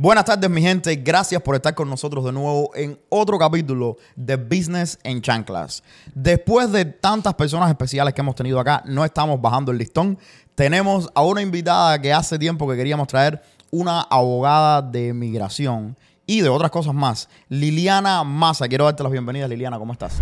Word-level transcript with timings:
Buenas 0.00 0.26
tardes, 0.26 0.48
mi 0.48 0.62
gente. 0.62 0.94
Gracias 0.94 1.42
por 1.42 1.56
estar 1.56 1.74
con 1.74 1.90
nosotros 1.90 2.24
de 2.24 2.30
nuevo 2.30 2.70
en 2.76 3.00
otro 3.08 3.36
capítulo 3.36 3.96
de 4.14 4.36
Business 4.36 4.96
en 5.02 5.20
Chanclas. 5.20 5.82
Después 6.14 6.70
de 6.70 6.84
tantas 6.84 7.34
personas 7.34 7.68
especiales 7.68 8.14
que 8.14 8.20
hemos 8.20 8.36
tenido 8.36 8.60
acá, 8.60 8.80
no 8.86 9.04
estamos 9.04 9.40
bajando 9.40 9.72
el 9.72 9.78
listón. 9.78 10.16
Tenemos 10.54 11.10
a 11.16 11.24
una 11.24 11.42
invitada 11.42 12.00
que 12.00 12.12
hace 12.12 12.38
tiempo 12.38 12.68
que 12.68 12.76
queríamos 12.76 13.08
traer, 13.08 13.42
una 13.72 14.02
abogada 14.02 14.82
de 14.82 15.12
migración 15.12 15.96
y 16.26 16.42
de 16.42 16.48
otras 16.48 16.70
cosas 16.70 16.94
más. 16.94 17.28
Liliana 17.48 18.22
Massa. 18.22 18.68
Quiero 18.68 18.84
darte 18.84 19.02
las 19.02 19.10
bienvenidas, 19.10 19.50
Liliana. 19.50 19.80
¿Cómo 19.80 19.94
estás? 19.94 20.16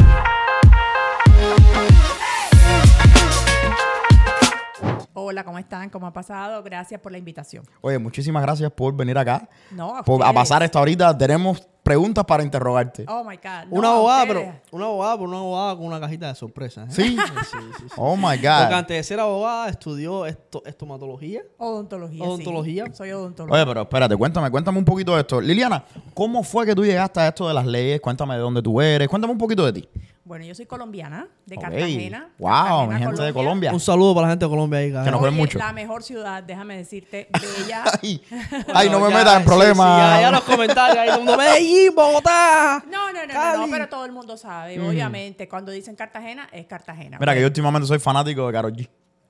Hola, 5.28 5.42
¿cómo 5.42 5.58
están? 5.58 5.90
¿Cómo 5.90 6.06
ha 6.06 6.12
pasado? 6.12 6.62
Gracias 6.62 7.00
por 7.00 7.10
la 7.10 7.18
invitación. 7.18 7.64
Oye, 7.80 7.98
muchísimas 7.98 8.42
gracias 8.44 8.70
por 8.70 8.94
venir 8.94 9.18
acá. 9.18 9.48
No, 9.72 9.96
a 9.96 10.04
Por- 10.04 10.22
a 10.24 10.32
pasar 10.32 10.62
esta 10.62 10.80
horita. 10.80 11.18
Tenemos 11.18 11.66
preguntas 11.82 12.24
para 12.24 12.44
interrogarte. 12.44 13.04
Oh 13.08 13.24
my 13.24 13.34
God. 13.34 13.66
Una 13.70 13.88
No, 13.88 13.94
abogada, 13.94 14.24
pero 14.28 14.54
una 14.70 14.84
abogada, 14.84 15.16
pero 15.16 15.28
una 15.28 15.38
abogada 15.38 15.76
con 15.76 15.86
una 15.86 15.98
cajita 15.98 16.28
de 16.28 16.34
sorpresas. 16.36 16.88
¿eh? 16.90 16.92
¿Sí? 17.02 17.16
sí, 17.16 17.32
sí, 17.50 17.56
sí. 17.76 17.84
Oh 17.96 18.16
my 18.16 18.22
Porque 18.22 18.42
God. 18.46 18.72
antes 18.72 18.96
de 18.98 19.02
ser 19.02 19.18
abogada 19.18 19.68
estudió 19.68 20.26
esto, 20.26 20.62
estomatología. 20.64 21.42
Odontología. 21.58 22.22
sí. 22.24 22.30
Odontología. 22.30 22.84
Soy 22.92 23.10
odontóloga. 23.10 23.56
Oye, 23.56 23.66
pero 23.66 23.82
espérate, 23.82 24.16
cuéntame, 24.16 24.48
cuéntame 24.48 24.78
un 24.78 24.84
poquito 24.84 25.12
de 25.16 25.22
esto. 25.22 25.40
Liliana, 25.40 25.84
¿cómo 26.14 26.44
fue 26.44 26.64
que 26.66 26.74
tú 26.76 26.84
llegaste 26.84 27.18
a 27.18 27.26
esto 27.28 27.48
de 27.48 27.54
las 27.54 27.66
leyes? 27.66 28.00
Cuéntame 28.00 28.34
de 28.34 28.40
dónde 28.40 28.62
tú 28.62 28.80
eres. 28.80 29.08
Cuéntame 29.08 29.32
un 29.32 29.38
poquito 29.38 29.66
de 29.66 29.72
ti. 29.72 29.88
Bueno, 30.26 30.44
yo 30.44 30.56
soy 30.56 30.66
colombiana, 30.66 31.28
de. 31.46 31.56
Cartagena. 31.56 32.30
Wow, 32.38 32.50
Cartagena, 32.50 32.98
mi 32.98 33.04
gente 33.06 33.22
de 33.22 33.32
Colombia. 33.32 33.72
Un 33.72 33.78
saludo 33.78 34.12
para 34.12 34.26
la 34.26 34.32
gente 34.32 34.44
de 34.44 34.48
Colombia 34.48 34.80
ahí, 34.80 34.92
Que 35.04 35.10
nos 35.12 35.22
ven 35.22 35.34
mucho. 35.34 35.56
La 35.56 35.72
mejor 35.72 36.02
ciudad, 36.02 36.42
déjame 36.42 36.76
decirte, 36.76 37.28
bella. 37.58 37.84
Ay, 38.02 38.20
ay, 38.74 38.90
no 38.90 38.98
me 38.98 39.08
metas 39.10 39.34
en 39.36 39.42
sí, 39.42 39.46
problemas. 39.46 39.86
sí, 39.86 40.16
ya, 40.16 40.20
ya 40.22 40.30
los 40.32 40.42
comentarios 40.42 40.98
ahí, 40.98 41.08
todo 41.10 41.18
el 41.20 41.24
mundo, 41.26 41.38
Medellín, 41.38 41.94
Bogotá. 41.94 42.84
No, 42.90 43.12
no, 43.12 43.24
no, 43.24 43.32
Cali. 43.32 43.60
no, 43.60 43.70
pero 43.70 43.88
todo 43.88 44.04
el 44.04 44.10
mundo 44.10 44.36
sabe. 44.36 44.80
Obviamente, 44.80 45.48
cuando 45.48 45.70
dicen 45.70 45.94
Cartagena, 45.94 46.48
es 46.50 46.66
Cartagena. 46.66 47.18
Mira, 47.20 47.32
que 47.32 47.40
yo 47.42 47.46
últimamente 47.46 47.86
soy 47.86 48.00
fanático 48.00 48.48
de 48.48 48.52
Karol 48.52 48.72
G. 48.72 48.88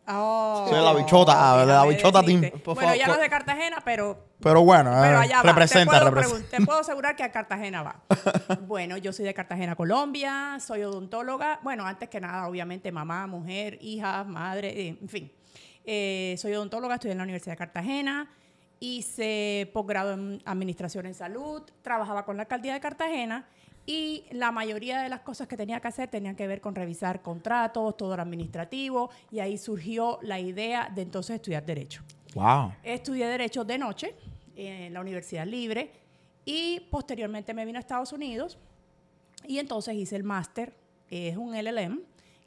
Oh, 0.09 0.67
Soy 0.69 0.85
la 0.85 0.95
bichota, 0.95 1.59
de 1.59 1.67
la 1.67 1.85
bichota 1.85 2.23
team. 2.23 2.51
Bueno, 2.65 2.95
ya 2.95 3.09
no 3.09 3.15
es 3.15 3.21
de 3.21 3.29
Cartagena, 3.29 3.83
pero 3.85 4.17
Pero 4.41 4.63
bueno, 4.63 4.91
Pero 5.03 5.17
eh, 5.19 5.23
allá 5.23 5.39
va. 5.39 5.43
representa, 5.43 5.95
te, 5.95 5.99
puedo 5.99 6.11
representa. 6.11 6.57
te 6.57 6.65
puedo 6.65 6.79
asegurar 6.79 7.17
que 7.17 7.25
a 7.25 7.33
Cartagena 7.33 7.83
va. 7.83 8.03
bueno, 8.67 8.97
yo 8.99 9.13
soy 9.13 9.25
de 9.25 9.35
Cartagena, 9.35 9.75
Colombia, 9.75 10.59
soy 10.61 10.85
odontóloga. 10.85 11.59
Bueno, 11.63 11.85
antes 11.85 12.09
que 12.09 12.21
nada, 12.21 12.47
obviamente, 12.47 12.93
mamá, 12.93 13.27
mujer, 13.27 13.79
hija, 13.81 14.23
madre, 14.23 14.81
eh, 14.81 14.99
en 15.01 15.09
fin. 15.09 15.33
Eh, 15.85 16.37
soy 16.39 16.55
odontóloga, 16.55 16.95
estudié 16.95 17.13
en 17.13 17.19
la 17.19 17.25
Universidad 17.25 17.55
de 17.55 17.59
Cartagena, 17.59 18.31
hice 18.79 19.71
posgrado 19.73 20.13
en 20.13 20.41
Administración 20.45 21.07
en 21.07 21.15
Salud, 21.15 21.63
trabajaba 21.83 22.25
con 22.25 22.37
la 22.37 22.43
Alcaldía 22.43 22.75
de 22.75 22.81
Cartagena 22.81 23.47
y 23.87 24.25
la 24.33 24.51
mayoría 24.51 25.01
de 25.01 25.09
las 25.09 25.21
cosas 25.21 25.47
que 25.47 25.57
tenía 25.57 25.79
que 25.81 25.89
hacer 25.89 26.09
tenían 26.11 26.35
que 26.35 26.47
ver 26.49 26.61
con 26.61 26.75
revisar 26.75 27.23
contratos, 27.23 27.97
todo 27.97 28.17
lo 28.17 28.23
administrativo, 28.23 29.11
y 29.31 29.39
ahí 29.39 29.57
surgió 29.57 30.19
la 30.23 30.41
idea 30.41 30.91
de 30.95 31.03
entonces 31.03 31.37
estudiar 31.37 31.65
Derecho. 31.65 32.03
Wow. 32.35 32.73
Estudié 32.83 33.27
Derecho 33.29 33.65
de 33.65 33.79
noche 33.79 34.15
en 34.57 34.93
la 34.93 35.01
Universidad 35.01 35.47
Libre 35.47 35.91
y 36.45 36.81
posteriormente 36.91 37.55
me 37.55 37.65
vine 37.65 37.79
a 37.79 37.81
Estados 37.81 38.13
Unidos 38.13 38.59
y 39.47 39.59
entonces 39.59 39.95
hice 39.95 40.17
el 40.17 40.25
máster, 40.25 40.75
es 41.09 41.37
un 41.37 41.55
LLM, 41.55 42.01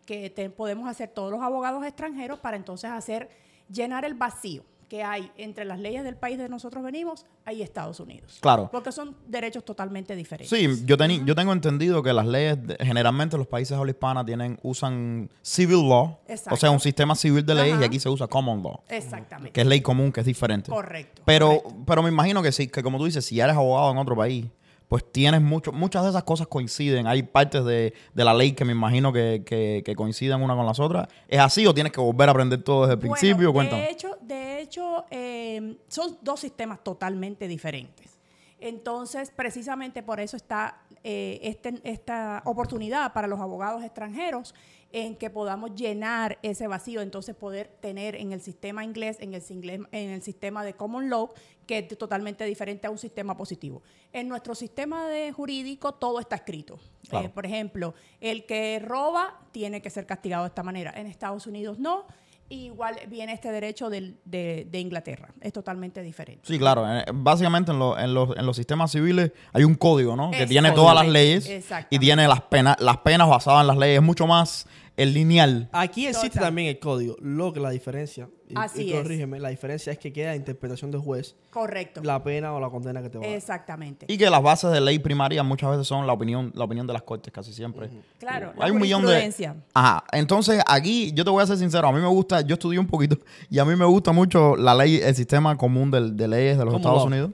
que 0.05 0.29
te- 0.29 0.49
podemos 0.49 0.89
hacer 0.89 1.09
todos 1.09 1.31
los 1.31 1.41
abogados 1.41 1.85
extranjeros 1.85 2.39
para 2.39 2.57
entonces 2.57 2.89
hacer, 2.89 3.29
llenar 3.71 4.03
el 4.05 4.15
vacío 4.15 4.63
que 4.89 5.03
hay 5.03 5.31
entre 5.37 5.63
las 5.65 5.79
leyes 5.79 6.03
del 6.03 6.15
país 6.17 6.37
de 6.37 6.49
nosotros 6.49 6.83
venimos 6.83 7.25
y 7.51 7.61
Estados 7.61 7.99
Unidos. 7.99 8.39
Claro. 8.41 8.69
Porque 8.71 8.91
son 8.91 9.15
derechos 9.27 9.63
totalmente 9.63 10.15
diferentes. 10.15 10.49
Sí, 10.49 10.83
yo, 10.85 10.97
teni- 10.97 11.23
yo 11.25 11.35
tengo 11.35 11.53
entendido 11.53 12.01
que 12.03 12.11
las 12.11 12.25
leyes, 12.25 12.57
de- 12.67 12.75
generalmente 12.83 13.37
los 13.37 13.47
países 13.47 13.77
habla 13.77 13.91
hispana 13.91 14.25
tienen, 14.25 14.59
usan 14.63 15.29
civil 15.41 15.87
law, 15.87 16.17
Exacto. 16.27 16.55
o 16.55 16.57
sea, 16.57 16.71
un 16.71 16.79
sistema 16.79 17.15
civil 17.15 17.45
de 17.45 17.55
leyes 17.55 17.73
Ajá. 17.75 17.83
y 17.83 17.85
aquí 17.85 17.99
se 17.99 18.09
usa 18.09 18.27
common 18.27 18.61
law, 18.63 18.81
Exactamente. 18.89 19.51
que 19.51 19.61
es 19.61 19.67
ley 19.67 19.81
común, 19.81 20.11
que 20.11 20.19
es 20.21 20.25
diferente. 20.25 20.71
Correcto. 20.71 21.21
Pero, 21.25 21.61
correcto. 21.61 21.83
pero 21.85 22.03
me 22.03 22.09
imagino 22.09 22.41
que 22.41 22.51
sí, 22.51 22.67
que 22.67 22.81
como 22.83 22.97
tú 22.97 23.05
dices, 23.05 23.23
si 23.25 23.35
ya 23.35 23.45
eres 23.45 23.55
abogado 23.55 23.91
en 23.91 23.97
otro 23.99 24.15
país, 24.15 24.45
pues 24.87 25.03
tienes 25.11 25.39
mucho, 25.39 25.71
muchas 25.71 26.01
de 26.03 26.09
esas 26.09 26.23
cosas 26.23 26.47
coinciden. 26.47 27.05
Hay 27.05 27.21
partes 27.21 27.63
de, 27.63 27.93
de 28.15 28.23
la 28.25 28.33
ley 28.33 28.53
que 28.53 28.65
me 28.65 28.71
imagino 28.71 29.13
que, 29.13 29.43
que, 29.45 29.83
que 29.85 29.95
coinciden 29.95 30.41
una 30.41 30.55
con 30.55 30.65
las 30.65 30.79
otras. 30.79 31.07
¿Es 31.27 31.39
así 31.39 31.67
o 31.67 31.75
tienes 31.75 31.93
que 31.93 32.01
volver 32.01 32.27
a 32.27 32.31
aprender 32.31 32.63
todo 32.63 32.81
desde 32.87 32.93
el 32.93 32.99
Bueno, 32.99 33.13
principio? 33.13 33.53
Cuéntame. 33.53 33.83
De 33.83 33.91
hecho, 33.91 34.17
de 34.23 34.48
hecho 34.69 35.05
eh, 35.11 35.77
son 35.87 36.17
dos 36.21 36.39
sistemas 36.39 36.83
totalmente 36.83 37.47
diferentes. 37.47 38.17
Entonces, 38.59 39.31
precisamente 39.31 40.03
por 40.03 40.19
eso 40.19 40.35
está 40.37 40.81
eh, 41.03 41.39
este- 41.43 41.79
esta 41.83 42.41
oportunidad 42.45 43.13
para 43.13 43.25
los 43.27 43.39
abogados 43.39 43.83
extranjeros 43.83 44.53
en 44.91 45.15
que 45.15 45.29
podamos 45.29 45.73
llenar 45.75 46.39
ese 46.41 46.67
vacío, 46.67 47.01
entonces 47.01 47.35
poder 47.35 47.67
tener 47.79 48.15
en 48.15 48.33
el 48.33 48.41
sistema 48.41 48.83
inglés, 48.83 49.17
en 49.21 49.33
el, 49.33 49.87
en 49.91 50.09
el 50.09 50.21
sistema 50.23 50.65
de 50.65 50.73
common 50.73 51.09
law, 51.09 51.29
que 51.67 51.77
es 51.77 51.87
totalmente 51.97 52.43
diferente 52.43 52.87
a 52.87 52.89
un 52.89 52.97
sistema 52.97 53.37
positivo. 53.37 53.81
En 54.11 54.27
nuestro 54.27 54.55
sistema 54.55 55.07
de 55.07 55.31
jurídico 55.31 55.93
todo 55.93 56.19
está 56.19 56.35
escrito. 56.37 56.79
Claro. 57.07 57.27
Eh, 57.27 57.29
por 57.29 57.45
ejemplo, 57.45 57.93
el 58.19 58.45
que 58.45 58.79
roba 58.79 59.39
tiene 59.51 59.81
que 59.81 59.89
ser 59.91 60.05
castigado 60.05 60.43
de 60.43 60.49
esta 60.49 60.63
manera. 60.63 60.91
En 60.97 61.05
Estados 61.07 61.47
Unidos 61.47 61.79
no. 61.79 62.05
Igual 62.49 62.95
viene 63.07 63.33
este 63.33 63.51
derecho 63.51 63.89
de, 63.91 64.15
de 64.25 64.79
Inglaterra. 64.79 65.29
Es 65.39 65.53
totalmente 65.53 66.01
diferente. 66.01 66.41
Sí, 66.47 66.57
claro. 66.57 66.83
eh, 66.91 67.05
Básicamente 67.13 67.71
en, 67.71 67.77
lo- 67.79 67.97
en 67.97 68.13
los, 68.13 68.35
en 68.35 68.45
los 68.45 68.55
sistemas 68.55 68.91
civiles 68.91 69.31
hay 69.53 69.63
un 69.63 69.75
código, 69.75 70.15
¿no? 70.15 70.31
Que 70.31 70.47
tiene 70.47 70.71
todas 70.71 70.95
las 70.95 71.07
leyes 71.07 71.47
y 71.91 71.99
tiene 71.99 72.27
las 72.27 72.41
penas, 72.41 72.75
las 72.79 72.97
penas 72.97 73.27
basadas 73.29 73.61
en 73.61 73.67
las 73.67 73.77
leyes. 73.77 73.97
Es 73.97 74.03
mucho 74.03 74.25
más 74.25 74.65
el 75.01 75.13
lineal. 75.13 75.69
Aquí 75.71 76.05
existe 76.07 76.29
Total. 76.29 76.43
también 76.45 76.67
el 76.67 76.79
código. 76.79 77.15
Lo 77.21 77.53
que 77.53 77.59
la 77.59 77.69
diferencia, 77.69 78.29
y, 78.47 78.53
Así 78.55 78.83
y 78.83 78.93
es. 78.93 79.01
corrígeme, 79.01 79.39
la 79.39 79.49
diferencia 79.49 79.91
es 79.93 79.99
que 79.99 80.11
queda 80.11 80.35
interpretación 80.35 80.91
del 80.91 81.01
juez 81.01 81.35
Correcto. 81.51 82.01
la 82.03 82.23
pena 82.23 82.53
o 82.53 82.59
la 82.59 82.69
condena 82.69 83.01
que 83.01 83.09
te 83.09 83.17
va 83.17 83.23
a 83.23 83.27
dar. 83.27 83.35
Exactamente. 83.37 84.05
Y 84.09 84.17
que 84.17 84.29
las 84.29 84.41
bases 84.41 84.71
de 84.71 84.81
ley 84.81 84.99
primaria 84.99 85.41
muchas 85.43 85.69
veces 85.71 85.87
son 85.87 86.05
la 86.07 86.13
opinión, 86.13 86.51
la 86.55 86.63
opinión 86.65 86.87
de 86.87 86.93
las 86.93 87.03
cortes, 87.03 87.31
casi 87.31 87.53
siempre. 87.53 87.89
Claro, 88.19 88.53
la 88.57 88.65
Hay 88.65 88.71
un 88.71 88.79
millón 88.79 89.05
de. 89.05 89.53
Ajá. 89.73 90.03
Entonces, 90.11 90.61
aquí 90.67 91.11
yo 91.13 91.23
te 91.23 91.29
voy 91.31 91.43
a 91.43 91.47
ser 91.47 91.57
sincero. 91.57 91.87
A 91.87 91.91
mí 91.91 91.99
me 92.01 92.07
gusta, 92.07 92.41
yo 92.41 92.53
estudié 92.53 92.79
un 92.79 92.87
poquito 92.87 93.17
y 93.49 93.59
a 93.59 93.65
mí 93.65 93.75
me 93.75 93.85
gusta 93.85 94.11
mucho 94.11 94.55
la 94.55 94.73
ley, 94.75 94.97
el 94.97 95.15
sistema 95.15 95.55
común 95.57 95.91
del- 95.91 96.17
de, 96.17 96.27
leyes 96.27 96.57
de 96.57 96.65
los 96.65 96.73
Estados. 96.75 97.05
Unidos. 97.05 97.31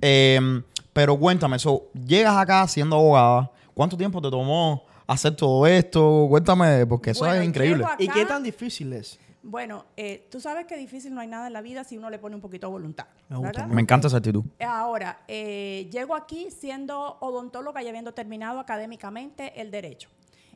Eh, 0.00 0.62
pero 0.92 1.18
cuéntame, 1.18 1.58
so, 1.58 1.88
llegas 2.06 2.36
acá 2.36 2.66
siendo 2.66 2.96
abogada. 2.96 3.50
¿Cuánto 3.74 3.96
tiempo 3.96 4.20
te 4.20 4.28
tomó 4.30 4.82
hacer 5.08 5.34
todo 5.34 5.66
esto? 5.66 6.26
Cuéntame, 6.28 6.86
porque 6.86 7.10
eso 7.10 7.24
Bueno, 7.24 7.40
es 7.42 7.48
increíble. 7.48 7.84
llego 7.84 7.96
¿Y 7.98 8.04
acá- 8.08 8.14
qué 8.14 8.26
tan 8.26 8.42
difícil 8.44 8.92
es? 8.92 9.18
Bueno, 9.42 9.86
eh, 9.96 10.26
tú 10.30 10.40
sabes 10.40 10.66
que 10.66 10.76
difícil 10.76 11.14
no 11.14 11.20
hay 11.20 11.26
nada 11.28 11.46
en 11.46 11.52
la 11.52 11.62
vida 11.62 11.82
si 11.84 11.96
uno 11.96 12.10
le 12.10 12.18
pone 12.18 12.34
un 12.34 12.40
poquito 12.42 12.66
de 12.66 12.72
voluntad. 12.72 13.06
Me 13.28 13.36
gusta. 13.38 13.66
Me 13.66 13.80
encanta 13.80 14.08
esa 14.08 14.18
actitud. 14.18 14.44
Ahora, 14.60 15.20
eh, 15.26 15.88
llego 15.90 16.14
aquí 16.14 16.48
siendo 16.50 17.16
odontóloga 17.20 17.82
y 17.82 17.88
habiendo 17.88 18.12
terminado 18.12 18.60
académicamente 18.60 19.58
el 19.60 19.70
derecho. 19.70 20.08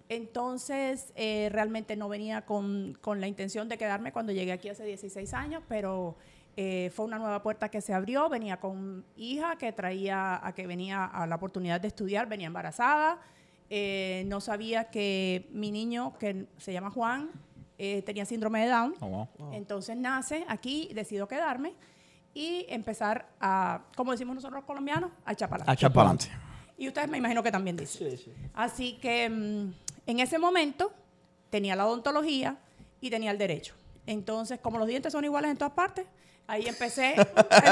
Entonces, 0.08 1.12
eh, 1.16 1.48
realmente 1.52 1.96
no 1.96 2.08
venía 2.08 2.42
con, 2.42 2.98
con 3.00 3.20
la 3.20 3.28
intención 3.28 3.68
de 3.68 3.78
quedarme 3.78 4.12
cuando 4.12 4.30
llegué 4.32 4.52
aquí 4.52 4.68
hace 4.68 4.84
16 4.84 5.32
años, 5.32 5.62
pero 5.68 6.16
eh, 6.58 6.90
fue 6.94 7.06
una 7.06 7.18
nueva 7.18 7.42
puerta 7.42 7.70
que 7.70 7.80
se 7.80 7.94
abrió. 7.94 8.28
Venía 8.28 8.58
con 8.60 9.06
hija 9.16 9.56
que 9.56 9.72
traía 9.72 10.44
a 10.46 10.52
que 10.54 10.66
venía 10.66 11.06
a 11.06 11.26
la 11.26 11.36
oportunidad 11.36 11.80
de 11.80 11.88
estudiar, 11.88 12.28
venía 12.28 12.46
embarazada. 12.48 13.18
Eh, 13.74 14.24
no 14.26 14.42
sabía 14.42 14.90
que 14.90 15.48
mi 15.50 15.70
niño, 15.70 16.12
que 16.18 16.44
se 16.58 16.74
llama 16.74 16.90
Juan, 16.90 17.30
eh, 17.78 18.02
tenía 18.02 18.26
síndrome 18.26 18.60
de 18.64 18.68
Down. 18.70 18.94
Oh, 19.00 19.06
wow. 19.38 19.52
Entonces 19.54 19.96
nace 19.96 20.44
aquí, 20.46 20.90
decido 20.92 21.26
quedarme 21.26 21.72
y 22.34 22.66
empezar 22.68 23.30
a, 23.40 23.80
como 23.96 24.12
decimos 24.12 24.34
nosotros 24.34 24.58
los 24.58 24.66
colombianos, 24.66 25.10
a 25.24 25.32
echar 25.32 25.48
para 25.48 25.62
A 25.62 25.64
adelante. 25.64 25.80
echar 25.80 25.92
para 25.94 26.10
adelante. 26.10 26.30
Y 26.76 26.86
ustedes 26.88 27.08
me 27.08 27.16
imagino 27.16 27.42
que 27.42 27.50
también 27.50 27.78
dicen. 27.78 28.10
Sí, 28.10 28.16
sí. 28.24 28.32
Así 28.52 28.98
que 29.00 29.30
mm, 29.30 29.72
en 30.06 30.20
ese 30.20 30.38
momento 30.38 30.92
tenía 31.48 31.74
la 31.74 31.86
odontología 31.86 32.58
y 33.00 33.08
tenía 33.08 33.30
el 33.30 33.38
derecho. 33.38 33.74
Entonces, 34.04 34.58
como 34.60 34.76
los 34.78 34.86
dientes 34.86 35.12
son 35.14 35.24
iguales 35.24 35.50
en 35.50 35.56
todas 35.56 35.72
partes, 35.72 36.04
ahí 36.46 36.66
empecé. 36.66 37.12
eh, 37.20 37.24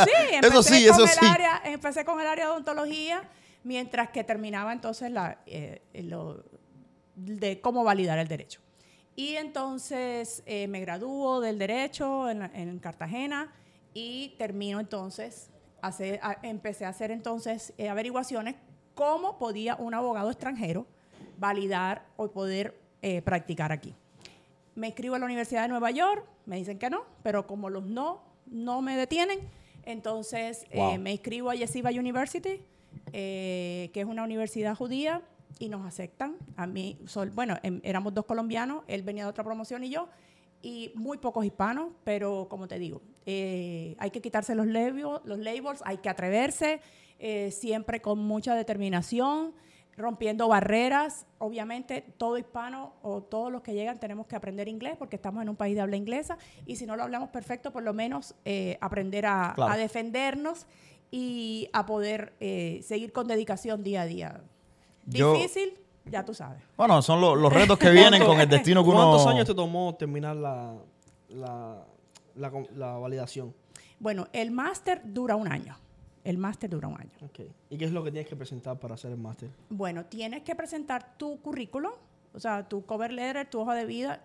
sí, 0.05 0.35
empecé 0.35 0.47
Eso 0.49 0.63
sí, 0.63 0.87
con 0.89 0.95
eso 0.95 1.03
el 1.05 1.09
sí. 1.11 1.27
área, 1.27 1.61
empecé 1.67 2.07
con 2.07 2.19
el 2.23 2.27
área 2.27 2.47
de 2.47 2.53
odontología, 2.53 3.23
mientras 3.65 4.11
que 4.11 4.25
terminaba 4.25 4.73
entonces 4.73 5.11
la, 5.11 5.39
eh, 5.47 5.83
lo 6.05 6.45
de 7.17 7.61
cómo 7.61 7.85
validar 7.85 8.19
el 8.19 8.29
derecho. 8.29 8.61
Y 9.17 9.37
entonces 9.37 10.43
eh, 10.47 10.67
me 10.69 10.81
gradúo 10.81 11.41
del 11.41 11.59
derecho 11.59 12.31
en, 12.31 12.43
en 12.55 12.79
Cartagena 12.79 13.53
y 13.93 14.35
termino 14.39 14.81
entonces, 14.81 15.51
hacer, 15.83 16.21
a- 16.23 16.39
empecé 16.43 16.85
a 16.87 16.89
hacer 16.91 17.11
entonces 17.11 17.75
eh, 17.77 17.89
averiguaciones 17.89 18.55
cómo 18.95 19.37
podía 19.39 19.75
un 19.77 19.93
abogado 19.95 20.31
extranjero 20.31 20.87
validar 21.39 22.07
o 22.17 22.31
poder 22.31 22.79
eh, 23.03 23.21
practicar 23.23 23.73
aquí. 23.73 23.95
Me 24.75 24.87
inscribo 24.89 25.17
a 25.17 25.19
la 25.19 25.27
Universidad 25.27 25.63
de 25.63 25.69
Nueva 25.69 25.91
York, 25.91 26.25
me 26.47 26.57
dicen 26.57 26.79
que 26.79 26.89
no, 26.89 27.05
pero 27.23 27.47
como 27.47 27.69
los 27.69 27.85
no 27.85 28.23
no 28.47 28.81
me 28.83 28.97
detienen, 28.97 29.39
Entonces 29.85 30.65
Wow. 30.75 30.93
eh, 30.95 30.99
me 30.99 31.13
inscribo 31.13 31.51
a 31.51 31.55
Yeshiva 31.55 31.91
University, 31.91 32.63
eh, 33.13 33.91
que 33.93 34.01
es 34.01 34.07
una 34.07 34.23
universidad 34.25 34.75
judía, 34.77 35.23
y 35.59 35.69
nos 35.69 35.85
aceptan. 35.87 36.37
A 36.57 36.67
mí, 36.67 36.99
sol- 37.07 37.31
bueno, 37.35 37.59
em- 37.63 37.81
éramos 37.83 38.15
dos 38.15 38.25
colombianos, 38.25 38.83
él 38.87 39.03
venía 39.03 39.25
de 39.25 39.31
otra 39.31 39.45
promoción 39.45 39.85
y 39.85 39.91
yo, 39.91 40.09
y 40.63 40.93
muy 40.95 41.19
pocos 41.19 41.45
hispanos, 41.45 41.93
pero 42.05 42.47
como 42.49 42.67
te 42.69 42.79
digo, 42.79 43.03
eh, 43.27 43.95
hay 43.99 44.11
que 44.11 44.21
quitarse 44.23 44.55
los, 44.55 44.67
labels, 44.67 45.21
los 45.25 45.39
labels, 45.39 45.83
hay 45.85 45.99
que 45.99 46.09
atreverse, 46.09 46.81
eh, 47.19 47.51
siempre 47.51 48.01
con 48.01 48.19
mucha 48.21 48.55
determinación, 48.55 49.53
rompiendo 49.97 50.49
barreras. 50.49 51.27
Obviamente, 51.39 52.03
todo 52.17 52.39
hispano 52.39 52.95
o 53.03 53.23
todos 53.23 53.53
los 53.53 53.61
que 53.61 53.75
llegan 53.75 54.01
tenemos 54.01 54.27
que 54.27 54.37
aprender 54.37 54.67
inglés 54.69 54.97
porque 54.99 55.17
estamos 55.17 55.43
en 55.43 55.49
un 55.51 55.57
país 55.57 55.75
de 55.75 55.83
habla 55.83 55.97
inglesa 55.97 56.39
y 56.65 56.77
si 56.77 56.87
no 56.87 56.97
lo 56.97 57.03
hablamos 57.03 57.29
perfecto, 57.31 57.71
por 57.71 57.83
lo 57.83 57.93
menos 57.93 58.35
eh, 58.47 58.79
aprender 58.81 59.27
a, 59.27 59.53
Claro. 59.55 59.73
a 59.73 59.77
defendernos 59.77 60.67
y 61.11 61.69
a 61.73 61.87
poder 61.87 62.35
eh, 62.41 62.81
seguir 62.85 63.13
con 63.13 63.27
dedicación 63.27 63.83
día 63.83 64.03
a 64.03 64.07
día. 64.07 64.41
Yo- 65.07 65.35
Difícil, 65.35 65.75
ya 66.05 66.25
tú 66.25 66.35
sabes. 66.35 66.63
Bueno, 66.77 67.03
son 67.03 67.21
lo- 67.21 67.35
los 67.35 67.53
retos 67.53 67.79
que 67.79 67.91
vienen 67.91 68.25
con 68.25 68.41
el 68.41 68.49
destino 68.49 68.83
que 68.85 68.91
uno... 68.91 68.99
¿Cuántos 69.09 69.27
años 69.27 69.47
te 69.47 69.55
tomó 69.55 69.95
terminar 69.97 70.37
la, 70.37 70.75
la, 71.31 71.85
la, 72.37 72.53
la 72.77 72.93
validación? 72.99 73.55
Bueno, 73.99 74.29
el 74.33 74.51
máster 74.51 75.03
dura 75.05 75.37
un 75.37 75.49
año. 75.51 75.77
El 76.23 76.37
máster 76.39 76.69
dura 76.71 76.87
un 76.89 77.01
año. 77.01 77.11
¿Y 77.71 77.77
qué 77.79 77.85
es 77.87 77.93
lo 77.93 78.05
que 78.05 78.11
tienes 78.13 78.29
que 78.29 78.37
presentar 78.37 78.79
para 78.79 78.95
hacer 78.95 79.11
el 79.11 79.17
máster? 79.19 79.49
Bueno, 79.71 80.05
tienes 80.05 80.43
que 80.43 80.55
presentar 80.55 81.17
tu 81.17 81.41
currículum, 81.41 81.93
o 82.35 82.39
sea, 82.39 82.69
tu 82.69 82.85
cover 82.85 83.11
letter, 83.13 83.49
tu 83.49 83.59
hoja 83.61 83.75
de 83.75 83.87
vida. 83.87 84.23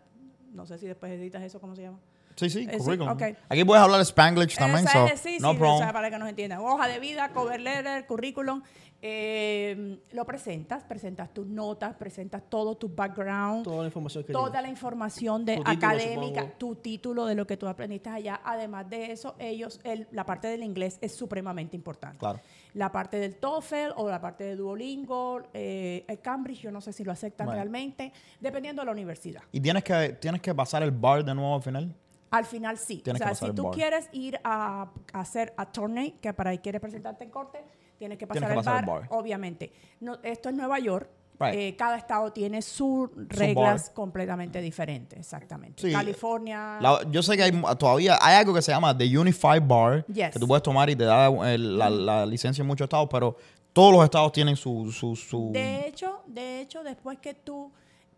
No 0.53 0.65
sé 0.65 0.77
si 0.77 0.85
después 0.87 1.11
editas 1.13 1.41
eso, 1.41 1.59
¿cómo 1.61 1.75
se 1.75 1.83
llama? 1.83 1.99
Sí, 2.35 2.49
sí, 2.49 2.67
Eh, 2.69 2.73
sí, 2.73 2.77
curriculum. 2.79 3.13
ok. 3.13 3.21
Aquí 3.49 3.63
puedes 3.63 3.83
hablar 3.83 4.01
Spanglish 4.01 4.55
también, 4.57 4.85
Esa 4.85 5.07
so 5.07 5.17
sí, 5.17 5.37
no 5.39 5.51
sí, 5.51 5.57
problem. 5.57 5.75
o 5.75 5.79
sea, 5.79 5.93
para 5.93 6.09
que 6.09 6.17
nos 6.17 6.27
entiendan. 6.29 6.59
Hoja 6.59 6.87
de 6.87 6.99
vida, 6.99 7.29
cover 7.29 7.59
letter, 7.61 8.05
currículum. 8.05 8.61
eh, 9.07 9.99
lo 10.13 10.25
presentas, 10.25 10.83
presentas 10.83 11.31
tus 11.31 11.45
notas, 11.45 11.93
presentas 11.95 12.41
todo 12.49 12.75
tu 12.75 12.89
background, 12.89 13.63
Toda 13.63 13.81
la 13.81 13.85
información 13.85 14.23
que 14.23 14.33
toda 14.33 14.61
la 14.63 14.67
información 14.67 15.45
de 15.45 15.57
Tu 15.57 15.63
título, 15.63 15.77
académica, 15.87 16.39
supongo. 16.41 16.57
tu 16.57 16.75
título 16.75 17.25
de 17.27 17.35
lo 17.35 17.45
que 17.45 17.55
tú 17.55 17.67
aprendiste 17.67 18.09
allá. 18.09 18.41
Además 18.43 18.89
de 18.89 19.11
eso, 19.11 19.35
ellos, 19.37 19.79
el- 19.83 20.07
la 20.11 20.25
parte 20.25 20.47
del 20.47 20.63
inglés 20.63 20.97
es 21.01 21.15
supremamente 21.15 21.75
importante. 21.75 22.17
Claro. 22.17 22.39
La 22.73 22.91
parte 22.91 23.17
del 23.19 23.35
TOEFL 23.35 23.91
o 23.95 24.09
la 24.09 24.19
parte 24.19 24.43
de 24.43 24.55
Duolingo, 24.55 25.43
eh, 25.53 26.03
el 26.07 26.19
Cambridge, 26.19 26.61
yo 26.61 26.71
no 26.71 26.81
sé 26.81 26.91
si 26.91 27.03
lo 27.03 27.11
aceptan 27.11 27.45
Bueno. 27.45 27.61
realmente, 27.61 28.11
dependiendo 28.39 28.81
de 28.81 28.85
la 28.87 28.91
universidad. 28.91 29.43
Y 29.51 29.59
tienes 29.61 29.83
que, 29.83 30.17
tienes 30.19 30.41
que 30.41 30.53
pasar 30.55 30.81
el 30.83 30.91
bar 30.91 31.23
de 31.23 31.35
nuevo 31.35 31.55
al 31.55 31.61
final. 31.61 31.93
Al 32.31 32.45
final 32.45 32.77
sí. 32.77 32.97
Tienes 32.97 33.21
o 33.21 33.25
sea, 33.25 33.35
si 33.35 33.53
tú 33.53 33.71
quieres 33.71 34.09
ir 34.11 34.39
a, 34.43 34.89
a 35.13 35.19
hacer 35.19 35.53
attorney, 35.57 36.11
que 36.21 36.33
para 36.33 36.49
ahí 36.51 36.57
quieres 36.59 36.81
presentarte 36.81 37.23
en 37.23 37.29
corte, 37.29 37.63
tienes 37.97 38.17
que 38.17 38.27
pasar, 38.27 38.41
Tienes 38.41 38.53
que 38.55 38.59
el, 38.59 38.65
pasar 38.65 38.85
bar, 38.85 39.01
bar. 39.01 39.09
obviamente. 39.11 39.71
No, 40.01 40.17
esto 40.23 40.49
es 40.49 40.55
Nueva 40.55 40.79
York. 40.79 41.09
Right. 41.37 41.53
eh, 41.53 41.75
cada 41.77 41.97
estado 41.97 42.31
tiene 42.31 42.61
sus 42.61 43.09
reglas 43.27 43.89
completamente 43.89 44.61
diferentes, 44.61 45.19
exactamente. 45.19 45.81
Sí. 45.85 45.91
California. 45.91 46.77
La- 46.79 47.01
yo 47.11 47.21
sé 47.21 47.35
que 47.35 47.43
hay, 47.43 47.51
todavía 47.77 48.17
hay 48.21 48.37
algo 48.37 48.53
que 48.53 48.61
se 48.61 48.71
llama 48.71 48.97
The 48.97 49.17
Unified 49.17 49.61
Bar, 49.67 50.05
Yes. 50.07 50.31
que 50.31 50.39
tú 50.39 50.47
puedes 50.47 50.63
tomar 50.63 50.89
y 50.89 50.95
te 50.95 51.03
da 51.03 51.27
el- 51.53 51.77
la, 51.77 51.89
la 51.89 52.25
licencia 52.25 52.61
en 52.61 52.67
muchos 52.67 52.85
estados, 52.85 53.09
pero 53.11 53.35
todos 53.73 53.91
los 53.93 54.03
estados 54.05 54.31
tienen 54.31 54.55
su... 54.55 54.89
su, 54.93 55.13
su 55.17 55.49
De 55.51 55.85
hecho, 55.85 56.21
de 56.25 56.61
hecho, 56.61 56.83
después 56.83 57.19
que 57.19 57.33
tú 57.33 57.69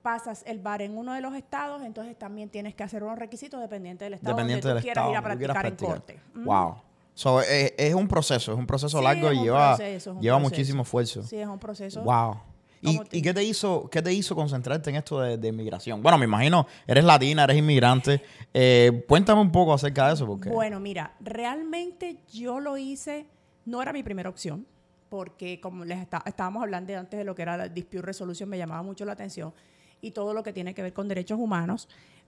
pasas 0.07 0.41
el 0.47 0.59
bar 0.59 0.81
en 0.81 0.97
uno 0.97 1.11
de 1.13 1.19
los 1.19 1.35
estados, 1.35 1.81
entonces 1.83 2.17
también 2.17 2.47
tienes 2.49 2.73
que 2.73 2.81
hacer 2.83 3.03
unos 3.03 3.19
requisitos 3.19 3.59
dependiente 3.59 4.05
del 4.05 4.13
estado 4.13 4.35
dependiente 4.37 4.65
donde 4.69 4.75
del 4.75 4.83
tú 4.83 4.85
quieras 4.85 5.03
estado. 5.03 5.11
ir 5.11 5.17
a 5.17 5.37
quieras 5.37 5.55
practicar 5.57 5.65
en 5.65 5.75
practicar. 5.75 6.21
corte. 6.23 6.39
Mm. 6.39 6.45
Wow. 6.45 6.75
So, 7.13 7.41
es, 7.41 7.73
es 7.77 7.93
un 7.93 8.07
proceso, 8.07 8.53
es 8.53 8.57
un 8.57 8.65
proceso 8.65 8.99
Sí, 8.99 9.03
largo 9.03 9.33
y 9.33 9.39
lleva, 9.41 9.75
proceso, 9.75 10.17
lleva 10.21 10.37
proceso. 10.37 10.39
muchísimo 10.39 10.81
esfuerzo. 10.83 11.23
Sí, 11.23 11.35
es 11.35 11.47
un 11.47 11.59
proceso. 11.59 12.03
Wow. 12.03 12.37
¿Y, 12.79 12.95
¿Cómo 12.95 13.05
te- 13.09 13.17
y 13.17 13.21
qué 13.21 13.33
te 13.33 13.43
hizo 13.43 13.89
qué 13.89 14.01
te 14.01 14.13
hizo 14.13 14.33
concentrarte 14.33 14.91
en 14.91 14.95
esto 14.95 15.19
de, 15.19 15.35
de 15.37 15.47
inmigración? 15.49 16.01
Bueno, 16.01 16.17
me 16.17 16.23
imagino, 16.25 16.67
eres 16.87 17.03
latina, 17.03 17.43
eres 17.43 17.57
inmigrante. 17.57 18.21
Eh, 18.59 19.03
cuéntame 19.09 19.41
un 19.41 19.51
poco 19.51 19.73
acerca 19.73 20.07
de 20.07 20.13
eso, 20.13 20.25
porque 20.25 20.49
Bueno, 20.49 20.79
mira, 20.79 21.11
realmente 21.19 22.17
yo 22.33 22.59
lo 22.59 22.77
hice, 22.77 23.27
no 23.65 23.81
era 23.81 23.91
mi 23.93 24.01
primera 24.03 24.29
opción, 24.29 24.65
porque 25.09 25.59
como 25.59 25.85
les 25.85 25.99
está- 25.99 26.23
estábamos 26.25 26.63
hablando 26.63 26.97
antes 26.97 27.17
de 27.19 27.23
lo 27.23 27.35
que 27.35 27.41
era 27.43 27.55
la 27.57 27.67
dispute 27.67 28.01
resolution, 28.01 28.47
me 28.49 28.57
llamaba 28.57 28.81
mucho 28.83 29.05
la 29.05 29.11
atención 29.13 29.53
y 30.01 30.11
todo 30.11 30.33
lo 30.33 30.43
que 30.43 30.53
tiene 30.53 30.73
que 30.73 30.81
ver 30.83 30.93
con 30.93 31.07
derechos 31.07 31.39
humanos, 31.39 31.87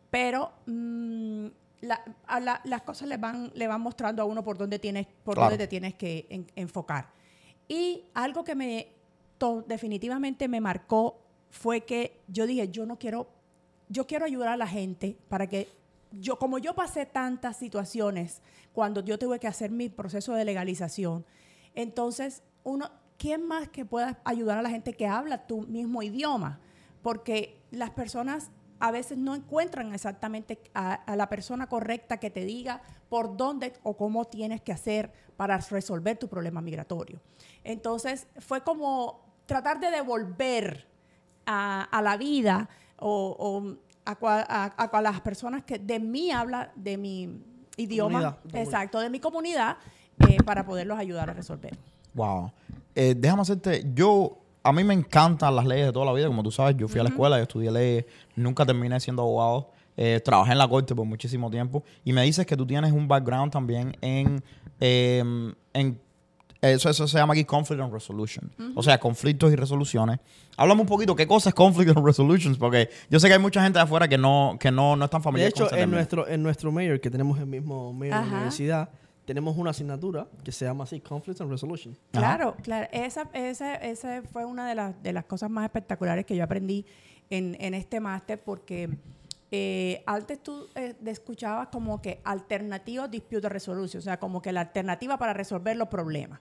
pero 0.10 0.52
mm, 0.66 1.48
la- 1.82 2.04
a 2.28 2.40
la- 2.40 2.62
las 2.64 2.82
cosas 2.82 3.08
le 3.08 3.18
van, 3.18 3.52
le 3.54 3.68
van 3.68 3.82
mostrando 3.82 4.22
a 4.22 4.26
uno 4.26 4.44
por 4.44 4.58
dónde 4.58 4.80
tienes, 4.80 5.08
por 5.24 5.36
Claro. 5.36 5.52
dónde 5.52 5.64
te 5.66 5.68
tienes 5.70 5.94
que 5.96 6.26
en- 6.30 6.48
enfocar. 6.56 7.10
Y 7.68 8.04
algo 8.14 8.44
que 8.44 8.56
me 8.56 8.88
to- 9.38 9.64
definitivamente 9.68 10.48
me 10.48 10.60
marcó 10.60 11.20
fue 11.50 11.82
que 11.82 12.20
yo 12.28 12.46
dije, 12.48 12.70
yo 12.70 12.86
no 12.86 12.98
quiero, 13.00 13.30
yo 13.88 14.06
quiero 14.08 14.26
ayudar 14.26 14.50
a 14.50 14.58
la 14.58 14.68
gente 14.68 15.18
para 15.30 15.48
que 15.48 15.68
yo, 16.12 16.38
como 16.40 16.58
yo 16.58 16.74
pasé 16.74 17.06
tantas 17.06 17.56
situaciones 17.58 18.42
cuando 18.74 19.02
yo 19.04 19.18
tuve 19.20 19.40
que 19.40 19.48
hacer 19.48 19.70
mi 19.72 19.90
proceso 19.90 20.34
de 20.34 20.44
legalización, 20.44 21.24
entonces 21.76 22.42
uno, 22.64 22.90
¿quién 23.18 23.48
más 23.48 23.70
que 23.70 23.86
pueda 23.86 24.20
ayudar 24.26 24.58
a 24.58 24.62
la 24.62 24.70
gente 24.70 24.94
que 24.94 25.08
habla 25.08 25.46
tu 25.48 25.62
mismo 25.62 26.02
idioma? 26.04 26.60
Porque 27.02 27.59
las 27.72 27.92
personas 27.92 28.52
a 28.80 28.92
veces 28.92 29.18
no 29.18 29.36
encuentran 29.36 29.94
exactamente 29.94 30.60
a, 30.74 30.94
a 30.94 31.16
la 31.16 31.28
persona 31.28 31.68
correcta 31.68 32.18
que 32.18 32.30
te 32.30 32.46
diga 32.46 32.82
por 33.10 33.36
dónde 33.36 33.74
o 33.84 33.98
cómo 33.98 34.26
tienes 34.26 34.62
que 34.62 34.72
hacer 34.72 35.12
para 35.36 35.58
resolver 35.58 36.18
tu 36.18 36.28
problema 36.28 36.62
migratorio. 36.62 37.20
Entonces 37.64 38.28
fue 38.38 38.62
como 38.64 39.22
tratar 39.46 39.80
de 39.80 39.92
devolver 39.92 40.88
a, 41.46 41.84
a 41.84 42.02
la 42.02 42.16
vida 42.18 42.70
o, 42.98 43.36
o 43.40 43.78
a, 44.06 45.02
las 45.02 45.22
personas 45.22 45.64
que 45.64 45.80
de 45.80 46.00
mí 46.00 46.32
habla, 46.32 46.72
de 46.76 46.98
mi 46.98 47.42
idioma, 47.78 48.38
Comunidad, 48.42 48.62
exacto, 48.62 49.00
de 49.00 49.10
mi 49.10 49.20
comunidad, 49.20 49.78
eh, 50.28 50.38
para 50.44 50.66
poderlos 50.66 51.00
ayudar 51.00 51.30
a 51.30 51.34
resolver. 51.34 51.78
Wow. 52.14 52.52
Eh, 52.96 53.16
déjame 53.18 53.42
hacerte, 53.42 53.86
yo, 53.94 54.40
a 54.64 54.72
mí 54.72 54.84
me 54.84 54.94
encantan 54.94 55.56
las 55.56 55.66
leyes 55.66 55.88
de 55.88 55.94
toda 55.94 56.06
la 56.06 56.14
vida, 56.14 56.28
como 56.28 56.44
tú 56.44 56.52
sabes, 56.52 56.76
yo 56.78 56.88
fui 56.88 57.00
a 57.00 57.04
la 57.04 57.10
escuela, 57.10 57.38
yo 57.38 57.44
estudié 57.44 57.72
leyes, 57.72 58.06
nunca 58.36 58.66
terminé 58.66 59.00
siendo 59.00 59.22
abogado, 59.22 59.72
eh, 59.96 60.22
trabajé 60.24 60.52
en 60.52 60.58
la 60.58 60.68
corte 60.68 60.96
por 60.96 61.06
muchísimo 61.06 61.50
tiempo. 61.50 61.84
Y 62.04 62.14
me 62.14 62.24
dices 62.24 62.46
que 62.46 62.56
tú 62.56 62.66
tienes 62.66 62.92
un 62.92 63.08
background 63.08 63.52
también 63.52 63.96
en, 64.02 64.44
eh, 64.80 65.24
en 65.74 66.00
eso, 66.62 66.90
eso 66.90 67.08
se 67.08 67.18
llama 67.18 67.34
aquí 67.34 67.46
conflict 67.46 67.82
and 67.82 67.94
resolution, 67.94 68.52
o 68.76 68.84
sea, 68.84 69.00
conflictos 69.00 69.52
y 69.52 69.56
resoluciones. 69.56 70.20
Háblame 70.58 70.82
un 70.82 70.88
poquito, 70.88 71.16
¿qué 71.16 71.26
cosa 71.26 71.50
es 71.50 71.56
conflict 71.56 71.96
and 71.96 72.06
resolutions? 72.06 72.58
Porque 72.58 72.90
yo 73.10 73.18
sé 73.18 73.28
que 73.28 73.34
hay 73.34 73.40
mucha 73.40 73.64
gente 73.64 73.80
de 73.80 73.84
afuera 73.84 74.10
que 74.10 74.18
no, 74.18 74.58
que 74.60 74.70
no, 74.70 74.98
no 74.98 75.06
están 75.06 75.22
De 75.22 75.24
familiares 75.24 75.54
con 75.54 75.68
hecho, 75.68 75.76
en 75.76 75.90
nuestro, 75.90 76.28
en 76.28 76.44
nuestro 76.44 76.72
mayor, 76.74 77.00
que 77.00 77.10
tenemos 77.10 77.40
el 77.40 77.46
mismo 77.46 77.94
mayor 77.94 78.16
de 78.16 78.26
la 78.26 78.36
universidad, 78.36 78.90
tenemos 79.30 79.56
una 79.58 79.70
asignatura 79.70 80.28
que 80.44 80.52
se 80.52 80.66
llama 80.66 80.86
así, 80.86 81.02
Conflict 81.02 81.40
and 81.40 81.52
Resolution. 81.52 81.94
Ajá. 82.14 82.20
Claro, 82.20 82.56
claro. 82.64 82.88
Esa, 82.92 83.30
esa, 83.34 83.76
esa 83.76 84.24
fue 84.24 84.44
una 84.44 84.68
de 84.68 84.74
las, 84.74 85.04
de 85.04 85.14
las 85.14 85.26
cosas 85.26 85.52
más 85.52 85.66
espectaculares 85.66 86.26
que 86.26 86.36
yo 86.36 86.44
aprendí 86.44 86.84
en, 87.30 87.56
en 87.60 87.76
este 87.76 88.00
máster 88.00 88.44
porque 88.44 88.90
eh, 89.52 90.02
antes 90.08 90.42
tú 90.42 90.68
eh, 90.74 90.96
escuchabas 91.06 91.68
como 91.68 92.02
que 92.02 92.22
alternativa 92.24 93.08
dispute 93.08 93.48
resolution, 93.48 94.00
o 94.00 94.04
sea, 94.04 94.18
como 94.18 94.42
que 94.42 94.52
la 94.52 94.62
alternativa 94.62 95.16
para 95.20 95.34
resolver 95.34 95.78
los 95.78 95.90
problemas. 95.90 96.40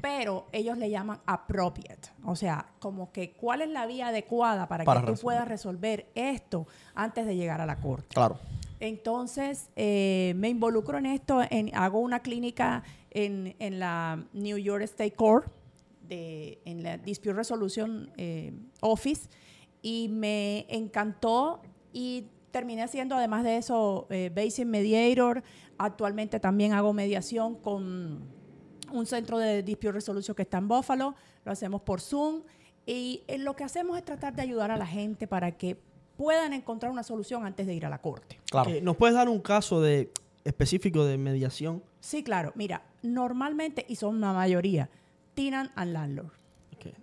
Pero 0.00 0.46
ellos 0.52 0.78
le 0.78 0.88
llaman 0.88 1.20
appropriate, 1.26 2.08
o 2.24 2.34
sea, 2.36 2.64
como 2.78 3.12
que 3.12 3.32
cuál 3.32 3.60
es 3.60 3.68
la 3.68 3.84
vía 3.84 4.08
adecuada 4.08 4.66
para, 4.66 4.84
Para 4.84 5.00
que 5.00 5.06
tú 5.08 5.12
resolver. 5.12 5.22
puedas 5.22 5.46
resolver 5.48 6.06
esto 6.14 6.66
antes 6.94 7.26
de 7.26 7.36
llegar 7.36 7.60
a 7.60 7.66
la 7.66 7.76
corte. 7.76 8.14
Claro. 8.14 8.38
Entonces, 8.80 9.68
eh, 9.76 10.32
me 10.36 10.48
involucro 10.48 10.96
en 10.96 11.04
esto, 11.06 11.42
en, 11.50 11.70
hago 11.74 12.00
una 12.00 12.20
clínica 12.20 12.82
en, 13.10 13.54
en 13.58 13.78
la 13.78 14.24
New 14.32 14.56
York 14.56 14.82
State 14.84 15.12
Court, 15.12 15.52
de, 16.08 16.60
en 16.64 16.82
la 16.82 16.96
Dispute 16.96 17.34
Resolution 17.34 18.10
eh, 18.16 18.52
Office, 18.80 19.28
y 19.82 20.08
me 20.08 20.66
encantó 20.70 21.60
y 21.92 22.26
terminé 22.50 22.82
haciendo, 22.82 23.14
además 23.14 23.44
de 23.44 23.58
eso, 23.58 24.06
eh, 24.10 24.30
Basic 24.34 24.66
Mediator. 24.66 25.42
Actualmente 25.76 26.40
también 26.40 26.72
hago 26.72 26.92
mediación 26.92 27.56
con 27.56 28.28
un 28.92 29.06
centro 29.06 29.38
de 29.38 29.62
Dispute 29.62 29.92
Resolution 29.92 30.34
que 30.34 30.42
está 30.42 30.58
en 30.58 30.68
Buffalo, 30.68 31.14
lo 31.44 31.52
hacemos 31.52 31.82
por 31.82 32.00
Zoom, 32.00 32.42
y 32.86 33.22
lo 33.38 33.54
que 33.54 33.64
hacemos 33.64 33.98
es 33.98 34.04
tratar 34.04 34.34
de 34.34 34.42
ayudar 34.42 34.70
a 34.70 34.76
la 34.76 34.86
gente 34.86 35.28
para 35.28 35.52
que 35.52 35.78
puedan 36.20 36.52
encontrar 36.52 36.92
una 36.92 37.02
solución 37.02 37.46
antes 37.46 37.66
de 37.66 37.72
ir 37.72 37.86
a 37.86 37.88
la 37.88 37.96
corte. 37.96 38.38
Claro. 38.50 38.70
¿Nos 38.82 38.94
puedes 38.98 39.16
dar 39.16 39.30
un 39.30 39.40
caso 39.40 39.80
de 39.80 40.12
específico 40.44 41.06
de 41.06 41.16
mediación? 41.16 41.82
Sí, 42.00 42.22
claro. 42.22 42.52
Mira, 42.56 42.82
normalmente, 43.00 43.86
y 43.88 43.96
son 43.96 44.16
una 44.16 44.34
mayoría, 44.34 44.90
tiran 45.32 45.70
al 45.76 45.94
landlord. 45.94 46.32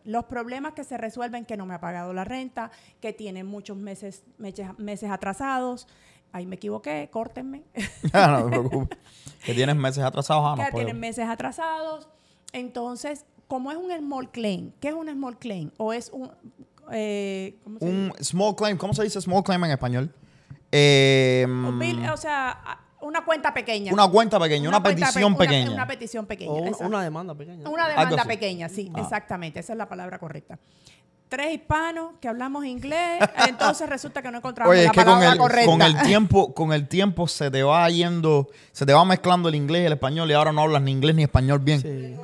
Los 0.04 0.26
problemas 0.26 0.74
que 0.74 0.84
se 0.84 0.98
resuelven, 0.98 1.46
que 1.46 1.58
no 1.58 1.66
me 1.66 1.74
ha 1.74 1.80
pagado 1.80 2.14
la 2.14 2.26
renta, 2.26 2.70
que 3.02 3.12
tienen 3.12 3.48
muchos 3.48 3.76
meses, 3.76 4.24
meses, 4.38 4.68
meses 4.78 5.10
atrasados, 5.10 5.88
ahí 6.32 6.46
me 6.46 6.58
equivoqué, 6.58 7.10
córtenme. 7.12 7.64
no 8.14 8.44
te 8.44 8.50
preocupes. 8.50 9.00
Que 9.44 9.56
tienes 9.56 9.76
meses 9.76 10.04
atrasados, 10.04 10.44
ah, 10.46 10.56
no 10.56 10.64
que 10.64 10.72
puedo. 10.72 10.86
tienen 10.86 11.00
meses 11.00 11.28
atrasados. 11.28 12.08
Entonces, 12.54 13.26
como 13.48 13.72
es 13.72 13.78
un 13.78 13.92
small 13.98 14.30
claim, 14.30 14.74
¿qué 14.80 14.90
es 14.90 14.94
un 14.94 15.10
small 15.10 15.40
claim? 15.40 15.72
O 15.78 15.92
es 15.92 16.12
un... 16.12 16.30
eh, 16.92 17.56
¿cómo 17.64 17.80
se 17.80 17.86
Un 17.86 18.14
small 18.22 18.56
claim, 18.56 18.78
¿cómo 18.78 18.94
se 18.94 19.04
dice 19.04 19.22
small 19.22 19.44
claim 19.44 19.64
en 19.66 19.72
español? 19.72 20.14
Eh, 20.72 21.46
Un 21.48 21.80
bill, 21.80 22.08
o 22.10 22.18
sea, 22.18 22.52
a- 22.52 22.80
una 23.02 23.24
cuenta 23.24 23.54
pequeña. 23.54 23.94
una 23.94 24.08
cuenta 24.08 24.40
pequeña, 24.40 24.68
una, 24.70 24.82
cuenta 24.82 25.06
petición 25.08 25.36
pequeña. 25.38 25.72
Una, 25.72 25.88
petición 25.88 26.26
pequeña. 26.26 26.52
O 26.52 26.66
exacto. 26.66 26.86
una 26.88 27.02
demanda 27.04 27.36
pequeña. 27.36 27.70
Una 27.70 27.88
demanda 27.88 28.26
pequeña, 28.26 28.68
sí, 28.70 28.92
Ah. 28.94 29.02
exactamente. 29.02 29.60
Esa 29.60 29.74
es 29.74 29.78
la 29.78 29.88
palabra 29.88 30.20
correcta. 30.20 30.60
Tres 31.30 31.54
hispanos 31.54 32.14
que 32.22 32.28
hablamos 32.30 32.66
inglés, 32.66 33.20
entonces 33.50 33.88
resulta 33.90 34.22
que 34.22 34.32
no 34.32 34.38
encontramos 34.38 34.72
Oye, 34.72 34.84
la 34.84 34.86
es 34.88 34.92
que 34.94 34.98
con 35.04 35.06
palabra 35.06 35.32
el, 35.34 35.38
correcta. 35.38 35.72
con 35.72 35.82
el 35.82 36.02
tiempo, 36.04 36.54
con 36.54 36.72
el 36.74 36.88
tiempo 36.88 37.28
se 37.28 37.52
te 37.52 37.64
va 37.64 37.90
yendo, 37.90 38.48
se 38.72 38.86
te 38.86 38.94
va 38.94 39.04
mezclando 39.04 39.50
el 39.50 39.56
inglés 39.56 39.84
y 39.84 39.86
el 39.88 39.94
español 39.94 40.32
y 40.32 40.34
ahora 40.34 40.54
no 40.54 40.62
hablas 40.62 40.82
ni 40.82 40.92
inglés 40.92 41.16
ni 41.16 41.24
español 41.24 41.60
bien. 41.60 41.82
Sí. 41.82 42.16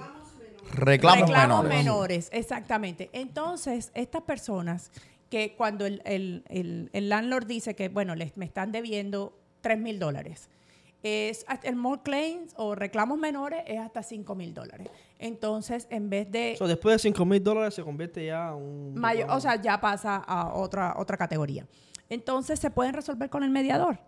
Reclamos, 0.74 1.22
Reclamos 1.30 1.64
menores. 1.64 1.78
menores, 1.78 2.30
exactamente. 2.34 3.10
Entonces, 3.14 3.92
estas 3.94 4.24
personas 4.24 4.92
que 5.30 5.56
cuando 5.56 5.86
el, 5.86 6.02
el- 6.06 6.44
el- 6.50 6.90
el 6.94 7.10
landlord 7.10 7.46
dice 7.48 7.76
que, 7.76 7.90
bueno, 7.90 8.16
les, 8.16 8.36
me 8.38 8.46
están 8.46 8.72
debiendo 8.72 9.38
3 9.62 9.80
mil 9.80 10.00
dólares, 10.00 10.50
es 11.04 11.46
el 11.64 11.76
more 11.76 12.02
claims 12.02 12.54
o 12.56 12.76
reclamos 12.76 13.18
menores 13.18 13.62
es 13.68 13.78
hasta 13.80 14.04
5 14.04 14.36
mil 14.36 14.54
dólares. 14.54 14.88
Entonces, 15.20 15.88
en 15.90 16.10
vez 16.10 16.32
de 16.32 16.56
So, 16.58 16.68
después 16.68 16.96
de 16.96 17.00
5 17.00 17.26
mil 17.26 17.44
dólares 17.44 17.74
se 17.74 17.84
convierte 17.84 18.26
ya 18.26 18.50
en 18.50 18.56
un... 18.56 18.96
mayor, 18.96 19.30
o 19.32 19.40
sea, 19.42 19.62
ya 19.62 19.82
pasa 19.82 20.16
a 20.16 20.54
otra, 20.54 20.94
otra 20.98 21.18
categoría. 21.18 21.66
Entonces, 22.10 22.60
se 22.60 22.70
pueden 22.70 22.94
resolver 22.94 23.30
con 23.30 23.44
el 23.44 23.50
mediador. 23.50 24.00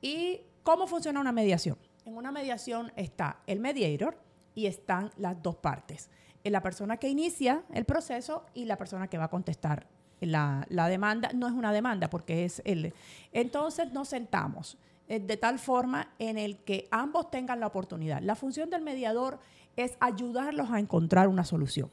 ¿Y 0.00 0.40
cómo 0.62 0.86
funciona 0.88 1.20
una 1.20 1.32
mediación? 1.32 1.76
En 2.04 2.16
una 2.16 2.32
mediación 2.32 2.92
está 2.96 3.38
el 3.46 3.60
mediator 3.60 4.16
y 4.54 4.66
están 4.66 5.10
las 5.16 5.42
dos 5.42 5.56
partes. 5.56 6.10
Eh, 6.44 6.50
La 6.50 6.62
persona 6.62 6.96
que 6.96 7.08
inicia 7.08 7.62
el 7.72 7.84
proceso 7.84 8.46
y 8.54 8.64
la 8.64 8.76
persona 8.76 9.08
que 9.08 9.18
va 9.18 9.24
a 9.24 9.30
contestar 9.30 9.86
la, 10.20 10.66
la 10.68 10.88
demanda. 10.88 11.30
No 11.34 11.46
es 11.46 11.52
una 11.52 11.72
demanda 11.72 12.08
porque 12.08 12.44
es 12.44 12.62
el... 12.64 12.94
Entonces 13.32 13.92
nos 13.92 14.08
sentamos 14.08 14.78
eh, 15.08 15.20
de 15.20 15.36
tal 15.36 15.58
forma 15.58 16.12
en 16.18 16.38
el 16.38 16.58
que 16.58 16.88
ambos 16.90 17.30
tengan 17.30 17.60
la 17.60 17.66
oportunidad. 17.66 18.20
La 18.22 18.34
función 18.34 18.70
del 18.70 18.82
mediador 18.82 19.40
es 19.76 19.96
ayudarlos 20.00 20.70
a 20.70 20.78
encontrar 20.78 21.28
una 21.28 21.44
solución. 21.44 21.90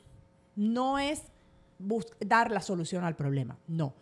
No 0.56 1.00
es 1.00 1.24
dar 2.20 2.52
la 2.52 2.62
solución 2.62 3.04
al 3.04 3.16
problema, 3.16 3.58
no. 3.68 3.94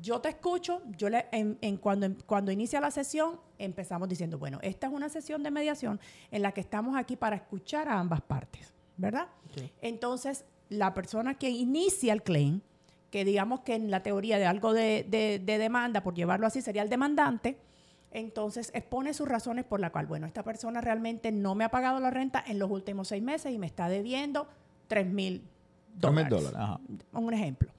Yo 0.00 0.20
te 0.20 0.28
escucho, 0.28 0.82
yo 0.96 1.08
le, 1.10 1.26
en, 1.32 1.58
en 1.60 1.76
cuando, 1.76 2.06
en- 2.06 2.14
cuando 2.26 2.52
inicia 2.52 2.80
la 2.80 2.90
sesión 2.92 3.40
empezamos 3.58 4.08
diciendo, 4.08 4.38
bueno, 4.38 4.58
esta 4.62 4.86
es 4.86 4.92
una 4.92 5.08
sesión 5.08 5.42
de 5.42 5.50
mediación 5.50 5.98
en 6.30 6.42
la 6.42 6.52
que 6.52 6.60
estamos 6.60 6.96
aquí 6.96 7.16
para 7.16 7.34
escuchar 7.36 7.88
a 7.88 7.98
ambas 7.98 8.20
partes, 8.20 8.72
¿verdad? 8.96 9.26
Sí. 9.54 9.70
Entonces, 9.82 10.44
la 10.68 10.94
persona 10.94 11.34
que 11.34 11.50
inicia 11.50 12.12
el 12.12 12.22
claim, 12.22 12.60
que 13.10 13.24
digamos 13.24 13.60
que 13.60 13.74
en 13.74 13.90
la 13.90 14.04
teoría 14.04 14.38
de 14.38 14.46
algo 14.46 14.72
de, 14.72 15.04
de- 15.08 15.40
de 15.44 15.58
demanda, 15.58 16.04
por 16.04 16.14
llevarlo 16.14 16.46
así, 16.46 16.62
sería 16.62 16.82
el 16.82 16.88
demandante, 16.88 17.58
entonces 18.12 18.70
expone 18.74 19.12
sus 19.14 19.26
razones 19.28 19.64
por 19.64 19.80
la 19.80 19.90
cual, 19.90 20.06
bueno, 20.06 20.26
esta 20.26 20.42
persona 20.44 20.80
realmente 20.80 21.32
no 21.32 21.54
me 21.56 21.64
ha 21.64 21.68
pagado 21.70 21.98
la 22.00 22.10
renta 22.10 22.42
en 22.46 22.58
los 22.60 22.70
últimos 22.70 23.08
seis 23.08 23.22
meses 23.22 23.52
y 23.52 23.58
me 23.58 23.66
está 23.66 23.88
debiendo 23.88 24.46
3 24.88 25.08
mil 25.10 25.42
Tres 26.00 26.12
mil 26.12 26.28
dólares. 26.28 26.30
dólares, 26.52 26.54
ajá. 26.60 26.80
Un 27.20 27.34
ejemplo. 27.34 27.72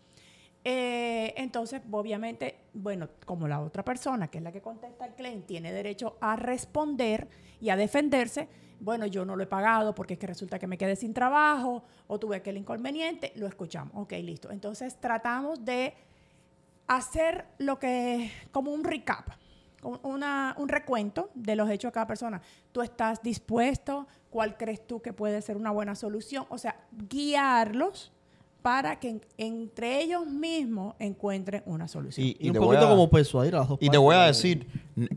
Eh, 0.63 1.33
entonces, 1.37 1.81
obviamente, 1.91 2.55
bueno, 2.73 3.09
como 3.25 3.47
la 3.47 3.59
otra 3.61 3.83
persona, 3.83 4.27
que 4.27 4.37
es 4.37 4.43
la 4.43 4.51
que 4.51 4.61
contesta 4.61 5.05
el 5.05 5.13
claim, 5.15 5.41
tiene 5.41 5.71
derecho 5.73 6.17
a 6.21 6.35
responder 6.35 7.27
y 7.59 7.69
a 7.69 7.75
defenderse, 7.75 8.47
bueno, 8.79 9.05
yo 9.05 9.25
no 9.25 9.35
lo 9.35 9.43
he 9.43 9.47
pagado 9.47 9.93
porque 9.95 10.13
es 10.13 10.19
que 10.19 10.27
resulta 10.27 10.59
que 10.59 10.67
me 10.67 10.77
quedé 10.77 10.95
sin 10.95 11.13
trabajo 11.13 11.83
o 12.07 12.19
tuve 12.19 12.35
aquel 12.37 12.57
inconveniente, 12.57 13.31
lo 13.35 13.47
escuchamos. 13.47 13.93
Ok, 13.95 14.11
listo. 14.23 14.51
Entonces, 14.51 14.99
tratamos 14.99 15.63
de 15.65 15.93
hacer 16.87 17.45
lo 17.57 17.79
que, 17.79 18.31
como 18.51 18.71
un 18.71 18.83
recap, 18.83 19.29
un- 19.83 20.67
recuento 20.67 21.31
de 21.33 21.55
los 21.55 21.69
hechos 21.69 21.89
de 21.89 21.93
cada 21.93 22.07
persona. 22.07 22.41
¿Tú 22.71 22.81
estás 22.81 23.21
dispuesto? 23.23 24.07
¿Cuál 24.29 24.57
crees 24.57 24.85
tú 24.85 25.01
que 25.01 25.13
puede 25.13 25.41
ser 25.41 25.57
una 25.57 25.71
buena 25.71 25.95
solución? 25.95 26.45
O 26.49 26.57
sea, 26.57 26.75
guiarlos 26.91 28.11
para 28.61 28.99
que 28.99 29.09
en- 29.09 29.21
entre 29.37 30.01
ellos 30.03 30.25
mismos 30.27 30.95
encuentren 30.99 31.63
una 31.65 31.87
solución. 31.87 32.25
Y, 32.27 32.37
Y, 32.39 32.47
un 32.47 32.53
te 32.53 32.59
voy 32.59 32.67
poquito 32.69 32.85
a- 32.87 32.89
como 32.89 33.09
persuadir 33.09 33.55
a 33.55 33.59
las 33.59 33.69
dos 33.69 33.77
Y 33.81 33.89
te 33.89 33.97
voy 33.97 34.15
a 34.15 34.19
partes. 34.19 34.37
decir, 34.37 34.67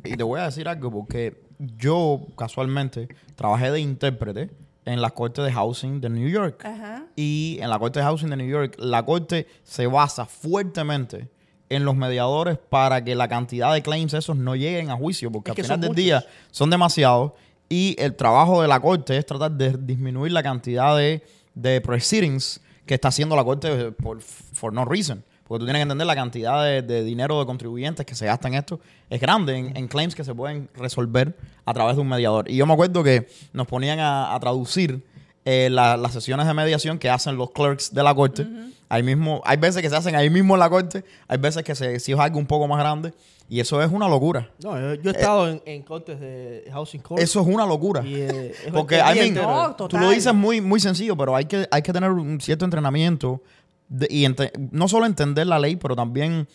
y 0.05 0.17
te 0.17 0.23
voy 0.23 0.41
a 0.41 0.45
decir 0.45 0.67
algo 0.69 0.91
porque 0.91 1.43
yo 1.59 2.21
casualmente 2.37 3.09
trabajé 3.37 3.71
de 3.71 3.81
intérprete 3.81 4.51
en 4.87 5.01
la 5.01 5.11
corte 5.11 5.41
de 5.43 5.53
housing 5.53 6.01
de 6.01 6.11
New 6.11 6.29
York. 6.29 6.65
Ajá. 6.65 7.07
Y 7.17 7.59
en 7.61 7.71
la 7.71 7.79
corte 7.79 7.99
de 8.01 8.05
housing 8.05 8.29
de 8.31 8.37
New 8.37 8.49
York, 8.49 8.77
la 8.79 9.05
corte 9.05 9.47
se 9.63 9.87
basa 9.87 10.27
fuertemente 10.27 11.29
en 11.71 11.85
los 11.85 11.97
mediadores 11.97 12.59
para 12.59 13.03
que 13.03 13.15
la 13.15 13.27
cantidad 13.29 13.73
de 13.73 13.83
claims 13.83 14.13
esos 14.15 14.37
no 14.37 14.55
lleguen 14.55 14.91
a 14.91 14.97
juicio, 14.97 15.31
porque 15.33 15.53
Es 15.53 15.59
al 15.59 15.65
final 15.65 15.81
del 15.81 15.91
muchos. 15.91 16.05
día 16.05 16.25
son 16.51 16.71
demasiados. 16.71 17.33
Y 17.69 17.97
el 17.99 18.15
trabajo 18.15 18.61
de 18.61 18.69
la 18.69 18.79
corte 18.81 19.17
es 19.17 19.25
tratar 19.25 19.51
de 19.53 19.77
disminuir 19.79 20.33
la 20.33 20.43
cantidad 20.43 20.97
de, 20.97 21.23
de 21.55 21.81
proceedings 21.81 22.61
que 22.87 22.95
está 22.95 23.09
haciendo 23.09 23.35
la 23.37 23.45
corte 23.45 23.93
por 23.93 24.21
for 24.21 24.73
no 24.73 24.85
reason. 24.85 25.23
Porque 25.47 25.61
tú 25.61 25.67
tienes 25.67 25.81
que 25.81 25.83
entender 25.83 26.07
la 26.07 26.15
cantidad 26.15 26.65
de, 26.65 26.81
de 26.83 27.05
dinero 27.05 27.39
de 27.39 27.45
contribuyentes 27.47 28.07
que 28.07 28.15
se 28.15 28.25
gasta 28.27 28.49
en 28.49 28.55
esto. 28.55 28.81
Es 29.11 29.21
grande 29.21 29.55
en, 29.57 29.77
en 29.77 29.89
claims 29.89 30.15
que 30.15 30.25
se 30.25 30.35
pueden 30.35 30.71
resolver 30.75 31.37
a 31.67 31.75
través 31.75 31.97
de 31.97 32.03
un 32.03 32.09
mediador. 32.09 32.51
Y 32.51 32.57
yo 32.57 32.65
me 32.67 32.73
acuerdo 32.73 33.03
que 33.05 33.29
nos 33.53 33.67
ponían 33.67 33.99
a, 34.01 34.35
a 34.35 34.41
traducir 34.41 35.03
eh, 35.45 35.69
la- 35.71 35.99
las 35.99 36.13
sesiones 36.13 36.47
de 36.47 36.55
mediación 36.55 36.99
que 36.99 37.11
hacen 37.11 37.37
los 37.37 37.51
clerks 37.51 37.93
de 37.93 38.03
la 38.03 38.15
corte. 38.15 38.47
Ahí 38.89 39.03
mismo, 39.03 39.43
hay 39.45 39.59
veces 39.59 39.83
que 39.83 39.91
se 39.91 39.97
hacen 39.97 40.15
ahí 40.15 40.31
mismo 40.31 40.55
en 40.55 40.61
la 40.61 40.71
corte, 40.71 41.05
hay 41.29 41.37
veces 41.39 41.63
que 41.63 41.75
se, 41.75 42.01
si 42.01 42.13
es 42.13 42.19
algo 42.19 42.39
un 42.39 42.47
poco 42.47 42.67
más 42.69 42.79
grande. 42.79 43.13
Y 43.49 43.61
eso 43.61 43.83
es 43.83 43.93
una 43.93 44.09
locura. 44.09 44.51
No, 44.63 44.79
yo, 44.81 44.95
yo 44.95 45.11
he 45.11 45.13
estado 45.15 45.49
en, 45.49 45.63
en 45.67 45.83
cortes 45.83 46.19
de 46.19 46.65
Housing 46.73 47.01
Court. 47.03 47.23
Eso 47.23 47.41
es 47.43 47.47
una 47.47 47.67
locura. 47.67 48.03
y, 48.05 48.15
eh, 48.15 48.55
es 48.67 48.73
Porque, 48.73 48.97
I 48.97 49.33
mean. 49.33 49.35
No, 49.35 49.75
tú 49.77 49.97
lo 49.99 50.11
dices 50.11 50.33
muy, 50.35 50.61
muy 50.61 50.81
sencillo, 50.81 51.17
pero 51.17 51.37
hay 51.37 51.45
que, 51.45 51.69
hay 51.71 51.83
que 51.83 51.93
tener 51.93 52.11
un 52.11 52.41
cierto 52.41 52.65
entrenamiento 52.65 53.43
de- 53.89 54.09
y 54.11 54.25
ente- 54.25 54.51
no 54.73 54.89
solo 54.89 55.05
entender 55.07 55.47
la 55.47 55.59
ley, 55.59 55.77
pero 55.77 55.95
también 55.95 56.49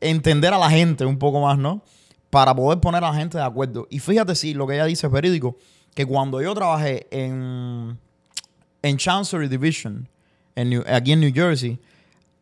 entender 0.00 0.52
a 0.52 0.58
la 0.58 0.68
gente 0.70 1.04
un 1.06 1.18
poco 1.18 1.40
más, 1.40 1.56
¿no? 1.58 1.82
Para 2.30 2.54
poder 2.54 2.78
poner 2.78 3.02
a 3.02 3.10
la 3.10 3.14
gente 3.16 3.38
de 3.38 3.44
acuerdo. 3.44 3.86
Y 3.90 3.98
fíjate 4.00 4.34
si 4.34 4.52
lo 4.52 4.66
que 4.66 4.74
ella 4.74 4.84
dice 4.84 5.06
es 5.06 5.12
verídico, 5.12 5.56
que 5.94 6.04
cuando 6.04 6.42
yo 6.42 6.52
trabajé 6.54 7.06
en, 7.10 7.98
en 8.82 8.96
Chancery 8.98 9.48
Division, 9.48 10.06
en 10.54 10.68
New- 10.70 10.84
aquí 10.86 11.12
en 11.12 11.20
New 11.20 11.32
Jersey, 11.34 11.78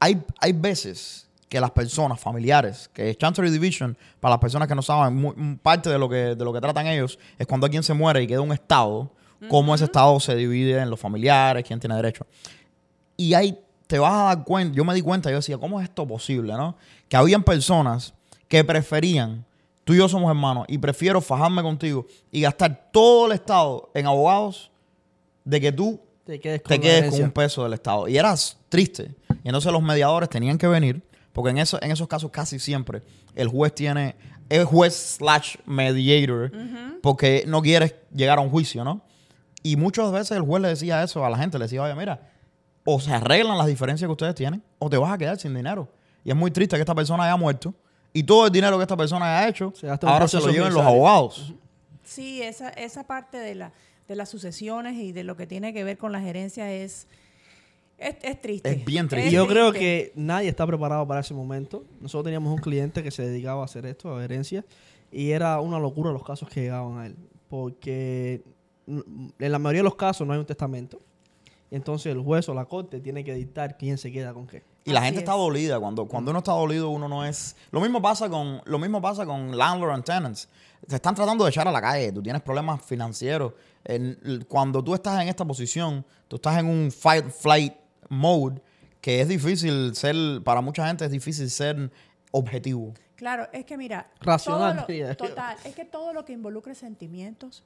hay, 0.00 0.20
hay 0.40 0.52
veces 0.52 1.25
que 1.48 1.60
las 1.60 1.70
personas 1.70 2.18
familiares, 2.18 2.90
que 2.92 3.10
es 3.10 3.18
Chancery 3.18 3.50
Division, 3.50 3.96
para 4.20 4.30
las 4.34 4.40
personas 4.40 4.66
que 4.66 4.74
no 4.74 4.82
saben, 4.82 5.14
mu- 5.16 5.32
m- 5.36 5.58
parte 5.62 5.88
de 5.90 5.98
lo 5.98 6.08
que, 6.08 6.34
de 6.34 6.44
lo 6.44 6.52
que 6.52 6.60
tratan 6.60 6.86
ellos 6.88 7.18
es 7.38 7.46
cuando 7.46 7.66
alguien 7.66 7.82
se 7.82 7.94
muere 7.94 8.22
y 8.22 8.26
queda 8.26 8.40
un 8.40 8.52
estado, 8.52 9.10
cómo 9.48 9.74
ese 9.74 9.84
estado 9.84 10.18
se 10.18 10.34
divide 10.34 10.78
en 10.80 10.90
los 10.90 10.98
familiares, 10.98 11.64
quién 11.66 11.78
tiene 11.78 11.94
derecho. 11.94 12.26
Y 13.16 13.34
ahí 13.34 13.58
te 13.86 13.98
vas 13.98 14.12
a 14.12 14.22
dar 14.34 14.44
cuenta, 14.44 14.74
yo 14.76 14.84
me 14.84 14.92
di 14.94 15.02
cuenta, 15.02 15.30
yo 15.30 15.36
decía, 15.36 15.56
¿cómo 15.58 15.80
es 15.80 15.88
esto 15.88 16.06
posible, 16.06 16.54
no? 16.54 16.76
Que 17.08 17.16
habían 17.16 17.42
personas 17.44 18.12
que 18.48 18.64
preferían, 18.64 19.44
tú 19.84 19.94
y 19.94 19.98
yo 19.98 20.08
somos 20.08 20.28
hermanos, 20.28 20.64
y 20.68 20.78
prefiero 20.78 21.20
fajarme 21.20 21.62
contigo 21.62 22.06
y 22.32 22.40
gastar 22.40 22.88
todo 22.92 23.26
el 23.26 23.32
estado 23.32 23.90
en 23.94 24.06
abogados 24.06 24.70
de 25.44 25.60
que 25.60 25.70
tú 25.70 26.00
te 26.24 26.40
quedes 26.40 26.60
con 26.62 26.68
te 26.70 26.80
quedes 26.80 27.10
con 27.10 27.22
un 27.22 27.30
peso 27.30 27.62
del 27.62 27.74
Estado. 27.74 28.08
Y 28.08 28.18
eras 28.18 28.56
triste. 28.68 29.14
Y 29.44 29.48
entonces 29.48 29.70
los 29.70 29.80
mediadores 29.82 30.28
tenían 30.28 30.58
que 30.58 30.66
venir, 30.66 31.00
porque 31.36 31.50
en, 31.50 31.58
eso, 31.58 31.78
en 31.82 31.90
esos 31.90 32.08
casos 32.08 32.30
casi 32.30 32.58
siempre 32.58 33.02
el 33.34 33.48
juez 33.48 33.74
tiene, 33.74 34.16
es 34.48 34.64
juez 34.64 35.18
slash 35.18 35.56
mediator, 35.66 36.50
porque 37.02 37.44
no 37.46 37.60
quieres 37.60 37.94
llegar 38.10 38.38
a 38.38 38.40
un 38.40 38.48
juicio, 38.48 38.82
¿no? 38.84 39.02
Y 39.62 39.76
muchas 39.76 40.10
veces 40.10 40.30
el 40.30 40.44
juez 40.44 40.62
le 40.62 40.68
decía 40.68 41.02
eso 41.02 41.26
a 41.26 41.28
la 41.28 41.36
gente, 41.36 41.58
le 41.58 41.66
decía, 41.66 41.82
oye, 41.82 41.94
mira, 41.94 42.30
o 42.86 42.98
se 43.00 43.12
arreglan 43.12 43.58
las 43.58 43.66
diferencias 43.66 44.08
que 44.08 44.12
ustedes 44.12 44.34
tienen, 44.34 44.62
o 44.78 44.88
te 44.88 44.96
vas 44.96 45.12
a 45.12 45.18
quedar 45.18 45.38
sin 45.38 45.52
dinero. 45.52 45.92
Y 46.24 46.30
es 46.30 46.36
muy 46.36 46.50
triste 46.50 46.74
que 46.76 46.80
esta 46.80 46.94
persona 46.94 47.24
haya 47.24 47.36
muerto 47.36 47.74
y 48.14 48.22
todo 48.22 48.46
el 48.46 48.50
dinero 48.50 48.78
que 48.78 48.84
esta 48.84 48.96
persona 48.96 49.40
haya 49.40 49.48
hecho, 49.50 49.74
Se 49.76 49.90
ahora 49.90 50.26
se 50.26 50.38
lo 50.38 50.48
lleven 50.48 50.72
los 50.72 50.86
abogados. 50.86 51.52
Sí, 52.02 52.40
esa, 52.40 52.70
esa 52.70 53.06
parte 53.06 53.36
de, 53.36 53.56
la, 53.56 53.72
de 54.08 54.16
las 54.16 54.30
sucesiones 54.30 54.94
y 54.94 55.12
de 55.12 55.22
lo 55.22 55.36
que 55.36 55.46
tiene 55.46 55.74
que 55.74 55.84
ver 55.84 55.98
con 55.98 56.12
la 56.12 56.20
gerencia 56.22 56.72
es, 56.72 57.08
es, 57.98 58.16
es 58.22 58.40
triste. 58.40 58.70
Es 58.70 58.84
bien 58.84 59.08
triste. 59.08 59.28
Y 59.28 59.32
yo 59.32 59.46
creo 59.46 59.70
triste. 59.70 60.12
que 60.12 60.20
nadie 60.20 60.48
está 60.48 60.66
preparado 60.66 61.06
para 61.06 61.20
ese 61.20 61.34
momento. 61.34 61.84
Nosotros 62.00 62.24
teníamos 62.24 62.52
un 62.52 62.58
cliente 62.60 63.02
que 63.02 63.10
se 63.10 63.26
dedicaba 63.26 63.62
a 63.62 63.64
hacer 63.64 63.86
esto, 63.86 64.16
a 64.16 64.24
herencia, 64.24 64.64
y 65.10 65.30
era 65.30 65.60
una 65.60 65.78
locura 65.78 66.10
los 66.12 66.24
casos 66.24 66.48
que 66.48 66.60
llegaban 66.62 66.98
a 66.98 67.06
él. 67.06 67.16
Porque 67.48 68.42
en 68.86 69.52
la 69.52 69.58
mayoría 69.58 69.80
de 69.80 69.84
los 69.84 69.96
casos 69.96 70.26
no 70.26 70.32
hay 70.32 70.38
un 70.38 70.46
testamento. 70.46 71.00
Y 71.70 71.74
entonces 71.74 72.12
el 72.12 72.20
juez 72.20 72.48
o 72.48 72.54
la 72.54 72.64
corte 72.66 73.00
tiene 73.00 73.24
que 73.24 73.34
dictar 73.34 73.76
quién 73.76 73.98
se 73.98 74.12
queda 74.12 74.32
con 74.32 74.46
qué. 74.46 74.62
Y 74.84 74.92
la 74.92 75.00
Así 75.00 75.06
gente 75.06 75.18
está 75.20 75.32
es. 75.32 75.38
dolida. 75.38 75.80
Cuando, 75.80 76.06
cuando 76.06 76.30
uno 76.30 76.38
está 76.38 76.52
dolido, 76.52 76.90
uno 76.90 77.08
no 77.08 77.24
es. 77.24 77.56
Lo 77.72 77.80
mismo 77.80 78.00
pasa 78.00 78.28
con, 78.28 78.60
lo 78.64 78.78
mismo 78.78 79.02
pasa 79.02 79.26
con 79.26 79.56
landlord 79.56 79.90
and 79.94 80.04
tenants. 80.04 80.48
Te 80.86 80.94
están 80.94 81.14
tratando 81.16 81.42
de 81.44 81.50
echar 81.50 81.66
a 81.66 81.72
la 81.72 81.80
calle. 81.80 82.12
Tú 82.12 82.22
tienes 82.22 82.40
problemas 82.42 82.84
financieros. 82.84 83.52
En- 83.84 84.44
cuando 84.48 84.82
tú 84.84 84.94
estás 84.94 85.20
en 85.20 85.28
esta 85.28 85.44
posición, 85.44 86.04
tú 86.28 86.36
estás 86.36 86.58
en 86.58 86.66
un 86.66 86.92
fight 86.92 87.26
flight 87.30 87.74
mode 88.08 88.60
que 89.00 89.20
es 89.20 89.28
difícil 89.28 89.94
ser, 89.94 90.14
para 90.44 90.60
mucha 90.60 90.86
gente 90.86 91.04
es 91.04 91.10
difícil 91.10 91.48
ser 91.50 91.90
objetivo. 92.32 92.92
Claro, 93.14 93.48
es 93.52 93.64
que 93.64 93.76
mira, 93.76 94.10
Racional, 94.20 94.84
todo 94.86 94.96
lo- 94.98 95.16
total, 95.16 95.56
es 95.64 95.74
que 95.74 95.84
todo 95.84 96.12
lo 96.12 96.24
que 96.24 96.32
involucre 96.32 96.74
sentimientos 96.74 97.64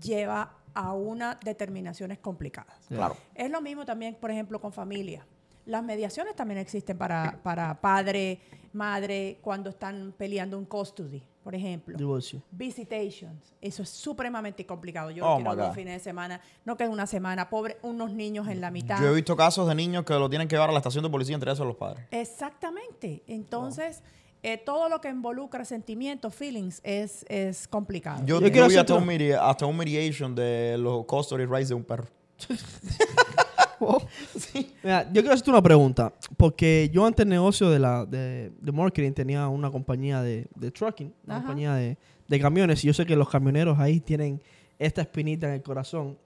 lleva 0.00 0.54
a 0.74 0.92
unas 0.92 1.38
determinaciones 1.40 2.18
complicadas. 2.18 2.86
Claro. 2.88 3.16
Es 3.34 3.50
lo 3.50 3.60
mismo 3.60 3.84
también, 3.84 4.14
por 4.14 4.30
ejemplo, 4.30 4.60
con 4.60 4.72
familia. 4.72 5.26
Las 5.66 5.82
mediaciones 5.84 6.34
también 6.34 6.58
existen 6.58 6.96
para, 6.96 7.38
para 7.42 7.80
padre, 7.80 8.40
madre, 8.72 9.38
cuando 9.42 9.70
están 9.70 10.14
peleando 10.16 10.56
un 10.58 10.64
custody, 10.64 11.22
por 11.42 11.54
ejemplo. 11.54 11.96
Divorcio. 11.98 12.42
Visitations. 12.52 13.54
Eso 13.60 13.82
es 13.82 13.88
supremamente 13.90 14.64
complicado. 14.64 15.10
Yo 15.10 15.26
Oh, 15.26 15.38
no 15.40 15.50
quiero 15.50 15.68
God. 15.68 15.74
fines 15.74 15.94
de 15.94 16.00
semana, 16.00 16.40
no 16.64 16.76
que 16.76 16.84
es 16.84 16.90
una 16.90 17.06
semana, 17.06 17.50
pobre, 17.50 17.78
unos 17.82 18.12
niños 18.12 18.46
en 18.48 18.60
la 18.60 18.70
mitad. 18.70 19.00
Yo 19.00 19.10
he 19.10 19.14
visto 19.14 19.36
casos 19.36 19.66
de 19.68 19.74
niños 19.74 20.04
que 20.04 20.14
lo 20.14 20.30
tienen 20.30 20.46
que 20.48 20.54
llevar 20.54 20.70
a 20.70 20.72
la 20.72 20.78
estación 20.78 21.02
de 21.04 21.10
policía 21.10 21.34
entre 21.34 21.50
esos 21.52 21.66
los 21.66 21.76
padres. 21.76 22.06
Exactamente. 22.12 23.22
Entonces, 23.26 24.02
eh, 24.42 24.58
todo 24.58 24.88
lo 24.88 25.00
que 25.00 25.08
involucra 25.08 25.64
sentimientos, 25.64 26.32
feelings, 26.34 26.80
es, 26.84 27.24
es 27.28 27.66
complicado. 27.66 28.24
Yo, 28.24 28.40
quiero 28.40 28.66
hasta 28.66 28.94
un, 28.94 29.10
hasta 29.40 29.66
un 29.66 29.76
mediation 29.76 30.34
de 30.34 30.76
los 30.78 31.04
custody 31.06 31.46
rights 31.46 31.70
de 31.70 31.74
un 31.74 31.82
perro. 31.82 32.06
Mira, 34.82 35.04
yo 35.12 35.20
quiero 35.22 35.32
hacerte 35.32 35.50
una 35.50 35.62
pregunta, 35.62 36.12
porque 36.36 36.90
yo 36.92 37.04
antes 37.04 37.24
del 37.24 37.30
negocio 37.30 37.70
de, 37.70 37.78
la, 37.78 38.04
de, 38.06 38.52
de 38.60 38.72
marketing 38.72 39.12
tenía 39.12 39.48
una 39.48 39.70
compañía 39.70 40.22
de, 40.22 40.46
de 40.54 40.70
trucking, 40.70 41.12
una 41.24 41.36
Ajá. 41.36 41.42
compañía 41.44 41.74
de, 41.74 41.98
de 42.28 42.40
camiones, 42.40 42.82
y 42.84 42.88
yo 42.88 42.94
sé 42.94 43.06
que 43.06 43.16
los 43.16 43.28
camioneros 43.28 43.78
ahí 43.78 44.00
tienen 44.00 44.40
esta 44.78 45.02
espinita 45.02 45.48
en 45.48 45.54
el 45.54 45.62
corazón, 45.62 46.18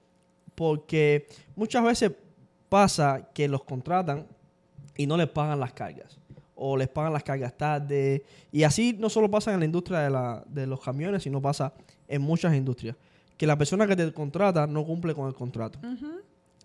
porque 0.55 1.27
muchas 1.55 1.83
veces 1.83 2.11
pasa 2.69 3.29
que 3.33 3.47
los 3.47 3.63
contratan 3.63 4.27
y 4.97 5.05
no 5.07 5.17
les 5.17 5.27
pagan 5.27 5.59
las 5.59 5.73
cargas, 5.73 6.19
o 6.55 6.77
les 6.77 6.87
pagan 6.87 7.13
las 7.13 7.23
cargas 7.23 7.57
tarde, 7.57 8.23
y 8.51 8.63
así 8.63 8.95
no 8.99 9.09
solo 9.09 9.29
pasa 9.29 9.53
en 9.53 9.59
la 9.59 9.65
industria 9.65 9.99
de, 9.99 10.09
la, 10.09 10.43
de 10.47 10.67
los 10.67 10.79
camiones, 10.81 11.23
sino 11.23 11.41
pasa 11.41 11.73
en 12.07 12.21
muchas 12.21 12.53
industrias, 12.55 12.95
que 13.37 13.47
la 13.47 13.57
persona 13.57 13.87
que 13.87 13.95
te 13.95 14.11
contrata 14.13 14.67
no 14.67 14.85
cumple 14.85 15.15
con 15.15 15.27
el 15.27 15.33
contrato. 15.33 15.79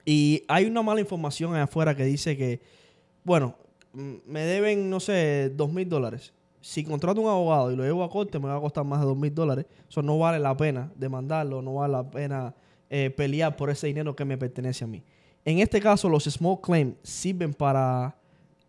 Y 0.08 0.44
hay 0.46 0.66
una 0.66 0.82
mala 0.82 1.00
información 1.00 1.52
allá 1.52 1.64
afuera 1.64 1.96
que 1.96 2.04
dice 2.04 2.36
que, 2.36 2.60
bueno, 3.24 3.56
me 3.92 4.40
deben, 4.40 4.88
no 4.88 5.00
sé, 5.00 5.50
dos 5.50 5.70
mil 5.72 5.88
dólares. 5.88 6.32
Si 6.60 6.84
contrato 6.84 7.20
un 7.20 7.28
abogado 7.28 7.72
y 7.72 7.76
lo 7.76 7.82
llevo 7.82 8.04
a 8.04 8.08
corte, 8.08 8.38
me 8.38 8.46
va 8.46 8.56
a 8.56 8.60
costar 8.60 8.84
más 8.84 9.00
de 9.00 9.06
dos 9.06 9.16
mil 9.16 9.34
dólares. 9.34 9.66
Eso 9.88 10.02
no 10.02 10.16
vale 10.18 10.38
la 10.38 10.56
pena 10.56 10.92
demandarlo, 10.94 11.60
no 11.60 11.74
vale 11.74 11.92
la 11.92 12.08
pena 12.08 12.54
eh, 12.88 13.10
pelear 13.10 13.56
por 13.56 13.68
ese 13.68 13.88
dinero 13.88 14.14
que 14.14 14.24
me 14.24 14.38
pertenece 14.38 14.84
a 14.84 14.86
mí. 14.86 15.02
En 15.44 15.58
este 15.58 15.80
caso, 15.80 16.08
los 16.08 16.24
small 16.24 16.60
claims 16.60 16.96
sirven 17.02 17.52
para 17.52 18.16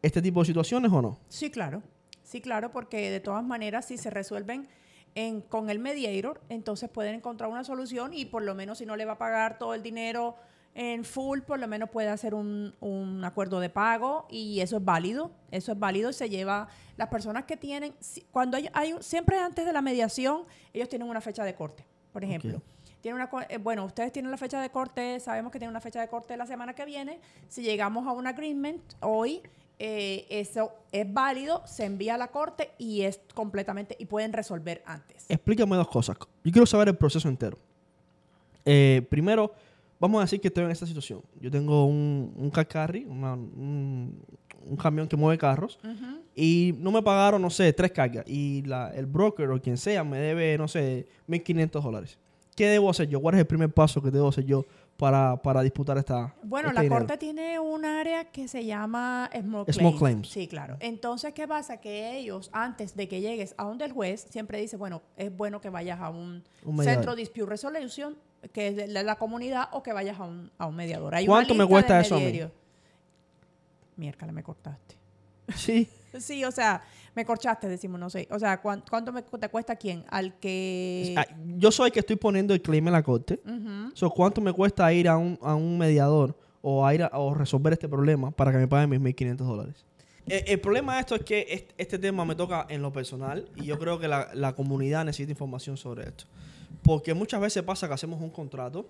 este 0.02 0.22
tipo 0.22 0.40
de 0.40 0.48
situaciones 0.48 0.92
o 0.92 1.02
no? 1.02 1.20
Sí, 1.30 1.52
claro. 1.52 1.84
Sí, 2.24 2.42
claro, 2.42 2.72
porque 2.72 3.12
de 3.12 3.20
todas 3.20 3.44
maneras, 3.44 3.86
si 3.86 3.98
se 3.98 4.10
resuelven 4.10 4.68
en, 5.16 5.42
con 5.42 5.70
el 5.70 5.80
mediator, 5.80 6.42
entonces 6.50 6.90
pueden 6.90 7.16
encontrar 7.16 7.50
una 7.50 7.64
solución 7.64 8.14
y 8.14 8.26
por 8.26 8.42
lo 8.44 8.56
menos 8.56 8.80
si 8.80 8.86
no 8.86 8.96
le 8.96 9.06
va 9.06 9.14
a 9.14 9.18
pagar 9.18 9.58
todo 9.58 9.74
el 9.74 9.84
dinero 9.84 10.36
en 10.80 11.04
full, 11.04 11.40
por 11.42 11.58
lo 11.58 11.68
menos 11.68 11.90
puede 11.90 12.08
hacer 12.08 12.36
un, 12.36 12.76
un 12.82 13.26
acuerdo 13.26 13.60
de 13.60 13.70
pago 13.70 14.28
y 14.30 14.60
eso 14.60 14.78
es 14.78 14.86
válido. 14.86 15.32
Eso 15.50 15.72
es 15.72 15.80
válido 15.80 16.12
y 16.12 16.14
se 16.14 16.30
lleva 16.30 16.68
las 16.98 17.08
personas 17.10 17.46
que 17.46 17.58
tienen, 17.58 17.96
cuando 18.32 18.58
hay, 18.74 18.94
siempre 19.00 19.40
antes 19.40 19.66
de 19.66 19.74
la 19.74 19.82
mediación, 19.82 20.44
ellos 20.74 20.88
tienen 20.88 21.10
una 21.10 21.20
fecha 21.20 21.44
de 21.44 21.56
corte, 21.56 21.84
por 22.14 22.24
ejemplo. 22.24 22.62
Tiene 23.02 23.16
una, 23.16 23.30
eh, 23.50 23.58
bueno, 23.58 23.86
ustedes 23.86 24.12
tienen 24.12 24.30
la 24.30 24.38
fecha 24.38 24.62
de 24.62 24.70
corte, 24.70 25.20
sabemos 25.20 25.52
que 25.52 25.58
tienen 25.58 25.72
una 25.72 25.82
fecha 25.82 26.00
de 26.00 26.08
corte 26.08 26.38
la 26.38 26.46
semana 26.46 26.76
que 26.76 26.86
viene. 26.86 27.20
Si 27.48 27.64
llegamos 27.64 28.06
a 28.06 28.12
un 28.12 28.28
agreement 28.28 28.82
hoy, 29.00 29.42
eh, 29.80 30.28
eso 30.30 30.74
es 30.92 31.12
válido, 31.12 31.64
se 31.66 31.86
envía 31.86 32.16
a 32.16 32.18
la 32.20 32.28
corte 32.28 32.72
y 32.78 33.02
es 33.02 33.20
completamente, 33.34 33.96
y 33.98 34.06
pueden 34.06 34.32
resolver 34.32 34.84
antes. 34.86 35.26
Explícame 35.28 35.76
dos 35.76 35.88
cosas. 35.88 36.18
Yo 36.44 36.52
quiero 36.52 36.68
saber 36.68 36.90
el 36.90 36.98
proceso 36.98 37.28
entero. 37.28 37.58
Eh, 38.64 39.08
primero, 39.10 39.54
vamos 40.00 40.20
a 40.20 40.22
decir 40.26 40.40
que 40.42 40.48
estoy 40.50 40.64
en 40.66 40.72
esta 40.72 40.86
situación. 40.86 41.22
Yo 41.40 41.50
tengo 41.52 41.86
un, 41.86 42.34
un 42.36 42.50
car 42.50 42.68
carry, 42.68 43.06
una- 43.06 43.34
un, 43.34 44.22
un 44.66 44.76
camión 44.78 45.08
que 45.08 45.16
mueve 45.16 45.38
carros, 45.38 45.80
y 46.36 46.76
no 46.80 46.92
me 46.92 47.02
pagaron, 47.02 47.42
no 47.42 47.50
sé, 47.50 47.72
tres 47.74 47.92
cargas. 47.92 48.26
Y 48.28 48.62
la- 48.64 48.90
el 48.94 49.06
broker 49.06 49.50
o 49.50 49.62
quien 49.62 49.78
sea 49.78 50.04
me 50.04 50.18
debe, 50.20 50.58
no 50.58 50.68
sé, 50.68 51.08
1.500 51.28 51.82
dólares. 51.84 52.18
¿Qué 52.56 52.66
debo 52.68 52.90
hacer 52.90 53.08
yo? 53.08 53.22
¿Cuál 53.22 53.36
es 53.36 53.40
el 53.42 53.46
primer 53.48 53.72
paso 53.72 54.02
que 54.02 54.10
debo 54.10 54.30
hacer 54.30 54.44
yo 54.46 54.66
para, 54.98 55.40
para 55.44 55.62
disputar 55.62 55.96
esta 56.00 56.34
Bueno, 56.42 56.70
este 56.70 56.76
la 56.76 56.82
dinero? 56.82 57.02
corte 57.02 57.18
tiene 57.20 57.60
un 57.60 57.86
área 57.86 58.26
que 58.32 58.48
se 58.48 58.66
llama 58.66 59.30
Small 59.32 59.64
Claims. 59.66 59.78
Small 59.78 59.96
claims. 59.96 60.28
Sí, 60.30 60.48
claro. 60.48 60.76
Entonces, 60.80 61.34
¿qué 61.34 61.48
pasa? 61.48 61.78
Que 61.78 62.18
ellos, 62.18 62.50
antes 62.52 62.96
de 62.96 63.08
que 63.08 63.22
llegues 63.22 63.54
a 63.60 63.66
donde 63.66 63.86
el 63.86 63.92
juez, 63.92 64.26
siempre 64.32 64.60
dice, 64.60 64.76
bueno, 64.76 65.04
es 65.18 65.36
bueno 65.38 65.62
que 65.62 65.70
vayas 65.70 66.00
a 66.02 66.10
un, 66.10 66.44
centro 66.82 67.16
dispute 67.16 67.46
resolution, 67.46 68.16
que 68.54 68.68
es 68.70 68.76
de 68.76 68.88
la, 68.88 69.04
la 69.04 69.16
comunidad, 69.16 69.70
o 69.72 69.84
que 69.84 69.94
vayas 69.94 70.20
a 70.20 70.24
un, 70.24 70.52
a 70.58 70.66
un 70.68 70.76
mediador. 70.76 71.14
Hay 71.16 71.26
¿Cuánto 71.26 71.54
me 71.56 71.66
cuesta 71.66 72.00
eso 72.00 72.16
a 72.16 72.20
mí? 72.20 72.42
Miércoles 73.96 74.34
me 74.34 74.44
cortaste. 74.44 74.96
Sí. 75.56 75.88
Sí, 76.20 76.44
o 76.46 76.52
sea, 76.52 76.82
me 77.14 77.26
corchaste, 77.26 77.68
decimos, 77.68 78.00
no 78.00 78.10
sé. 78.10 78.28
O 78.32 78.40
sea, 78.40 78.60
¿cuán- 78.60 78.82
¿cuánto, 78.90 79.12
me, 79.12 79.22
te 79.22 79.50
cuesta 79.50 79.76
quién? 79.76 80.04
Al 80.10 80.34
que... 80.40 81.14
Ah, 81.16 81.28
Yo 81.58 81.70
soy 81.70 81.88
el 81.88 81.92
que 81.92 82.00
estoy 82.00 82.16
poniendo 82.16 82.56
el 82.56 82.62
claim 82.62 82.88
en 82.88 82.94
la 82.94 83.04
corte. 83.04 83.40
Ujú. 83.46 83.92
So, 83.94 84.10
¿Cuánto 84.10 84.42
me 84.42 84.52
cuesta 84.52 84.92
ir 84.94 85.08
a 85.10 85.18
un, 85.18 85.38
a 85.44 85.54
un 85.54 85.78
mediador 85.78 86.36
o, 86.64 86.88
a 86.88 86.96
ir 86.96 87.04
a, 87.04 87.10
o 87.14 87.36
resolver 87.36 87.74
este 87.74 87.88
problema 87.88 88.32
para 88.32 88.52
que 88.52 88.58
me 88.58 88.68
paguen 88.68 88.90
mis 88.90 89.00
1.500 89.16 89.36
dólares? 89.46 89.86
El, 90.26 90.44
el 90.48 90.60
problema 90.60 90.96
de 90.96 91.02
esto 91.02 91.14
es 91.16 91.22
que 91.24 91.46
est- 91.50 91.72
este, 91.78 92.00
tema 92.00 92.26
me 92.26 92.34
toca 92.36 92.66
en 92.68 92.82
lo 92.82 92.92
personal 92.92 93.48
y 93.56 93.66
yo 93.66 93.78
creo 93.78 94.00
que 94.00 94.08
la, 94.08 94.30
la 94.34 94.54
comunidad 94.56 95.06
necesita 95.06 95.32
información 95.32 95.78
sobre 95.78 96.06
esto. 96.08 96.24
Porque 96.84 97.14
muchas 97.14 97.42
veces 97.42 97.64
pasa 97.64 97.88
que 97.88 97.94
hacemos 97.94 98.22
un 98.22 98.30
contrato 98.30 98.88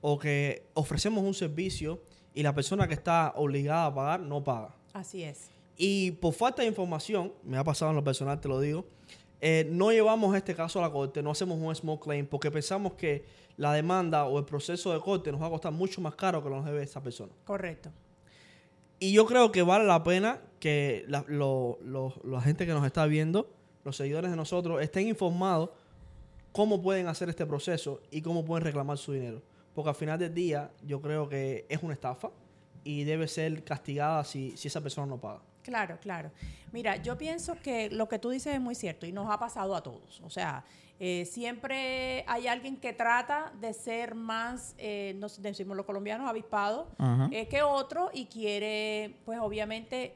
o 0.00 0.18
que 0.18 0.66
ofrecemos 0.74 1.24
un 1.24 1.34
servicio 1.34 2.00
y 2.34 2.42
la 2.42 2.54
persona 2.54 2.86
que 2.86 2.94
está 2.94 3.32
obligada 3.36 3.86
a 3.86 3.94
pagar 3.94 4.20
no 4.20 4.42
paga. 4.44 4.74
Así 4.92 5.22
es. 5.24 5.50
Y 5.76 6.12
por 6.12 6.34
falta 6.34 6.62
de 6.62 6.68
información, 6.68 7.32
me 7.42 7.56
ha 7.56 7.64
pasado 7.64 7.90
en 7.90 7.96
lo 7.96 8.04
personal, 8.04 8.40
te 8.40 8.48
lo 8.48 8.60
digo, 8.60 8.84
eh, 9.40 9.66
no 9.70 9.90
llevamos 9.90 10.36
este 10.36 10.54
caso 10.54 10.78
a 10.78 10.82
la 10.82 10.90
corte, 10.90 11.22
no 11.22 11.30
hacemos 11.30 11.58
un 11.58 11.74
small 11.74 11.98
claim 11.98 12.26
porque 12.26 12.50
pensamos 12.50 12.92
que 12.94 13.24
la 13.56 13.72
demanda 13.72 14.26
o 14.26 14.38
el 14.38 14.44
proceso 14.44 14.92
de 14.92 15.00
corte 15.00 15.32
nos 15.32 15.40
va 15.40 15.46
a 15.46 15.50
costar 15.50 15.72
mucho 15.72 16.00
más 16.00 16.14
caro 16.14 16.42
que 16.42 16.50
lo 16.50 16.56
nos 16.56 16.66
debe 16.66 16.82
esa 16.82 17.02
persona. 17.02 17.32
Correcto. 17.44 17.90
Y 18.98 19.12
yo 19.12 19.24
creo 19.26 19.50
que 19.50 19.62
vale 19.62 19.86
la 19.86 20.02
pena 20.04 20.40
que 20.60 21.04
la, 21.08 21.24
lo- 21.26 21.78
lo- 21.82 22.14
la 22.24 22.40
gente 22.42 22.66
que 22.66 22.72
nos 22.72 22.84
está 22.84 23.06
viendo, 23.06 23.48
los 23.84 23.96
seguidores 23.96 24.30
de 24.30 24.36
nosotros, 24.36 24.82
estén 24.82 25.08
informados 25.08 25.70
cómo 26.52 26.80
pueden 26.82 27.06
hacer 27.08 27.28
este 27.28 27.46
proceso 27.46 28.00
y 28.10 28.22
cómo 28.22 28.44
pueden 28.44 28.64
reclamar 28.64 28.98
su 28.98 29.12
dinero. 29.12 29.42
Porque 29.74 29.90
al 29.90 29.94
final 29.94 30.18
del 30.18 30.34
día 30.34 30.70
yo 30.84 31.00
creo 31.00 31.28
que 31.28 31.64
es 31.68 31.82
una 31.82 31.94
estafa 31.94 32.30
y 32.82 33.04
debe 33.04 33.28
ser 33.28 33.62
castigada 33.64 34.24
si, 34.24 34.56
si 34.56 34.68
esa 34.68 34.80
persona 34.80 35.06
no 35.06 35.18
paga. 35.20 35.40
Claro, 35.62 35.98
claro. 36.00 36.30
Mira, 36.72 36.96
yo 36.96 37.16
pienso 37.18 37.54
que 37.62 37.90
lo 37.90 38.08
que 38.08 38.18
tú 38.18 38.30
dices 38.30 38.54
es 38.54 38.60
muy 38.60 38.74
cierto 38.74 39.06
y 39.06 39.12
nos 39.12 39.30
ha 39.30 39.38
pasado 39.38 39.76
a 39.76 39.82
todos. 39.82 40.20
O 40.24 40.30
sea, 40.30 40.64
eh, 40.98 41.24
siempre 41.26 42.24
hay 42.26 42.46
alguien 42.46 42.78
que 42.78 42.92
trata 42.94 43.52
de 43.60 43.72
ser 43.74 44.14
más, 44.14 44.74
eh, 44.78 45.14
nos 45.18 45.40
decimos 45.40 45.76
los 45.76 45.84
colombianos, 45.86 46.28
avispado 46.28 46.88
Ajá. 46.98 47.28
eh, 47.30 47.46
que 47.46 47.62
otro 47.62 48.10
y 48.12 48.24
quiere, 48.26 49.14
pues 49.24 49.38
obviamente, 49.40 50.14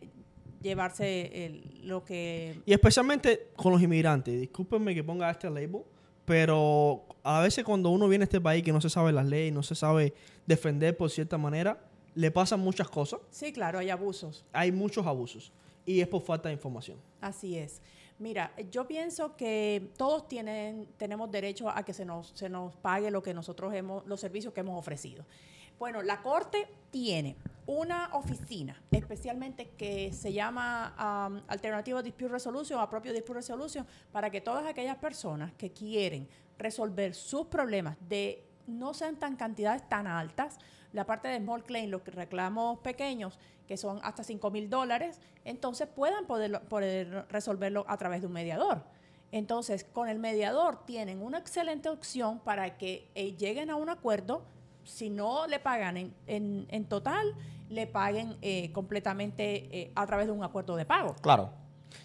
llevarse 0.63 1.45
el- 1.47 1.87
lo 1.87 2.05
que... 2.05 2.59
Y 2.65 2.73
especialmente 2.73 3.49
con 3.55 3.73
los 3.73 3.83
inmigrantes. 3.83 4.41
Discúlpenme 4.41 4.95
que 4.95 5.05
ponga 5.05 5.31
este 5.31 5.49
label, 5.51 5.83
pero 6.25 7.05
a 7.23 7.41
veces 7.41 7.65
cuando 7.65 7.91
uno 7.91 8.09
viene 8.09 8.23
a 8.23 8.27
este 8.27 8.41
país 8.41 8.63
que 8.63 8.73
no 8.73 8.81
se 8.81 8.91
sabe 8.91 9.13
las 9.13 9.27
leyes, 9.27 9.53
no 9.53 9.63
se 9.63 9.75
sabe 9.75 10.15
defender 10.47 10.97
por 10.97 11.11
cierta 11.11 11.39
manera, 11.39 11.79
le 12.15 12.31
pasan 12.31 12.61
muchas 12.61 12.89
cosas. 12.89 13.21
Sí, 13.31 13.53
claro, 13.53 13.79
hay 13.79 13.91
abusos. 13.91 14.45
Hay 14.53 14.73
muchos 14.73 15.07
abusos. 15.07 15.53
Y 15.87 16.01
es 16.01 16.09
por 16.09 16.23
falta 16.23 16.49
de 16.49 16.55
información. 16.55 16.99
Así 17.21 17.59
es. 17.59 17.81
Mira, 18.19 18.53
yo 18.71 18.87
pienso 18.87 19.37
que 19.37 19.91
todos 19.97 20.29
tienen, 20.29 20.87
tenemos 20.97 21.31
derecho 21.31 21.69
a 21.69 21.83
que 21.83 21.93
se 21.93 22.05
nos, 22.05 22.33
se 22.35 22.49
nos 22.49 22.77
pague 22.77 23.11
lo 23.11 23.23
que 23.23 23.35
nosotros 23.35 23.75
hemos, 23.75 24.07
los 24.07 24.21
servicios 24.21 24.55
que 24.55 24.61
hemos 24.61 24.79
ofrecido. 24.79 25.25
Bueno, 25.79 26.03
la 26.03 26.23
Corte 26.23 26.69
tiene 26.91 27.37
una 27.67 28.11
oficina 28.13 28.81
especialmente 28.91 29.71
que 29.71 30.13
se 30.13 30.33
llama 30.33 30.95
um, 30.99 31.41
Alternative 31.49 32.03
Dispute 32.03 32.29
Resolution, 32.29 32.81
Appropriate 32.81 33.17
Dispute 33.17 33.39
Resolution, 33.39 33.87
para 34.13 34.31
que 34.31 34.41
todas 34.41 34.67
aquellas 34.67 34.97
personas 34.97 35.53
que 35.55 35.73
quieren 35.73 36.29
resolver 36.59 37.15
sus 37.15 37.47
problemas 37.47 37.97
de 38.09 38.45
no 38.67 38.95
sean 38.95 39.17
tan 39.17 39.37
cantidades 39.37 39.89
tan 39.89 40.07
altas, 40.07 40.59
la 40.93 41.05
parte 41.05 41.29
de 41.29 41.39
small 41.39 41.65
claim, 41.65 41.91
los 41.91 42.05
reclamos 42.05 42.79
pequeños, 42.79 43.39
que 43.67 43.77
son 43.77 44.01
hasta 44.03 44.23
5 44.23 44.51
mil 44.51 44.71
dólares, 44.71 45.21
entonces 45.45 45.89
puedan 45.89 46.27
poder, 46.27 46.61
poder 46.63 47.27
resolverlo 47.31 47.85
a 47.89 47.97
través 47.97 48.21
de 48.21 48.27
un 48.27 48.33
mediador. 48.33 48.85
Entonces, 49.33 49.85
con 49.85 50.09
el 50.09 50.19
mediador 50.19 50.85
tienen 50.85 51.21
una 51.21 51.39
excelente 51.39 51.89
opción 51.89 52.39
para 52.39 52.77
que 52.79 53.11
eh, 53.15 53.37
lleguen 53.37 53.71
a 53.71 53.77
un 53.77 53.89
acuerdo. 53.89 54.45
Si 54.85 55.11
no 55.11 55.47
le 55.47 55.59
pagan 55.61 55.97
en, 55.97 56.15
en- 56.27 56.67
en 56.71 56.85
total, 56.87 57.35
le 57.71 57.87
paguen 57.87 58.37
eh, 58.43 58.71
completamente 58.73 59.69
eh, 59.77 59.93
a 59.95 60.07
través 60.07 60.27
de 60.27 60.33
un 60.33 60.45
acuerdo 60.45 60.77
de 60.77 60.85
pago. 60.85 61.15
Claro. 61.21 61.51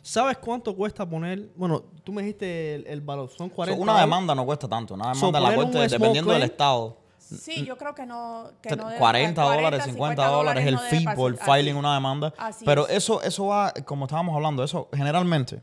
¿Sabes 0.02 0.38
cuánto 0.38 0.76
cuesta 0.76 1.06
poner? 1.08 1.50
Bueno, 1.56 1.84
tú 2.04 2.14
me 2.14 2.22
dijiste 2.22 2.76
el, 2.76 2.88
el 2.88 3.02
valor, 3.02 3.30
son 3.30 3.50
So, 3.50 3.56
40 3.56 3.82
una 3.82 4.00
demanda 4.00 4.36
no 4.36 4.46
cuesta 4.46 4.68
tanto. 4.68 4.94
Una 4.94 5.14
demanda 5.14 5.40
la 5.40 5.52
small 5.54 5.88
dependiendo 5.88 6.32
del 6.32 6.44
estado. 6.44 6.98
Sí, 7.18 7.64
yo 7.66 7.78
creo 7.78 7.94
que 7.94 8.06
no. 8.06 8.52
Que 8.62 8.76
no 8.76 8.88
debe 8.88 8.98
40 9.00 9.42
pagar 9.42 9.58
dólares, 9.58 9.84
50 9.86 10.28
dólares 10.28 10.66
el 10.66 10.76
no 10.76 10.82
fee 10.82 11.06
por 11.16 11.36
filing 11.38 11.72
Así. 11.76 11.80
una 11.80 11.94
demanda. 11.94 12.34
Así 12.38 12.66
Pero 12.66 12.88
es. 12.88 12.98
eso 12.98 13.22
eso 13.22 13.48
va, 13.48 13.72
como 13.86 14.06
estábamos 14.06 14.36
hablando, 14.36 14.64
eso 14.64 14.90
generalmente, 14.94 15.62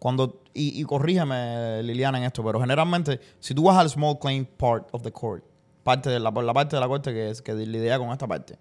cuando, 0.00 0.42
y, 0.52 0.80
y 0.80 0.84
corrígeme 0.84 1.82
Liliana 1.84 2.18
en 2.18 2.24
esto, 2.24 2.42
pero 2.44 2.60
generalmente, 2.60 3.20
si 3.38 3.54
tú 3.54 3.64
vas 3.64 3.76
al 3.78 3.88
small 3.90 4.18
claim 4.18 4.44
part 4.44 4.88
of 4.92 5.02
the 5.02 5.12
court, 5.12 5.44
parte 5.86 6.10
de 6.10 6.18
la, 6.18 6.30
la 6.32 6.52
parte 6.52 6.74
de 6.76 6.80
la 6.80 6.88
corte 6.88 7.12
que, 7.14 7.30
es, 7.30 7.40
que 7.40 7.54
lidia 7.54 7.96
con 7.98 8.10
esta 8.10 8.26
parte, 8.26 8.58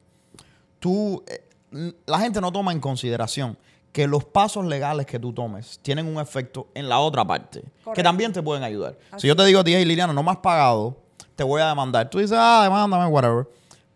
tú, 0.79 1.23
eh, 1.27 1.93
la 2.05 2.19
gente 2.19 2.39
no 2.39 2.51
toma 2.51 2.71
en 2.71 2.79
consideración 2.79 3.57
que 3.91 4.07
los 4.07 4.23
pasos 4.25 4.63
legales 4.65 5.05
que 5.07 5.17
tú 5.17 5.33
tomes 5.33 5.79
tienen 5.81 6.05
un 6.05 6.21
efecto 6.21 6.67
en 6.75 6.87
la 6.87 6.99
otra 6.99 7.25
parte, 7.25 7.61
que 7.61 7.83
Correcto. 7.83 8.03
también 8.03 8.31
te 8.31 8.43
pueden 8.43 8.63
ayudar. 8.63 8.95
Así 9.09 9.21
Si 9.21 9.27
yo 9.27 9.35
te 9.35 9.43
digo 9.45 9.61
a 9.61 9.63
ti, 9.63 9.73
hey, 9.73 9.85
Liliana, 9.85 10.13
no 10.13 10.21
me 10.21 10.29
has 10.31 10.37
pagado, 10.37 10.97
te 11.35 11.43
voy 11.43 11.61
a 11.61 11.67
demandar. 11.69 12.09
Tú 12.09 12.19
dices, 12.19 12.37
ah, 12.39 12.61
demándame, 12.63 13.07
whatever. 13.07 13.47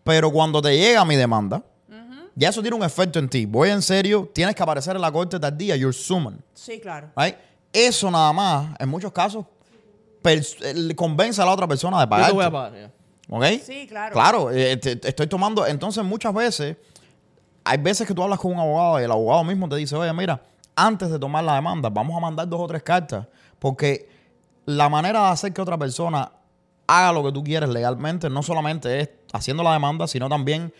Pero 0.03 0.31
cuando 0.31 0.61
te 0.61 0.75
llega 0.75 1.05
mi 1.05 1.15
demanda, 1.15 1.61
ya 2.33 2.49
eso 2.49 2.61
tiene 2.61 2.77
un 2.77 2.83
efecto 2.83 3.19
en 3.19 3.29
ti. 3.29 3.45
Voy 3.45 3.69
en 3.69 3.81
serio, 3.81 4.29
tienes 4.33 4.55
que 4.55 4.63
aparecer 4.63 4.95
en 4.95 5.01
la 5.01 5.11
corte 5.11 5.39
tal 5.39 5.55
día, 5.57 5.75
you're 5.75 5.93
summoned. 5.93 6.39
Sí, 6.53 6.79
claro. 6.79 7.11
Right? 7.15 7.35
Eso 7.71 8.09
nada 8.09 8.33
más, 8.33 8.75
en 8.79 8.89
muchos 8.89 9.11
casos, 9.11 9.45
convence 10.95 11.41
a 11.41 11.45
la 11.45 11.51
otra 11.51 11.67
persona 11.67 11.97
de 11.99 12.05
Yo 12.05 12.09
pagar. 12.09 12.27
te 12.27 12.33
voy 12.33 12.45
a 12.45 12.51
pagar. 12.51 12.73
ya. 12.73 12.91
¿Ok? 13.29 13.45
Sí, 13.63 13.85
claro. 13.87 14.13
Claro, 14.13 14.51
eh, 14.51 14.77
te- 14.77 14.95
te 14.95 15.09
estoy 15.09 15.27
tomando. 15.27 15.65
Entonces, 15.67 16.03
muchas 16.03 16.33
veces, 16.33 16.77
hay 17.63 17.77
veces 17.77 18.07
que 18.07 18.13
tú 18.13 18.23
hablas 18.23 18.39
con 18.39 18.51
un 18.53 18.59
abogado 18.59 18.99
y 18.99 19.03
el 19.03 19.11
abogado 19.11 19.43
mismo 19.43 19.69
te 19.69 19.75
dice, 19.75 19.95
oye, 19.95 20.11
mira, 20.13 20.41
antes 20.75 21.09
de 21.11 21.19
tomar 21.19 21.43
la 21.43 21.55
demanda, 21.55 21.89
vamos 21.89 22.17
a 22.17 22.19
mandar 22.19 22.47
dos 22.47 22.59
o 22.61 22.67
tres 22.67 22.81
cartas. 22.83 23.27
Porque 23.59 24.09
la 24.65 24.89
manera 24.89 25.21
de 25.25 25.27
hacer 25.29 25.53
que 25.53 25.61
otra 25.61 25.77
persona 25.77 26.31
haga 26.87 27.11
lo 27.11 27.23
que 27.23 27.31
tú 27.31 27.43
quieres 27.43 27.69
legalmente 27.69 28.29
no 28.29 28.41
solamente 28.41 28.99
es 29.01 29.09
haciendo 29.33 29.61
la 29.61 29.73
demanda, 29.73 30.07
sino 30.07 30.27
también 30.27 30.73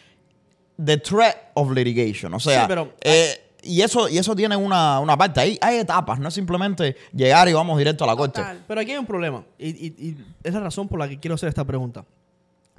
the 0.84 0.98
threat 0.98 1.36
of 1.54 1.70
litigation. 1.72 2.34
O 2.34 2.40
sea, 2.40 2.62
Sí, 2.62 2.66
pero- 2.68 2.94
eh, 3.02 3.46
y 3.62 3.82
eso, 3.82 4.08
y 4.08 4.18
eso 4.18 4.36
tiene 4.36 4.56
una, 4.56 5.00
una 5.02 5.18
parte. 5.18 5.42
Hay, 5.42 5.60
hay 5.62 5.78
etapas, 5.80 6.18
no 6.20 6.30
es 6.30 6.34
simplemente 6.34 6.96
llegar 7.14 7.48
y 7.50 7.54
vamos 7.54 7.78
directo 7.78 8.06
a 8.06 8.08
la 8.08 8.16
corte. 8.16 8.40
Total. 8.40 8.64
Pero 8.68 8.82
aquí 8.82 8.92
hay 8.92 8.98
un 8.98 9.06
problema. 9.06 9.44
Y, 9.60 9.70
y- 9.70 9.96
y 10.00 10.18
es 10.44 10.54
la 10.54 10.62
razón 10.62 10.88
por 10.88 10.98
la 10.98 11.08
que 11.10 11.20
quiero 11.20 11.36
hacer 11.36 11.50
esta 11.50 11.66
pregunta. 11.66 12.06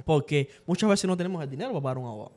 Porque 0.05 0.49
muchas 0.65 0.89
veces 0.89 1.05
no 1.07 1.15
tenemos 1.17 1.43
el 1.43 1.49
dinero 1.49 1.69
para 1.71 1.81
pagar 1.81 1.97
un 1.99 2.05
abogado. 2.07 2.31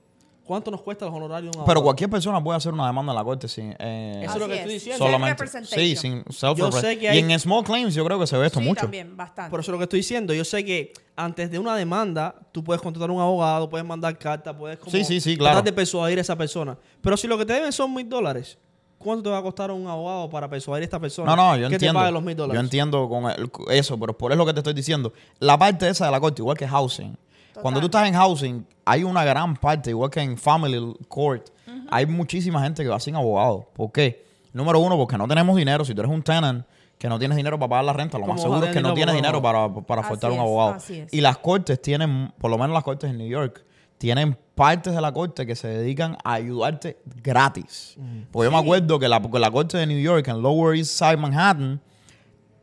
¿Cuánto 0.45 0.71
nos 0.71 0.83
cuesta 0.83 1.07
los 1.07 1.15
honorarios 1.15 1.53
de 1.53 1.59
un 1.59 1.65
Pero 1.65 1.79
abogado? 1.79 1.85
cualquier 1.85 2.11
persona 2.11 2.45
puede 2.45 2.59
hacer 2.59 2.71
una 2.75 2.87
demanda 2.87 3.13
en 3.13 3.17
la 3.17 3.25
corte 3.25 3.49
sin. 3.49 3.75
eh, 3.79 4.21
Eso 4.25 4.35
es 4.35 4.39
lo 4.41 4.47
que 4.47 4.57
estoy 4.57 4.73
diciendo. 4.75 5.03
solamente. 5.07 5.39
Self-representation. 5.47 5.81
Sí, 5.81 5.97
sin 5.97 6.25
self 6.31 6.59
Yo 6.59 6.71
sé 6.71 6.99
que 6.99 7.05
Y 7.05 7.09
hay- 7.09 7.19
en 7.33 7.41
small 7.41 7.65
claims 7.65 7.95
yo 7.95 8.05
creo 8.05 8.19
que 8.19 8.27
se 8.27 8.37
ve 8.37 8.47
esto 8.49 8.61
sí, 8.61 8.67
mucho. 8.67 8.83
también, 8.83 9.17
bastante. 9.17 9.51
Por 9.51 9.61
eso 9.61 9.71
es 9.71 9.73
lo 9.73 9.79
que 9.79 9.85
estoy 9.85 10.01
diciendo. 10.01 10.35
Yo 10.35 10.45
sé 10.45 10.63
que 10.63 10.93
antes 11.17 11.51
de 11.51 11.59
una 11.59 11.75
demanda, 11.75 12.35
tú 12.53 12.63
puedes 12.63 12.83
contratar 12.83 13.11
un 13.11 13.23
abogado, 13.23 13.71
puedes 13.71 13.87
mandar 13.87 14.19
cartas, 14.19 14.55
puedes 14.55 14.77
como 14.79 14.91
Sí, 14.91 15.03
sí, 15.03 15.19
sí, 15.19 15.39
claro. 15.39 15.55
tratar 15.55 15.65
de 15.65 15.73
persuadir 15.73 16.19
a 16.19 16.21
esa 16.21 16.37
persona. 16.37 16.77
Pero 17.01 17.17
si 17.17 17.27
lo 17.27 17.39
que 17.39 17.47
te 17.47 17.55
deben 17.55 17.73
son 17.73 17.95
mil 17.95 18.07
dólares, 18.07 18.59
¿cuánto 18.99 19.23
te 19.23 19.31
va 19.31 19.39
a 19.39 19.43
costar 19.43 19.71
un 19.71 19.87
abogado 19.87 20.29
para 20.29 20.47
persuadir 20.51 20.83
a 20.83 20.85
esta 20.85 21.01
persona? 21.01 21.35
No, 21.35 21.37
no, 21.37 21.57
yo 21.57 21.69
que 21.71 21.77
entiendo. 21.77 21.99
te 22.01 22.03
pague 22.03 22.13
los 22.13 22.23
mil 22.23 22.37
dólares. 22.37 22.61
Yo 22.61 22.65
entiendo 22.65 23.09
con 23.09 23.31
el- 23.31 23.51
eso, 23.71 23.99
pero 23.99 24.13
por 24.19 24.31
eso 24.31 24.37
lo 24.37 24.45
que 24.45 24.53
te 24.53 24.61
estoy 24.61 24.75
diciendo. 24.75 25.11
La 25.39 25.57
parte 25.59 25.89
esa 25.89 26.05
de 26.05 26.11
la 26.13 26.21
corte, 26.21 26.43
igual 26.43 26.59
que 26.59 26.69
housing. 26.69 27.17
Cuando 27.61 27.81
tú 27.81 27.87
estás 27.87 28.07
en 28.09 28.15
housing, 28.15 28.67
hay 28.85 29.05
una 29.05 29.25
gran 29.25 29.57
parte, 29.57 29.91
igual 29.91 30.11
que 30.11 30.21
en 30.21 30.37
family 30.37 30.97
court, 31.09 31.49
hay 31.89 32.07
muchísima 32.07 32.63
gente 32.63 32.83
que 32.83 32.89
va 32.89 33.01
sin 33.01 33.17
abogado. 33.17 33.69
¿Por 33.75 33.93
qué? 33.93 34.25
Número 34.53 34.79
uno, 34.79 34.97
porque 34.97 35.19
no 35.19 35.27
tenemos 35.27 35.57
dinero. 35.57 35.85
Si 35.85 35.95
tú 35.95 36.01
eres 36.01 36.13
un 36.13 36.23
tenant 36.23 36.65
que 36.99 37.09
no 37.09 37.19
tienes 37.19 37.37
dinero 37.37 37.59
para 37.59 37.69
pagar 37.69 37.85
la 37.85 37.93
renta, 37.93 38.19
lo 38.19 38.23
¿Cómo 38.23 38.35
más 38.35 38.43
seguro 38.43 38.67
es 38.67 38.73
que 38.73 38.81
no 38.81 38.95
tienes 38.95 39.15
dinero 39.15 39.43
para, 39.43 39.69
para 39.69 40.03
faltar 40.03 40.31
un 40.31 40.37
es, 40.37 40.43
abogado. 40.43 40.75
así 40.75 41.01
es. 41.01 41.13
Y 41.13 41.21
las 41.21 41.39
cortes 41.39 41.81
tienen, 41.83 42.33
por 42.39 42.51
lo 42.51 42.57
menos 42.57 42.73
las 42.73 42.85
cortes 42.85 43.11
en 43.11 43.19
New 43.19 43.29
York, 43.29 43.65
tienen 43.99 44.37
partes 44.55 44.95
de 44.95 45.01
la 45.01 45.13
corte 45.13 45.47
que 45.47 45.57
se 45.57 45.69
dedican 45.69 46.17
a 46.25 46.35
ayudarte 46.35 46.99
gratis. 47.23 47.97
Porque 48.31 48.47
yo 48.47 48.53
me 48.53 48.59
acuerdo 48.59 48.99
que 48.99 49.09
la, 49.09 49.21
que 49.21 49.39
la 49.39 49.51
corte 49.51 49.77
de 49.79 49.87
New 49.87 50.01
York, 50.01 50.29
en 50.29 50.43
Lower 50.43 50.77
East 50.77 50.93
Side 50.99 51.17
Manhattan, 51.17 51.81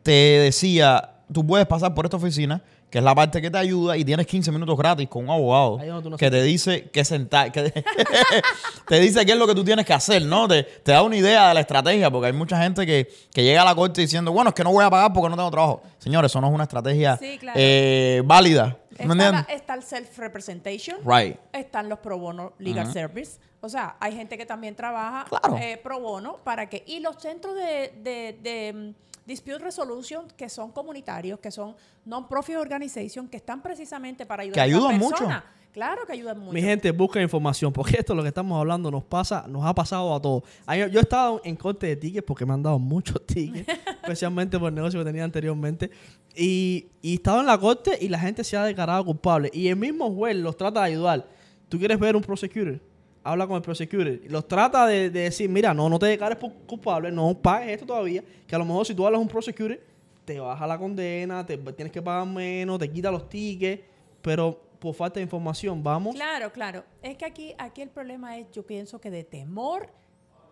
te 0.04 0.12
decía, 0.12 1.16
tú 1.32 1.46
puedes 1.46 1.68
pasar 1.68 1.94
por 1.94 2.06
esta 2.06 2.18
oficina, 2.18 2.64
que 2.92 2.98
es 3.00 3.04
la 3.04 3.16
parte 3.16 3.42
que 3.42 3.50
te 3.50 3.58
ayuda, 3.58 3.96
y 3.98 4.04
tienes 4.06 4.28
15 4.28 4.52
minutos 4.52 4.78
gratis 4.78 5.08
con 5.08 5.24
un 5.24 5.30
abogado 5.32 5.80
no 5.84 6.18
que 6.18 6.30
te 6.30 6.44
dice 6.44 6.90
que 6.92 7.04
sentar, 7.06 7.52
que 7.52 7.72
te 8.88 9.00
dice 9.00 9.26
qué 9.26 9.32
es 9.32 9.38
lo 9.38 9.48
que 9.48 9.56
tú 9.56 9.64
tienes 9.64 9.86
que 9.86 9.94
hacer, 9.94 10.22
¿no? 10.24 10.48
Te, 10.48 10.64
te 10.64 10.92
da 10.92 11.02
una 11.02 11.16
idea 11.16 11.48
de 11.50 11.54
la 11.56 11.60
estrategia, 11.62 12.12
porque 12.12 12.28
hay 12.28 12.34
mucha 12.34 12.62
gente 12.62 12.86
que, 12.86 13.10
que 13.34 13.44
llega 13.44 13.62
a 13.62 13.66
la 13.66 13.74
corte 13.76 14.02
diciendo, 14.02 14.32
bueno, 14.32 14.50
es 14.50 14.54
que 14.56 14.64
no 14.64 14.72
voy 14.72 14.84
a 14.84 14.90
pagar 14.90 15.14
porque 15.14 15.30
no 15.30 15.36
tengo 15.36 15.50
trabajo. 15.52 15.82
Señores, 15.98 16.32
eso 16.32 16.42
no 16.42 16.48
es 16.48 16.54
una 16.54 16.64
estrategia 16.64 17.18
Sí, 17.18 17.38
claro. 17.40 17.58
eh, 17.60 18.22
válida. 18.26 18.78
¿Me 18.92 19.06
Está, 19.06 19.16
la- 19.16 19.24
entiendes? 19.30 19.56
está 19.56 19.74
el 19.74 19.84
self-representation. 19.84 20.98
Right. 21.06 21.38
Están 21.54 21.90
los 21.90 22.00
pro 22.00 22.18
bono 22.20 22.54
legal 22.60 22.92
service. 22.92 23.40
O 23.62 23.70
sea, 23.70 23.96
hay 24.00 24.16
gente 24.16 24.38
que 24.38 24.46
también 24.46 24.76
trabaja 24.76 25.26
Claro. 25.30 25.58
eh, 25.58 25.80
pro 25.82 26.00
bono 26.00 26.38
para 26.44 26.68
que... 26.70 26.84
Y 26.88 27.00
los 27.00 27.16
centros 27.22 27.56
de, 27.56 27.94
de, 28.04 28.38
de, 28.42 28.94
dispute 29.32 29.60
resolution 29.60 30.28
que 30.38 30.50
son 30.50 30.72
comunitarios, 30.72 31.40
que 31.40 31.52
son 31.52 31.76
non-profit 32.06 32.58
organization, 32.58 33.28
que 33.28 33.38
están 33.38 33.62
precisamente 33.62 34.26
para 34.26 34.44
ayudar 34.44 34.56
Que 34.56 34.62
a 34.62 34.66
esa 34.66 34.76
ayudan 34.78 35.00
mucho. 35.00 35.28
Claro 35.72 36.06
que 36.06 36.12
ayudan 36.12 36.38
mucho. 36.38 36.52
Mi 36.52 36.62
gente 36.62 36.92
busca 36.92 37.22
información, 37.22 37.72
porque 37.72 37.96
esto 37.98 38.14
lo 38.14 38.22
que 38.22 38.28
estamos 38.28 38.60
hablando 38.60 38.92
nos 38.92 39.06
pasa, 39.06 39.46
nos 39.48 39.66
ha 39.66 39.74
pasado 39.74 40.14
a 40.14 40.22
todos. 40.22 40.44
Yo, 40.68 41.00
he 41.00 41.02
estado 41.02 41.42
en 41.46 41.56
corte 41.56 41.88
de 41.88 41.96
tickets 41.96 42.26
porque 42.26 42.46
me 42.46 42.54
han 42.54 42.62
dado 42.62 42.78
muchos 42.78 43.26
tickets, 43.26 43.68
especialmente 44.04 44.60
por 44.60 44.70
el 44.70 44.76
negocio 44.76 45.00
que 45.00 45.06
tenía 45.06 45.24
anteriormente. 45.24 45.90
Y, 46.36 46.88
y 47.02 47.12
he 47.12 47.16
estado 47.16 47.40
en 47.40 47.48
la 47.48 47.58
corte 47.58 47.98
y 48.02 48.10
la 48.10 48.20
gente 48.20 48.44
se 48.44 48.58
ha 48.58 48.66
declarado 48.66 49.06
culpable. 49.06 49.50
Y 49.54 49.70
el 49.70 49.78
mismo 49.78 50.14
juez 50.14 50.36
los 50.36 50.58
trata 50.58 50.82
de 50.82 50.88
ayudar. 50.88 51.28
¿Tú 51.70 51.80
quieres 51.80 51.98
ver 51.98 52.18
un 52.18 52.22
prosecutor? 52.22 52.82
Habla 53.24 53.46
con 53.48 53.56
el 53.58 53.62
prosecutor. 53.62 54.08
Y 54.08 54.30
Los 54.30 54.48
trata 54.48 54.86
de, 54.88 55.10
de 55.10 55.20
decir, 55.22 55.50
mira, 55.50 55.74
no, 55.74 55.88
no 55.90 56.00
te 56.00 56.08
declares 56.08 56.38
por 56.38 56.52
culpable, 56.66 57.12
no 57.12 57.34
pagues 57.36 57.70
esto 57.70 57.86
todavía. 57.86 58.24
Que 58.48 58.56
a 58.56 58.58
lo 58.60 58.66
mejor 58.66 58.86
si 58.86 58.96
tú 58.96 59.06
hablas 59.06 59.20
a 59.20 59.22
un 59.22 59.28
prosecutor, 59.28 59.80
te 60.26 60.40
baja 60.40 60.66
la 60.66 60.78
condena, 60.78 61.46
te 61.46 61.58
tienes 61.58 61.92
que 61.92 62.02
pagar 62.02 62.26
menos, 62.26 62.80
te 62.80 62.90
quita 62.92 63.12
los 63.12 63.30
tickets. 63.30 63.84
Pero 64.22 64.60
por 64.80 64.96
falta 64.96 65.20
de 65.20 65.24
información, 65.24 65.84
vamos. 65.84 66.16
Claro, 66.16 66.52
claro. 66.52 66.84
Es 67.04 67.16
que 67.18 67.26
aquí, 67.26 67.54
aquí 67.60 67.82
el 67.84 67.90
problema 67.90 68.38
es, 68.38 68.48
yo 68.52 68.64
pienso 68.66 69.00
que 69.00 69.12
de 69.12 69.24
temor, 69.24 69.88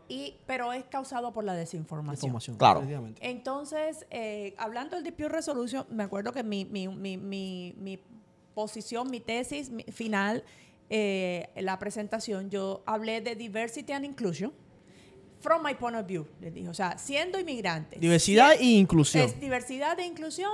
y, 0.07 0.35
pero 0.47 0.71
es 0.73 0.83
causado 0.85 1.31
por 1.33 1.43
la 1.43 1.53
desinformación. 1.53 2.29
información. 2.29 2.57
Claro. 2.57 2.83
Entonces, 3.21 4.05
eh, 4.11 4.53
hablando 4.57 4.95
del 4.95 5.03
dispute 5.03 5.29
resolution, 5.29 5.85
me 5.89 6.03
acuerdo 6.03 6.31
que 6.31 6.43
mi, 6.43 6.65
mi, 6.65 6.87
mi, 6.87 7.17
mi, 7.17 7.73
mi 7.77 7.99
posición, 8.55 9.09
mi 9.09 9.19
tesis 9.19 9.69
mi- 9.69 9.83
final, 9.83 10.43
eh, 10.89 11.49
la 11.55 11.77
presentación, 11.79 12.49
yo 12.49 12.83
hablé 12.85 13.21
de 13.21 13.35
diversity 13.35 13.93
and 13.93 14.05
inclusion 14.05 14.51
from 15.39 15.63
my 15.63 15.73
point 15.73 15.95
of 15.95 16.05
view, 16.05 16.27
les 16.41 16.53
dije. 16.53 16.69
O 16.69 16.73
sea, 16.73 16.97
siendo 16.97 17.39
inmigrante. 17.39 17.99
Diversidad 17.99 18.53
e 18.59 18.65
inclusión. 18.65 19.25
Es 19.25 19.39
diversidad 19.39 19.99
e 19.99 20.05
inclusión 20.05 20.51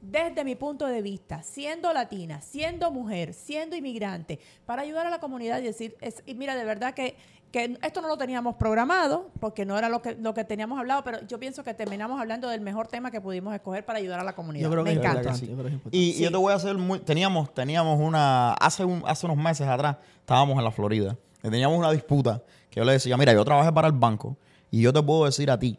desde 0.00 0.44
mi 0.44 0.56
punto 0.56 0.86
de 0.86 1.00
vista, 1.00 1.42
siendo 1.42 1.92
latina, 1.92 2.40
siendo 2.40 2.90
mujer, 2.90 3.34
siendo 3.34 3.76
inmigrante, 3.76 4.40
para 4.66 4.82
ayudar 4.82 5.06
a 5.06 5.10
la 5.10 5.20
comunidad 5.20 5.60
y 5.60 5.64
decir, 5.64 5.96
es, 6.00 6.22
y 6.26 6.34
mira, 6.34 6.56
de 6.56 6.64
verdad 6.64 6.92
que, 6.92 7.16
que 7.52 7.78
esto 7.82 8.00
no 8.00 8.08
lo 8.08 8.16
teníamos 8.16 8.56
programado, 8.56 9.30
porque 9.38 9.66
no 9.66 9.76
era 9.76 9.90
lo 9.90 10.00
que, 10.00 10.14
lo 10.14 10.32
que 10.32 10.42
teníamos 10.42 10.78
hablado, 10.78 11.04
pero 11.04 11.18
yo 11.26 11.38
pienso 11.38 11.62
que 11.62 11.74
terminamos 11.74 12.18
hablando 12.18 12.48
del 12.48 12.62
mejor 12.62 12.88
tema 12.88 13.10
que 13.10 13.20
pudimos 13.20 13.54
escoger 13.54 13.84
para 13.84 13.98
ayudar 13.98 14.20
a 14.20 14.24
la 14.24 14.34
comunidad. 14.34 14.64
Yo 14.64 14.70
creo 14.70 14.84
que 14.84 14.94
Me 14.94 14.98
encanta. 14.98 15.34
yo 15.34 15.56
creo 15.58 15.80
que. 15.82 15.88
Y, 15.90 16.22
yo 16.22 16.30
te 16.30 16.36
voy 16.38 16.52
a 16.52 16.56
hacer 16.56 16.78
muy... 16.78 16.98
Teníamos, 17.00 17.52
teníamos 17.52 18.00
una... 18.00 18.54
Hace, 18.54 18.86
un, 18.86 19.02
hace 19.06 19.26
unos 19.26 19.36
meses 19.36 19.68
atrás 19.68 19.98
estábamos 20.20 20.56
en 20.56 20.64
la 20.64 20.70
Florida. 20.70 21.16
Y 21.42 21.50
teníamos 21.50 21.78
una 21.78 21.92
disputa 21.92 22.42
que 22.70 22.80
yo 22.80 22.84
le 22.84 22.92
decía, 22.92 23.18
mira, 23.18 23.34
yo 23.34 23.44
trabajé 23.44 23.70
para 23.70 23.86
el 23.86 23.94
banco 23.94 24.38
y 24.70 24.80
yo 24.80 24.92
te 24.92 25.02
puedo 25.02 25.26
decir 25.26 25.50
a 25.50 25.58
ti 25.58 25.78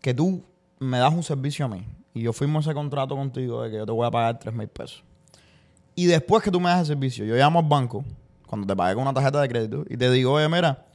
que 0.00 0.14
tú 0.14 0.44
me 0.78 0.98
das 0.98 1.12
un 1.12 1.24
servicio 1.24 1.64
a 1.64 1.68
mí 1.68 1.84
y 2.14 2.22
yo 2.22 2.32
firmo 2.32 2.60
ese 2.60 2.72
contrato 2.74 3.16
contigo 3.16 3.62
de 3.62 3.70
que 3.70 3.76
yo 3.78 3.86
te 3.86 3.92
voy 3.92 4.06
a 4.06 4.10
pagar 4.10 4.38
3 4.38 4.54
mil 4.54 4.68
pesos. 4.68 5.02
Y 5.96 6.06
después 6.06 6.44
que 6.44 6.50
tú 6.50 6.60
me 6.60 6.70
das 6.70 6.80
el 6.80 6.86
servicio, 6.86 7.24
yo 7.24 7.34
llamo 7.34 7.58
al 7.58 7.66
banco, 7.66 8.04
cuando 8.46 8.66
te 8.66 8.76
pagué 8.76 8.94
con 8.94 9.02
una 9.02 9.12
tarjeta 9.12 9.40
de 9.40 9.48
crédito, 9.48 9.84
y 9.88 9.96
te 9.96 10.10
digo, 10.10 10.32
oye, 10.32 10.48
mira, 10.48 10.86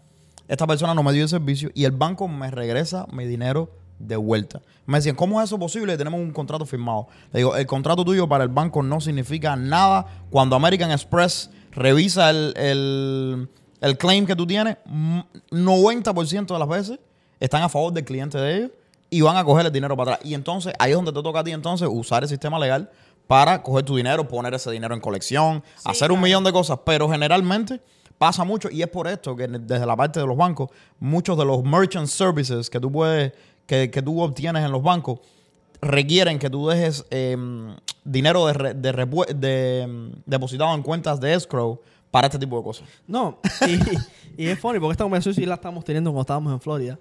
esta 0.48 0.66
persona 0.66 0.94
no 0.94 1.04
me 1.04 1.14
dio 1.14 1.24
el 1.24 1.30
servicio 1.30 1.72
y 1.74 1.86
el 1.86 1.92
banco 1.92 2.28
me 2.28 2.50
regresa 2.52 3.06
mi 3.12 3.26
dinero 3.26 3.70
de 4.00 4.16
vuelta. 4.16 4.62
Me 4.86 4.98
decían, 4.98 5.16
¿cómo 5.16 5.42
es 5.42 5.50
eso 5.50 5.60
posible? 5.60 5.98
Tenemos 5.98 6.20
un 6.20 6.32
contrato 6.32 6.66
firmado. 6.66 7.08
Le 7.34 7.40
digo, 7.40 7.56
el 7.56 7.66
contrato 7.66 8.06
tuyo 8.06 8.28
para 8.28 8.44
el 8.44 8.50
banco 8.50 8.84
no 8.84 9.02
significa 9.02 9.56
nada 9.56 10.06
cuando 10.30 10.56
American 10.56 10.92
Express 10.92 11.50
revisa 11.72 12.30
el, 12.30 12.54
el, 12.56 13.50
el 13.82 13.98
claim 13.98 14.26
que 14.26 14.36
tú 14.36 14.48
tienes, 14.48 14.78
mm, 14.86 15.20
90% 15.52 16.48
de 16.48 16.60
las 16.60 16.68
veces 16.68 17.00
están 17.40 17.64
a 17.64 17.70
favor 17.70 17.94
del 17.94 18.06
cliente 18.06 18.38
de 18.38 18.58
ellos 18.58 18.72
y 19.10 19.22
van 19.22 19.38
a 19.38 19.44
coger 19.44 19.66
el 19.66 19.72
dinero 19.72 19.96
para 19.96 20.14
atrás. 20.14 20.30
Y 20.30 20.34
entonces 20.34 20.74
ahí 20.80 20.92
es 20.92 20.96
donde 20.96 21.12
te 21.12 21.22
toca 21.22 21.40
a 21.40 21.44
ti 21.44 21.52
entonces 21.52 21.88
usar 21.92 22.24
el 22.24 22.30
sistema 22.30 22.60
legal 22.60 22.90
para 23.26 23.62
coger 23.62 23.84
tu 23.84 23.96
dinero, 23.96 24.28
poner 24.28 24.54
ese 24.54 24.72
dinero 24.72 24.96
en 24.96 25.02
colección, 25.02 25.64
hacer 25.84 26.12
un 26.12 26.22
millón 26.22 26.44
de 26.44 26.52
cosas, 26.52 26.80
pero 26.86 27.10
generalmente 27.10 27.82
pasa 28.18 28.44
mucho 28.44 28.70
y 28.70 28.82
es 28.82 28.88
por 28.88 29.08
esto 29.08 29.36
que 29.36 29.48
desde 29.48 29.86
la 29.86 29.96
parte 29.96 30.20
de 30.20 30.26
los 30.26 30.38
bancos, 30.38 30.70
muchos 31.00 31.38
de 31.38 31.46
los 31.46 31.64
merchant 31.64 32.08
services 32.08 32.70
que 32.70 32.80
tú 32.80 32.92
puedes, 32.92 33.34
que, 33.66 33.92
que 33.92 34.02
tú 34.02 34.22
obtienes 34.22 34.64
en 34.66 34.72
los 34.72 34.82
bancos, 34.82 35.20
requieren 35.82 36.40
que 36.40 36.50
tú 36.50 36.68
dejes 36.68 37.06
eh, 37.12 37.38
dinero 38.04 38.48
de, 38.48 38.74
de 38.74 39.82
em, 39.82 40.12
depositado 40.26 40.74
en 40.74 40.82
cuentas 40.82 41.20
de 41.20 41.34
escrow 41.34 41.80
para 42.10 42.28
este 42.28 42.40
tipo 42.40 42.58
de 42.58 42.64
cosas. 42.64 42.88
No, 43.06 43.40
y, 43.68 44.44
y 44.44 44.48
es 44.48 44.60
funny 44.60 44.80
porque 44.80 44.94
esta 44.94 45.04
conversación 45.04 45.36
sí 45.36 45.46
la 45.46 45.56
estamos 45.56 45.84
teniendo 45.84 46.10
cuando 46.12 46.22
estábamos 46.22 46.54
en 46.54 46.60
Florida. 46.60 47.00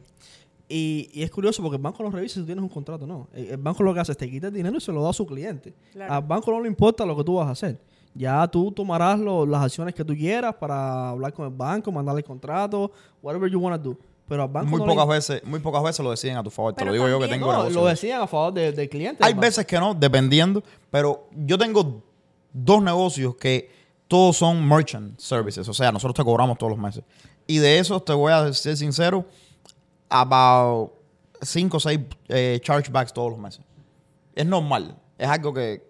Y, 0.68 1.10
y 1.12 1.22
es 1.22 1.30
curioso 1.30 1.62
porque 1.62 1.76
el 1.76 1.82
banco 1.82 2.02
no 2.02 2.10
revisa 2.10 2.34
si 2.34 2.40
tú 2.40 2.46
tienes 2.46 2.62
un 2.62 2.68
contrato 2.68 3.06
no. 3.06 3.28
El, 3.32 3.50
el 3.50 3.56
banco 3.56 3.84
lo 3.84 3.94
que 3.94 4.00
hace 4.00 4.12
es 4.12 4.18
te 4.18 4.28
quita 4.28 4.48
el 4.48 4.52
dinero 4.52 4.76
y 4.76 4.80
se 4.80 4.92
lo 4.92 5.02
da 5.02 5.10
a 5.10 5.12
su 5.12 5.24
cliente. 5.24 5.72
Claro. 5.92 6.12
Al 6.12 6.22
banco 6.22 6.50
no 6.50 6.60
le 6.60 6.66
importa 6.66 7.06
lo 7.06 7.16
que 7.16 7.22
tú 7.22 7.34
vas 7.34 7.46
a 7.46 7.52
hacer. 7.52 7.78
Ya 8.16 8.46
tú 8.48 8.72
tomarás 8.72 9.18
lo- 9.18 9.44
las 9.44 9.62
acciones 9.62 9.94
que 9.94 10.04
tú 10.04 10.14
quieras 10.14 10.54
para 10.54 11.10
hablar 11.10 11.32
con 11.34 11.46
el 11.46 11.52
banco, 11.54 11.92
mandarle 11.92 12.20
el 12.20 12.24
contrato, 12.26 12.90
whatever 13.22 13.50
you 13.50 13.58
want 13.60 13.82
to 13.82 13.90
do. 13.90 13.96
Pero 14.28 14.42
al 14.42 14.48
banco 14.48 14.70
Muy 14.70 14.80
no 14.80 14.86
le 14.86 14.92
pocas 14.94 15.08
veces, 15.08 15.44
muy 15.44 15.60
pocas 15.60 15.82
veces 15.82 16.02
lo 16.04 16.10
deciden 16.10 16.36
a 16.36 16.42
tu 16.42 16.50
favor. 16.50 16.72
Te 16.72 16.78
Pero 16.80 16.90
lo 16.90 16.94
digo 16.94 17.08
yo 17.08 17.20
que 17.20 17.28
tengo 17.28 17.46
No, 17.52 17.58
lo 17.58 17.64
de 17.64 17.70
eso. 17.70 17.86
decían 17.86 18.22
a 18.22 18.26
favor 18.26 18.52
de- 18.54 18.72
del 18.72 18.88
cliente. 18.88 19.24
Hay 19.24 19.34
veces 19.34 19.64
que 19.66 19.78
no, 19.78 19.94
dependiendo, 19.94 20.62
pero 20.90 21.28
yo 21.36 21.56
tengo 21.58 22.02
dos 22.52 22.82
negocios 22.82 23.36
que 23.36 23.70
todos 24.08 24.36
son 24.36 24.66
merchant 24.66 25.18
services, 25.18 25.68
o 25.68 25.74
sea, 25.74 25.92
nosotros 25.92 26.14
te 26.14 26.24
cobramos 26.24 26.56
todos 26.58 26.70
los 26.70 26.78
meses. 26.80 27.04
Y 27.46 27.58
de 27.58 27.78
esos, 27.78 28.04
te 28.04 28.12
voy 28.12 28.32
a 28.32 28.52
ser 28.52 28.76
sincero, 28.76 29.24
about 30.08 30.92
5 31.42 31.76
o 31.76 31.80
6 31.80 32.00
chargebacks 32.62 33.12
todos 33.12 33.30
los 33.30 33.38
meses. 33.38 33.60
Es 34.34 34.46
normal, 34.46 34.96
es 35.18 35.28
algo 35.28 35.52
que 35.52 35.85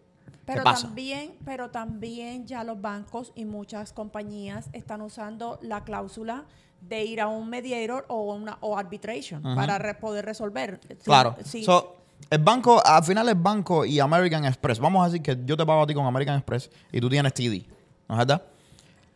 Pero 0.47 0.63
pasa. 0.63 0.87
también, 0.87 1.35
pero 1.45 1.71
también 1.71 2.47
ya 2.47 2.63
los 2.65 2.81
bancos 2.81 3.33
y 3.35 3.45
muchas 3.45 3.93
compañías 3.93 4.69
están 4.73 5.01
usando 5.03 5.59
la 5.61 5.83
cláusula 5.85 6.45
de 6.81 7.05
ir 7.05 7.21
a 7.21 7.27
un 7.27 7.49
mediator 7.51 8.05
o 8.09 8.33
una 8.35 8.57
o 8.61 8.79
arbitration 8.79 9.43
para 9.43 9.77
re- 9.79 9.95
poder 9.95 10.25
resolver. 10.25 10.79
Claro. 11.05 11.35
sí. 11.45 11.65
So, 11.65 11.97
el 12.31 12.39
banco, 12.39 12.81
al 12.85 13.03
final 13.05 13.29
el 13.29 13.35
banco 13.35 13.85
y 13.85 13.99
American 14.01 14.45
Express, 14.45 14.79
vamos 14.79 15.03
a 15.03 15.07
decir 15.11 15.23
que 15.23 15.37
yo 15.45 15.57
te 15.57 15.67
pago 15.67 15.83
a 15.83 15.87
ti 15.87 15.95
con 15.95 16.07
American 16.07 16.37
Express 16.37 16.71
y 16.93 17.01
tú 17.01 17.09
tienes 17.11 17.35
TD, 17.35 17.67
¿no 18.09 18.15
es 18.15 18.19
verdad? 18.19 18.43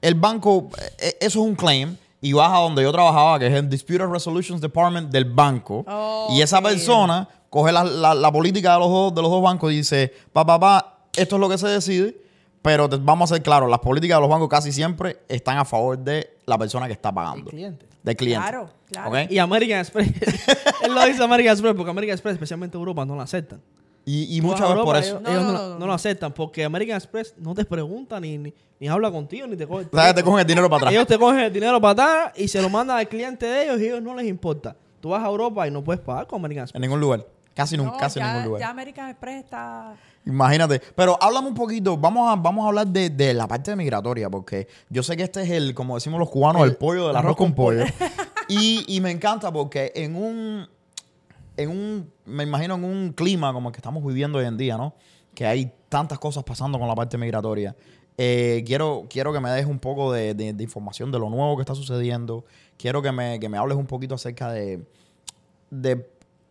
El 0.03 0.15
banco, 0.17 0.69
eh, 0.99 1.17
eso 1.21 1.41
es 1.41 1.47
un 1.47 1.55
claim 1.55 1.97
y 2.21 2.33
vas 2.33 2.51
a 2.53 2.59
donde 2.59 2.83
yo 2.83 2.91
trabajaba, 2.93 3.39
que 3.39 3.47
es 3.47 3.55
el 3.55 3.69
Disputed 3.69 4.07
Resolutions 4.07 4.61
Department 4.61 5.11
del 5.11 5.25
banco. 5.27 5.85
y 6.31 6.41
esa 6.43 6.61
persona 6.61 7.29
coge 7.49 7.73
la, 7.73 7.85
la- 7.85 8.15
la 8.15 8.33
política 8.33 8.73
de 8.75 8.79
los, 8.81 8.89
dos, 8.89 9.15
de 9.15 9.23
los 9.23 9.31
dos 9.31 9.43
bancos 9.43 9.73
y 9.73 9.77
dice, 9.77 10.13
pa, 10.33 10.45
pa, 10.45 10.59
pa, 10.61 10.90
esto 11.21 11.37
es 11.37 11.41
lo 11.41 11.49
que 11.49 11.59
se 11.59 11.69
decide, 11.69 12.17
pero 12.63 12.89
te- 12.89 12.97
vamos 12.97 13.31
a 13.31 13.35
ser 13.37 13.43
claros, 13.43 13.71
las 13.71 13.79
políticas 13.81 14.17
de 14.19 14.21
los 14.21 14.31
bancos 14.31 14.49
casi 14.49 14.73
siempre 14.73 15.19
están 15.29 15.59
a 15.59 15.65
favor 15.65 15.99
de 15.99 16.37
la 16.47 16.59
persona 16.59 16.87
que 16.87 16.93
está 16.93 17.13
pagando. 17.13 17.51
cliente. 17.51 17.87
Del 18.03 18.17
cliente. 18.17 18.43
Claro, 18.49 18.71
claro. 18.91 19.27
Y 19.31 19.39
American 19.39 19.79
Express. 19.81 20.09
él 20.83 20.95
lo 20.95 21.05
dice 21.05 21.23
American 21.23 21.53
Express 21.53 21.75
porque 21.75 21.91
American 21.91 22.15
Express, 22.15 22.35
especialmente 22.35 22.77
Europa, 22.77 23.05
no 23.05 23.15
la 23.17 23.25
aceptan. 23.25 23.61
Y, 24.07 24.41
muchas 24.41 24.69
veces 24.69 24.83
por 24.85 24.97
eso. 24.97 25.21
Ellos, 25.21 25.23
No, 25.23 25.31
ellos 25.31 25.43
no, 25.45 25.53
no, 25.53 25.59
no, 25.59 25.63
no, 25.65 25.69
no 25.75 25.79
no. 25.81 25.87
lo 25.87 25.93
aceptan 25.93 26.33
porque 26.33 26.65
American 26.65 26.97
Express 26.97 27.35
no 27.39 27.55
te 27.55 27.65
pregunta 27.65 28.19
ni, 28.19 28.39
ni, 28.39 28.53
ni 28.81 28.89
habla 28.89 29.11
contigo 29.13 29.47
ni 29.47 29.57
te 29.57 29.69
coge. 29.69 29.83
el 29.85 29.89
¿Sabes? 29.93 30.15
Te 30.17 30.23
cogen 30.25 30.41
el 30.41 30.47
dinero 30.47 30.69
para 30.69 30.79
atrás. 30.79 30.93
Ellos 30.95 31.07
te 31.07 31.19
cogen 31.19 31.39
el 31.41 31.53
dinero 31.53 31.81
para 31.81 31.93
atrás 31.93 32.33
y 32.37 32.49
se 32.49 32.61
lo 32.61 32.69
mandan 32.71 32.97
al 32.99 33.07
cliente 33.09 33.47
de 33.47 33.65
ellos 33.65 33.79
y 33.81 33.85
a 33.85 33.87
ellos 33.89 34.03
no 34.03 34.17
les 34.17 34.27
importa. 34.27 34.75
Tú 35.01 35.11
vas 35.11 35.23
a 35.23 35.27
Europa 35.29 35.69
y 35.69 35.71
no 35.71 35.85
puedes 35.85 36.01
pagar 36.03 36.27
con 36.27 36.41
American 36.41 36.65
Express. 36.65 36.77
En 36.77 36.83
ningún 36.83 36.99
lugar. 36.99 37.25
Casi, 37.55 37.77
nunca, 37.77 37.93
No, 37.93 37.99
casi 37.99 38.19
en 38.19 38.27
ningún 38.27 38.45
lugar. 38.47 38.61
ya 38.61 38.71
American 38.71 39.11
Express 39.11 39.45
está... 39.45 39.95
Imagínate. 40.27 40.81
Pero 40.95 41.17
háblame 41.21 41.49
un 41.49 41.55
poquito. 41.55 41.97
Vamos 41.97 42.31
a, 42.31 42.37
vamos 42.37 42.65
a 42.65 42.69
hablar 42.69 42.87
de, 42.87 43.11
de 43.11 43.33
la 43.35 43.49
parte 43.49 43.75
migratoria, 43.75 44.29
porque 44.29 44.69
yo 44.89 45.03
sé 45.03 45.17
que 45.17 45.23
este 45.25 45.43
es 45.43 45.51
el, 45.51 45.75
como 45.75 45.95
decimos 45.95 46.21
los 46.21 46.29
cubanos, 46.31 46.63
el, 46.65 46.77
pollo 46.77 47.09
del 47.09 47.17
arroz 47.17 47.37
con 47.37 47.55
pollo. 47.55 47.85
y, 48.49 48.85
y 48.87 49.01
me 49.01 49.11
encanta 49.11 49.51
porque 49.53 49.93
en 49.95 50.15
un, 50.17 50.69
en 51.57 51.71
un, 51.71 52.11
me 52.27 52.45
imagino 52.45 52.75
en 52.75 52.85
un 52.85 53.13
clima 53.13 53.53
como 53.53 53.69
el 53.71 53.73
que 53.73 53.79
estamos 53.79 54.05
viviendo 54.05 54.39
hoy 54.39 54.45
en 54.47 54.57
día, 54.57 54.77
¿no? 54.77 54.95
Que 55.35 55.47
hay 55.47 55.73
tantas 55.89 56.19
cosas 56.19 56.45
pasando 56.45 56.79
con 56.79 56.87
la 56.87 56.95
parte 56.95 57.17
migratoria. 57.17 57.75
Eh, 58.19 58.63
quiero, 58.67 59.07
quiero 59.09 59.33
que 59.33 59.41
me 59.41 59.51
des 59.51 59.65
un 59.65 59.79
poco 59.79 60.13
de, 60.13 60.35
de- 60.35 60.53
de 60.53 60.63
información 60.63 61.11
de 61.11 61.19
lo 61.19 61.31
nuevo 61.31 61.57
que 61.57 61.63
está 61.63 61.75
sucediendo. 61.75 62.45
Quiero 62.77 63.01
que 63.01 63.11
me, 63.11 63.41
que 63.41 63.49
me 63.49 63.57
hables 63.57 63.79
un 63.79 63.87
poquito 63.87 64.15
acerca 64.17 64.53
de, 64.53 64.85
de 65.71 66.07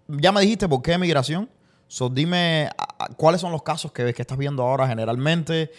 ya 0.08 0.32
me 0.32 0.42
dijiste 0.42 0.68
por 0.68 0.82
qué 0.82 0.98
migración. 0.98 1.48
So, 1.90 2.08
dime 2.08 2.70
cuáles 3.18 3.42
son 3.42 3.52
los 3.52 3.64
casos 3.64 3.92
que, 3.92 4.14
que 4.14 4.22
estás 4.22 4.38
viendo 4.38 4.62
ahora 4.62 4.88
generalmente. 4.88 5.72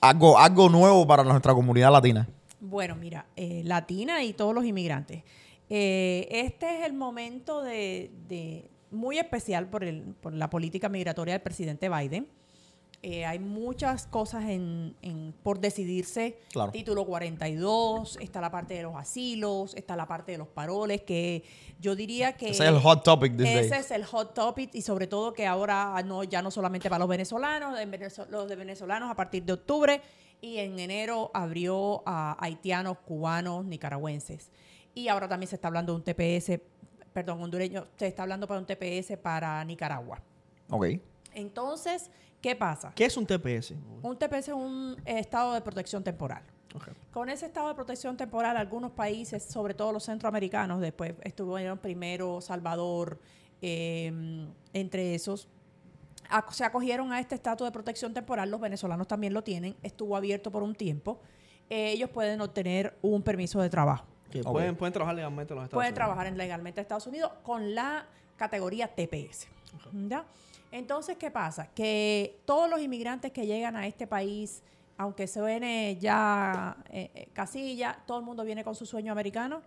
Algo, 0.00 0.38
algo 0.38 0.68
nuevo 0.70 1.06
para 1.06 1.22
nuestra 1.22 1.52
comunidad 1.52 1.92
latina. 1.92 2.26
Bueno, 2.58 2.96
mira, 2.96 3.26
eh, 3.36 3.60
latina 3.64 4.24
y 4.24 4.32
todos 4.32 4.54
los 4.54 4.64
inmigrantes. 4.64 5.22
Eh, 5.68 6.26
este 6.30 6.78
es 6.78 6.86
el 6.86 6.94
momento 6.94 7.62
de, 7.62 8.10
de- 8.28 8.70
muy 8.90 9.18
especial 9.18 9.68
por, 9.68 9.84
el, 9.84 10.02
por 10.20 10.32
la 10.32 10.48
política 10.48 10.88
migratoria 10.88 11.34
del 11.34 11.42
presidente 11.42 11.88
Biden. 11.90 12.26
Eh, 13.04 13.24
hay 13.24 13.40
muchas 13.40 14.06
cosas 14.06 14.44
en, 14.44 14.94
en- 15.02 15.34
por 15.42 15.58
decidirse. 15.58 16.38
Claro. 16.52 16.70
Título 16.70 17.04
42, 17.04 18.16
está 18.20 18.40
la 18.40 18.50
parte 18.50 18.74
de 18.74 18.84
los 18.84 18.94
asilos, 18.94 19.74
está 19.74 19.96
la 19.96 20.06
parte 20.06 20.30
de 20.30 20.38
los 20.38 20.46
paroles, 20.46 21.02
que 21.02 21.42
yo 21.80 21.96
diría 21.96 22.36
que... 22.36 22.50
Ese 22.50 22.62
es 22.62 22.68
el 22.68 22.78
hot 22.78 23.02
topic 23.02 23.36
these 23.36 23.60
Ese 23.60 23.76
es 23.78 23.90
el 23.90 24.04
hot 24.04 24.34
topic 24.34 24.70
y 24.74 24.82
sobre 24.82 25.08
todo 25.08 25.32
que 25.32 25.48
ahora 25.48 26.00
no 26.04 26.22
ya 26.22 26.42
no 26.42 26.52
solamente 26.52 26.88
para 26.88 27.00
los 27.00 27.08
venezolanos, 27.08 27.76
en 27.80 27.90
Venezo- 27.90 28.28
los 28.28 28.48
de 28.48 28.54
venezolanos 28.54 29.10
a 29.10 29.16
partir 29.16 29.42
de 29.42 29.54
octubre 29.54 30.00
y 30.40 30.58
en 30.58 30.78
enero 30.78 31.32
abrió 31.34 32.02
a 32.06 32.36
haitianos, 32.44 32.98
cubanos, 32.98 33.64
nicaragüenses. 33.64 34.52
Y 34.94 35.08
ahora 35.08 35.26
también 35.28 35.48
se 35.48 35.56
está 35.56 35.66
hablando 35.66 35.92
de 35.92 35.96
un 35.96 36.04
TPS, 36.04 36.60
perdón, 37.12 37.42
hondureño, 37.42 37.88
se 37.96 38.06
está 38.06 38.22
hablando 38.22 38.46
para 38.46 38.60
un 38.60 38.66
TPS 38.66 39.16
para 39.20 39.64
Nicaragua. 39.64 40.20
Ok. 40.70 40.86
Entonces, 41.34 42.10
¿qué 42.40 42.54
pasa? 42.56 42.92
¿Qué 42.94 43.04
es 43.06 43.16
un 43.16 43.26
TPS? 43.26 43.74
Un 44.02 44.16
TPS 44.18 44.48
es 44.48 44.54
un 44.54 44.96
eh, 45.04 45.18
estado 45.18 45.52
de 45.54 45.60
protección 45.60 46.02
temporal. 46.04 46.42
Con 47.10 47.28
ese 47.28 47.44
estado 47.46 47.68
de 47.68 47.74
protección 47.74 48.16
temporal, 48.16 48.56
algunos 48.56 48.92
países, 48.92 49.42
sobre 49.44 49.74
todo 49.74 49.92
los 49.92 50.04
centroamericanos, 50.04 50.80
después 50.80 51.14
estuvieron 51.22 51.76
primero 51.78 52.40
Salvador, 52.40 53.18
eh, 53.60 54.46
entre 54.72 55.14
esos, 55.14 55.48
ac- 56.30 56.50
se 56.52 56.64
acogieron 56.64 57.12
a 57.12 57.20
este 57.20 57.34
estatus 57.34 57.66
de 57.66 57.72
protección 57.72 58.14
temporal, 58.14 58.50
los 58.50 58.58
venezolanos 58.60 59.06
también 59.06 59.34
lo 59.34 59.44
tienen, 59.44 59.76
estuvo 59.82 60.16
abierto 60.16 60.50
por 60.50 60.62
un 60.62 60.74
tiempo, 60.74 61.20
Eh, 61.70 61.92
ellos 61.92 62.10
pueden 62.10 62.38
obtener 62.42 62.98
un 63.00 63.22
permiso 63.22 63.58
de 63.62 63.70
trabajo. 63.70 64.04
Pueden, 64.44 64.76
pueden 64.76 64.92
trabajar 64.92 65.14
legalmente 65.14 65.54
en 65.54 65.56
los 65.56 65.64
Estados 65.64 65.78
Pueden 65.78 65.92
Unidos. 65.92 65.94
trabajar 66.04 66.26
en- 66.26 66.36
legalmente 66.36 66.80
en 66.80 66.82
Estados 66.82 67.06
Unidos 67.06 67.32
con 67.42 67.74
la 67.74 68.04
categoría 68.36 68.88
TPS. 68.88 69.46
¿ya? 70.08 70.24
Entonces, 70.72 71.16
¿qué 71.18 71.30
pasa? 71.30 71.68
Que 71.74 72.40
todos 72.44 72.68
los 72.68 72.80
inmigrantes 72.80 73.30
que 73.30 73.46
llegan 73.46 73.76
a 73.76 73.86
este 73.86 74.06
país, 74.06 74.62
aunque 74.96 75.26
suene 75.28 75.96
ya 76.00 76.76
eh, 76.90 77.10
eh, 77.14 77.28
casilla, 77.32 77.98
todo 78.06 78.18
el 78.18 78.24
mundo 78.24 78.42
viene 78.44 78.64
con 78.64 78.74
su 78.74 78.86
sueño 78.86 79.12
americano 79.12 79.62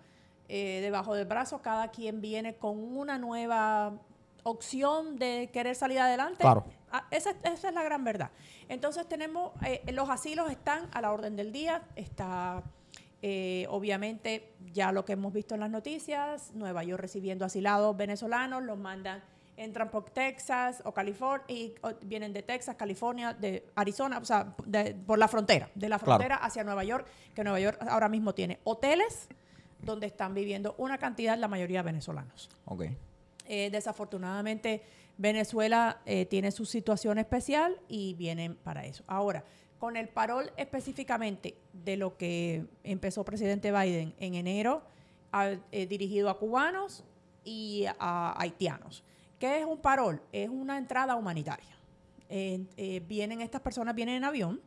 eh, 0.50 0.80
debajo 0.82 1.14
del 1.16 1.26
brazo, 1.28 1.62
cada 1.62 1.90
quien 1.90 2.22
viene 2.22 2.56
con 2.56 2.78
una 2.98 3.18
nueva 3.18 3.94
opción 4.44 5.16
de 5.18 5.50
querer 5.52 5.76
salir 5.76 6.00
adelante. 6.00 6.40
Claro. 6.42 6.66
Ah, 6.92 7.06
esa, 7.12 7.32
es- 7.32 7.38
esa 7.44 7.70
es 7.70 7.74
la 7.74 7.84
gran 7.84 8.04
verdad. 8.04 8.30
Entonces 8.70 9.08
tenemos, 9.08 9.52
eh, 9.66 9.84
los 9.92 10.10
asilos 10.10 10.52
están 10.52 10.88
a 10.94 11.02
la 11.02 11.12
orden 11.12 11.36
del 11.36 11.52
día, 11.52 11.84
está 11.96 12.64
eh, 13.22 13.66
obviamente 13.70 14.54
ya 14.72 14.92
lo 14.92 15.04
que 15.06 15.14
hemos 15.14 15.34
visto 15.34 15.56
en 15.56 15.62
las 15.62 15.70
noticias, 15.72 16.52
Nueva 16.54 16.84
York 16.84 17.02
recibiendo 17.02 17.44
asilados 17.46 17.98
venezolanos, 17.98 18.62
los 18.64 18.78
mandan, 18.78 19.24
entran 19.58 19.90
por 19.90 20.10
Texas 20.10 20.82
o 20.86 20.92
California, 20.94 21.46
y 21.48 21.74
o, 21.82 21.92
vienen 22.02 22.34
de 22.34 22.44
Texas, 22.44 22.76
California, 22.76 23.34
de 23.34 23.66
Arizona, 23.76 24.18
o 24.20 24.26
sea, 24.26 24.54
de- 24.66 24.94
por 24.94 25.18
la 25.18 25.28
frontera, 25.28 25.70
de 25.76 25.88
la 25.90 25.98
Claro. 25.98 26.14
frontera 26.20 26.36
hacia 26.38 26.64
Nueva 26.64 26.84
York, 26.84 27.08
que 27.34 27.44
Nueva 27.44 27.60
York 27.60 27.78
ahora 27.90 28.10
mismo 28.10 28.34
tiene 28.34 28.60
hoteles 28.66 29.28
donde 29.82 30.08
están 30.08 30.34
viviendo 30.34 30.76
una 30.78 30.98
cantidad, 30.98 31.38
la 31.38 31.48
mayoría 31.48 31.82
venezolanos. 31.84 32.50
Ok. 32.66 32.86
Eh, 33.48 33.70
desafortunadamente, 33.72 34.82
Venezuela 35.18 36.02
eh, 36.06 36.26
tiene 36.26 36.52
su 36.52 36.66
situación 36.66 37.18
especial 37.20 37.80
y 37.88 38.14
vienen 38.16 38.56
para 38.56 38.86
eso. 38.86 39.04
Ahora, 39.08 39.44
con 39.80 39.96
el 39.98 40.10
parol 40.10 40.52
específicamente 40.58 41.56
de 41.72 41.96
lo 41.98 42.18
que 42.18 42.66
empezó 42.84 43.24
presidente 43.24 43.72
Biden 43.72 44.14
en 44.20 44.34
enero, 44.36 44.82
ha- 45.32 45.56
eh, 45.72 45.86
dirigido 45.88 46.30
a 46.30 46.40
cubanos 46.40 47.04
y 47.44 47.86
a 48.00 48.34
haitianos. 48.42 49.04
¿Qué 49.40 49.60
es 49.60 49.66
un 49.66 49.78
parol? 49.78 50.22
Es 50.32 50.50
una 50.50 50.78
entrada 50.78 51.16
humanitaria. 51.16 51.76
Eh, 52.30 52.66
eh, 52.78 53.04
vienen 53.08 53.42
estas 53.42 53.62
personas, 53.62 53.94
vienen 53.96 54.16
en 54.16 54.24
avión 54.24 54.62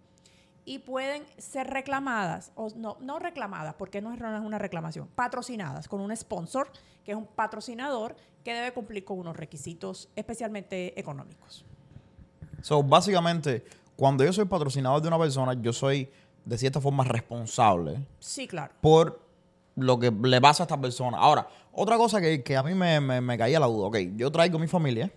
y 0.64 0.80
pueden 0.80 1.24
ser 1.38 1.68
reclamadas, 1.68 2.52
o 2.54 2.68
no, 2.76 2.98
no 3.00 3.18
reclamadas, 3.18 3.74
porque 3.74 4.02
no 4.02 4.12
es 4.12 4.20
una 4.20 4.58
reclamación, 4.58 5.08
patrocinadas 5.14 5.88
con 5.88 6.00
un 6.00 6.14
sponsor, 6.14 6.70
que 7.04 7.12
es 7.12 7.16
un 7.16 7.26
patrocinador 7.26 8.14
que 8.44 8.52
debe 8.52 8.72
cumplir 8.72 9.04
con 9.04 9.18
unos 9.18 9.36
requisitos 9.36 10.10
especialmente 10.14 10.98
económicos. 11.00 11.64
So, 12.60 12.82
básicamente, 12.82 13.64
cuando 13.96 14.24
yo 14.24 14.32
soy 14.32 14.44
patrocinador 14.44 15.00
de 15.00 15.08
una 15.08 15.18
persona, 15.18 15.54
yo 15.54 15.72
soy 15.72 16.10
de 16.44 16.58
cierta 16.58 16.80
forma 16.80 17.04
responsable. 17.04 18.06
Sí, 18.20 18.46
claro. 18.46 18.74
Por 18.80 19.27
lo 19.78 19.98
que 19.98 20.10
le 20.10 20.40
pasa 20.40 20.62
a 20.62 20.64
esta 20.64 20.80
persona. 20.80 21.18
Ahora, 21.18 21.48
otra 21.72 21.96
cosa 21.96 22.20
que, 22.20 22.42
que 22.42 22.56
a 22.56 22.62
mí 22.62 22.74
me, 22.74 23.00
me, 23.00 23.20
me, 23.20 23.38
caía 23.38 23.60
la 23.60 23.66
duda. 23.66 23.86
Ok, 23.88 23.96
yo 24.16 24.30
traigo 24.30 24.58
mi 24.58 24.66
familia. 24.66 25.10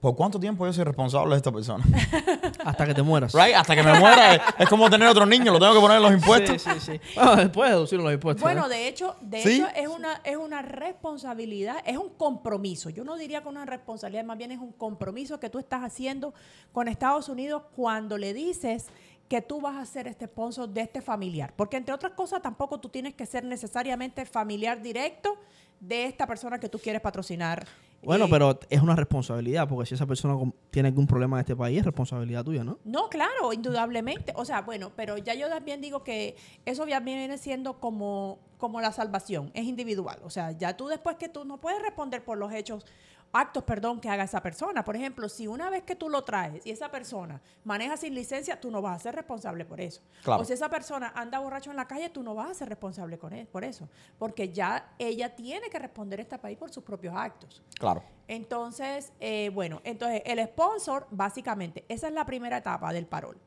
¿Por 0.00 0.16
cuánto 0.16 0.40
tiempo 0.40 0.64
yo 0.64 0.72
soy 0.72 0.84
responsable 0.84 1.32
de 1.32 1.36
esta 1.36 1.52
persona? 1.52 1.84
Hasta 2.64 2.86
que 2.86 2.94
te 2.94 3.02
mueras. 3.02 3.34
Right? 3.34 3.54
Hasta 3.54 3.76
que 3.76 3.82
me 3.82 3.98
muera. 3.98 4.34
es, 4.58 4.66
como 4.66 4.88
tener 4.88 5.06
otro 5.06 5.26
niño, 5.26 5.52
lo 5.52 5.58
tengo 5.58 5.74
que 5.74 5.80
poner 5.80 5.98
en 5.98 6.02
los 6.02 6.12
impuestos. 6.12 6.62
Sí, 6.62 6.70
sí, 6.78 6.92
sí. 6.92 7.00
Bueno, 7.14 7.36
después 7.36 7.70
deducir 7.70 8.00
los 8.00 8.10
impuestos. 8.10 8.42
Bueno, 8.42 8.64
¿eh? 8.64 8.68
de 8.70 8.88
hecho, 8.88 9.16
de 9.20 9.42
hecho 9.42 9.68
es 9.76 9.88
una, 9.88 10.22
es 10.24 10.38
una 10.38 10.62
responsabilidad, 10.62 11.76
es 11.84 11.98
un 11.98 12.08
compromiso. 12.08 12.88
Yo 12.88 13.04
no 13.04 13.16
diría 13.16 13.42
que 13.42 13.48
una 13.48 13.66
responsabilidad, 13.66 14.24
más 14.24 14.38
bien 14.38 14.52
es 14.52 14.58
un 14.58 14.72
compromiso 14.72 15.38
que 15.38 15.50
tú 15.50 15.58
estás 15.58 15.82
haciendo 15.82 16.32
con 16.72 16.88
Estados 16.88 17.28
Unidos 17.28 17.64
cuando 17.76 18.16
le 18.16 18.32
dices 18.32 18.86
que 19.30 19.40
tú 19.40 19.60
vas 19.60 19.76
a 19.76 19.86
ser 19.86 20.08
este 20.08 20.26
sponsor 20.26 20.68
de 20.68 20.80
este 20.80 21.00
familiar. 21.00 21.54
Porque 21.54 21.76
entre 21.76 21.94
otras 21.94 22.14
cosas, 22.14 22.42
tampoco 22.42 22.80
tú 22.80 22.88
tienes 22.88 23.14
que 23.14 23.24
ser 23.26 23.44
necesariamente 23.44 24.26
familiar 24.26 24.82
directo 24.82 25.38
de 25.78 26.06
esta 26.06 26.26
persona 26.26 26.58
que 26.58 26.68
tú 26.68 26.80
quieres 26.80 27.00
patrocinar. 27.00 27.64
Bueno, 28.02 28.28
pero 28.28 28.58
es 28.68 28.82
una 28.82 28.96
responsabilidad, 28.96 29.68
porque 29.68 29.86
si 29.86 29.94
esa 29.94 30.04
persona 30.04 30.36
tiene 30.72 30.88
algún 30.88 31.06
problema 31.06 31.36
en 31.36 31.42
este 31.42 31.54
país, 31.54 31.78
es 31.78 31.84
responsabilidad 31.84 32.42
tuya, 32.42 32.64
¿no? 32.64 32.78
No, 32.84 33.08
claro, 33.08 33.52
indudablemente. 33.52 34.32
O 34.34 34.44
sea, 34.44 34.62
bueno, 34.62 34.90
pero 34.96 35.16
ya 35.16 35.34
yo 35.34 35.48
también 35.48 35.80
digo 35.80 36.02
que 36.02 36.34
eso 36.66 36.84
ya 36.88 36.98
viene 36.98 37.38
siendo 37.38 37.74
como, 37.78 38.40
como 38.58 38.80
la 38.80 38.90
salvación, 38.90 39.52
es 39.54 39.64
individual. 39.64 40.18
O 40.24 40.30
sea, 40.30 40.50
ya 40.52 40.76
tú 40.76 40.88
después 40.88 41.14
que 41.16 41.28
tú 41.28 41.44
no 41.44 41.58
puedes 41.58 41.80
responder 41.82 42.24
por 42.24 42.36
los 42.36 42.52
hechos 42.52 42.84
actos, 43.32 43.62
perdón, 43.64 44.00
que 44.00 44.08
haga 44.08 44.24
esa 44.24 44.42
persona. 44.42 44.84
Por 44.84 44.96
ejemplo, 44.96 45.28
si 45.28 45.46
una 45.46 45.70
vez 45.70 45.82
que 45.84 45.94
tú 45.94 46.08
lo 46.08 46.24
traes 46.24 46.64
y 46.66 46.70
esa 46.70 46.90
persona 46.90 47.40
maneja 47.64 47.96
sin 47.96 48.14
licencia, 48.14 48.60
tú 48.60 48.70
no 48.70 48.82
vas 48.82 48.96
a 48.96 48.98
ser 48.98 49.14
responsable 49.14 49.64
por 49.64 49.80
eso. 49.80 50.00
O 50.26 50.44
si 50.44 50.52
esa 50.52 50.68
persona 50.68 51.12
anda 51.14 51.38
borracho 51.38 51.70
en 51.70 51.76
la 51.76 51.86
calle, 51.86 52.08
tú 52.08 52.22
no 52.22 52.34
vas 52.34 52.50
a 52.50 52.54
ser 52.54 52.68
responsable 52.68 53.18
con 53.18 53.32
él, 53.32 53.46
por 53.46 53.64
eso. 53.64 53.88
Porque 54.18 54.50
ya 54.50 54.94
ella 54.98 55.34
tiene 55.34 55.70
que 55.70 55.78
responder 55.78 56.18
a 56.20 56.22
este 56.22 56.38
país 56.38 56.58
por 56.58 56.70
sus 56.70 56.82
propios 56.82 57.14
actos. 57.16 57.62
Claro. 57.78 58.02
Entonces, 58.26 59.12
eh, 59.20 59.50
bueno, 59.52 59.80
entonces 59.84 60.22
el 60.24 60.44
sponsor, 60.46 61.06
básicamente, 61.10 61.84
esa 61.88 62.08
es 62.08 62.12
la 62.12 62.24
primera 62.24 62.58
etapa 62.58 62.92
del 62.92 63.06
parol. 63.06 63.38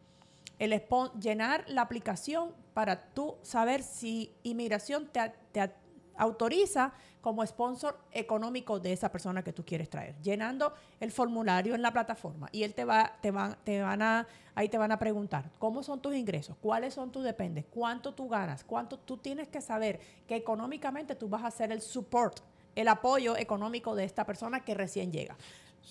El 0.60 0.82
llenar 1.19 1.65
la 1.67 1.82
aplicación 1.82 2.54
para 2.74 3.10
tú 3.13 3.36
saber 3.41 3.84
si 3.84 4.34
inmigración 4.43 5.08
te, 5.08 5.34
te 5.52 5.74
autoriza 6.15 6.93
como 7.23 7.43
sponsor 7.47 7.97
económico 8.12 8.81
de 8.81 8.91
esa 8.91 9.09
persona 9.09 9.45
que 9.45 9.53
tú 9.53 9.63
quieres 9.63 9.89
traer, 9.89 10.13
llenando 10.21 10.73
el 10.99 11.09
formulario 11.09 11.73
en 11.73 11.81
la 11.81 11.93
plataforma 11.93 12.49
y 12.51 12.63
él 12.63 12.73
te 12.73 12.83
va, 12.83 13.13
te 13.21 13.31
van, 13.31 13.55
te 13.63 13.81
van 13.81 14.01
a, 14.01 14.27
ahí 14.55 14.67
te 14.67 14.77
van 14.77 14.91
a 14.91 14.99
preguntar 14.99 15.49
cómo 15.57 15.83
son 15.83 16.01
tus 16.01 16.13
ingresos, 16.15 16.57
cuáles 16.59 16.93
son 16.93 17.13
tus 17.13 17.23
dependes, 17.23 17.63
cuánto 17.71 18.13
tú 18.13 18.27
ganas, 18.27 18.65
cuánto 18.65 18.99
tú 18.99 19.15
tienes 19.15 19.47
que 19.47 19.62
saber 19.62 20.01
que 20.27 20.36
económicamente 20.36 21.15
tú 21.15 21.29
vas 21.29 21.43
a 21.43 21.47
hacer 21.47 21.71
el 21.71 21.81
support, 21.81 22.41
el 22.75 22.89
apoyo 22.89 23.38
económico 23.38 23.95
de 23.95 24.03
esta 24.03 24.25
persona 24.25 24.59
que 24.65 24.73
recién 24.73 25.09
llega. 25.09 25.38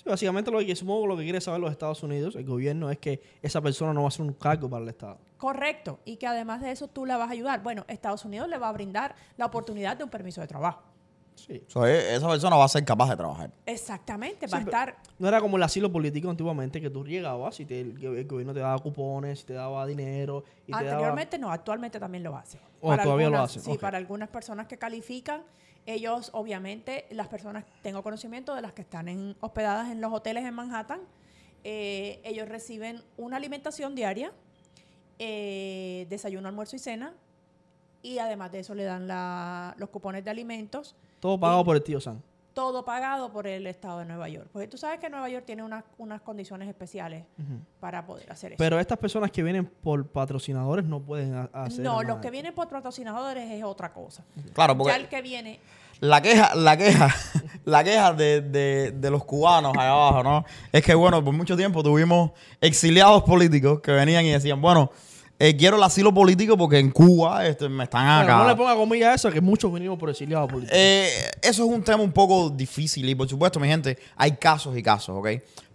básicamente 0.05 0.51
lo 0.51 0.59
que 0.59 0.77
supongo 0.77 1.07
lo 1.07 1.17
que 1.17 1.23
quiere 1.23 1.41
saber 1.41 1.61
los 1.61 1.71
Estados 1.71 2.03
Unidos, 2.03 2.37
el 2.37 2.45
gobierno, 2.45 2.91
es 2.91 2.99
que 2.99 3.23
esa 3.41 3.63
persona 3.63 3.95
no 3.95 4.03
va 4.03 4.09
a 4.09 4.11
ser 4.11 4.27
un 4.27 4.35
cargo 4.35 4.69
para 4.69 4.83
el 4.83 4.91
Estado. 4.91 5.19
Correcto, 5.39 5.99
y 6.05 6.19
que 6.19 6.27
además 6.27 6.61
de 6.61 6.73
eso 6.73 6.89
tú 6.89 7.07
la 7.07 7.17
vas 7.17 7.31
a 7.31 7.33
ayudar. 7.33 7.63
Bueno, 7.63 7.87
Estados 7.89 8.27
Unidos 8.27 8.51
le 8.51 8.59
va 8.59 8.69
a 8.69 8.73
brindar 8.73 9.15
la 9.39 9.47
oportunidad 9.47 9.97
de 9.97 10.05
un 10.05 10.11
permiso 10.11 10.43
de 10.43 10.47
trabajo. 10.47 10.92
Sí. 11.35 11.63
E, 11.85 12.15
esa 12.15 12.29
persona 12.29 12.57
va 12.57 12.65
a 12.65 12.69
ser 12.69 12.85
capaz 12.85 13.11
de 13.11 13.17
trabajar. 13.17 13.51
Exactamente, 13.67 14.47
va 14.47 14.59
a 14.59 14.61
estar... 14.61 14.97
No 15.19 15.29
era 15.29 15.41
como 15.41 15.57
el 15.57 15.63
asilo 15.63 15.91
político 15.91 16.31
antiguamente, 16.31 16.81
que 16.81 16.91
tú 16.91 17.05
llegabas 17.05 17.59
y 17.61 17.67
el, 17.69 18.27
gobierno 18.27 18.55
te 18.55 18.61
daba 18.61 18.79
cupones, 18.79 19.45
te 19.45 19.55
daba 19.55 19.87
dinero. 19.87 20.45
Y 20.67 20.73
Anteriormente 20.73 21.39
no, 21.39 21.51
actualmente 21.51 21.99
también 21.99 22.23
lo 22.23 22.37
hace. 22.37 22.59
O 22.81 22.97
todavía 22.97 23.31
lo 23.31 23.41
hace. 23.41 23.61
Sí, 23.61 23.79
para 23.79 23.99
algunas 23.99 24.29
personas 24.29 24.67
que 24.67 24.79
califican, 24.79 25.43
ellos 25.87 26.31
obviamente, 26.33 27.07
las 27.11 27.29
personas, 27.29 27.65
tengo 27.83 28.03
conocimiento 28.03 28.55
de 28.55 28.63
las 28.63 28.73
que 28.73 28.83
están 28.83 29.09
en, 29.09 29.37
hospedadas 29.41 29.91
en 29.91 30.01
los 30.01 30.13
hoteles 30.13 30.45
en 30.45 30.55
Manhattan, 30.55 31.01
eh, 31.65 32.21
ellos 32.25 32.49
reciben 32.49 33.03
una 33.17 33.37
alimentación 33.37 33.95
diaria, 33.95 34.33
eh, 35.19 36.07
desayuno, 36.09 36.49
almuerzo 36.49 36.77
y 36.77 36.79
cena, 36.81 37.15
y 38.03 38.19
además 38.19 38.51
de 38.51 38.61
eso 38.61 38.75
le 38.75 38.85
dan 38.85 39.07
los 39.77 39.89
cupones 39.91 40.25
de 40.25 40.31
alimentos 40.31 40.97
todo 41.23 41.39
pagado 41.39 41.65
por 41.65 41.77
el 41.77 41.83
tío 41.85 42.01
Sam. 42.01 42.21
Todo 42.53 42.85
pagado 42.85 43.31
por 43.31 43.47
el 43.47 43.69
Estado 43.69 44.01
de 44.01 44.07
Nueva 44.07 44.29
York. 44.29 44.49
Porque 44.53 44.67
tú 44.67 44.77
sabes 44.77 44.99
que 44.99 45.09
Nueva 45.09 45.29
York 45.29 45.45
tiene 45.47 45.63
unas 45.63 46.21
condiciones 46.23 46.69
especiales 46.69 47.25
para 47.79 48.05
poder 48.05 48.31
hacer 48.33 48.53
eso. 48.53 48.59
Pero 48.59 48.81
estas 48.81 48.99
personas 48.99 49.31
que 49.31 49.41
vienen 49.41 49.65
por 49.65 50.05
patrocinadores 50.09 50.85
no 50.85 51.01
pueden 51.01 51.49
hacer 51.53 51.85
No, 51.85 52.03
los 52.03 52.19
que 52.19 52.33
vienen 52.33 52.53
por 52.53 52.69
patrocinadores 52.69 53.49
es 53.53 53.63
otra 53.63 53.93
cosa. 53.93 54.25
Claro, 54.53 54.77
porque... 54.77 54.93
Ya 54.93 54.97
el 54.97 55.09
que 55.09 55.23
viene... 55.23 55.61
La 56.01 56.21
queja, 56.21 56.57
la 56.57 56.77
queja, 56.77 57.15
la 57.65 57.85
queja 57.85 58.13
de, 58.13 58.91
de, 58.91 59.11
los 59.11 59.25
cubanos 59.25 59.73
allá 59.77 59.93
abajo, 59.93 60.25
¿no? 60.25 60.45
Es 60.73 60.83
que, 60.83 60.97
bueno, 60.97 61.25
por 61.25 61.33
mucho 61.33 61.57
tiempo 61.57 61.85
tuvimos 61.85 62.33
exiliados 62.61 63.23
políticos 63.23 63.81
que 63.81 63.93
venían 63.93 64.25
y 64.25 64.33
decían, 64.33 64.61
bueno, 64.61 64.91
eh, 65.45 65.57
quiero 65.57 65.77
el 65.77 65.83
asilo 65.83 66.15
político 66.15 66.57
porque 66.57 66.79
en 66.79 66.93
Cuba 66.93 67.45
este, 67.45 67.69
me 67.69 67.83
están 67.83 68.07
acá. 68.07 68.37
no 68.37 68.47
le 68.47 68.55
ponga 68.55 68.77
comillas 68.77 69.09
a 69.09 69.15
eso, 69.15 69.29
que 69.29 69.41
muchos 69.41 69.73
venimos 69.73 69.99
por 69.99 70.09
exiliado 70.09 70.47
político. 70.47 70.73
Eh, 70.73 71.09
eso 71.43 71.65
es 71.65 71.69
un 71.69 71.83
tema 71.83 72.01
un 72.01 72.13
poco 72.13 72.49
difícil 72.49 73.09
y 73.09 73.17
por 73.17 73.29
supuesto, 73.29 73.59
mi 73.59 73.67
gente, 73.67 73.99
hay 74.15 74.37
casos 74.37 74.79
y 74.79 74.85
casos, 74.85 75.17
¿ok? 75.19 75.29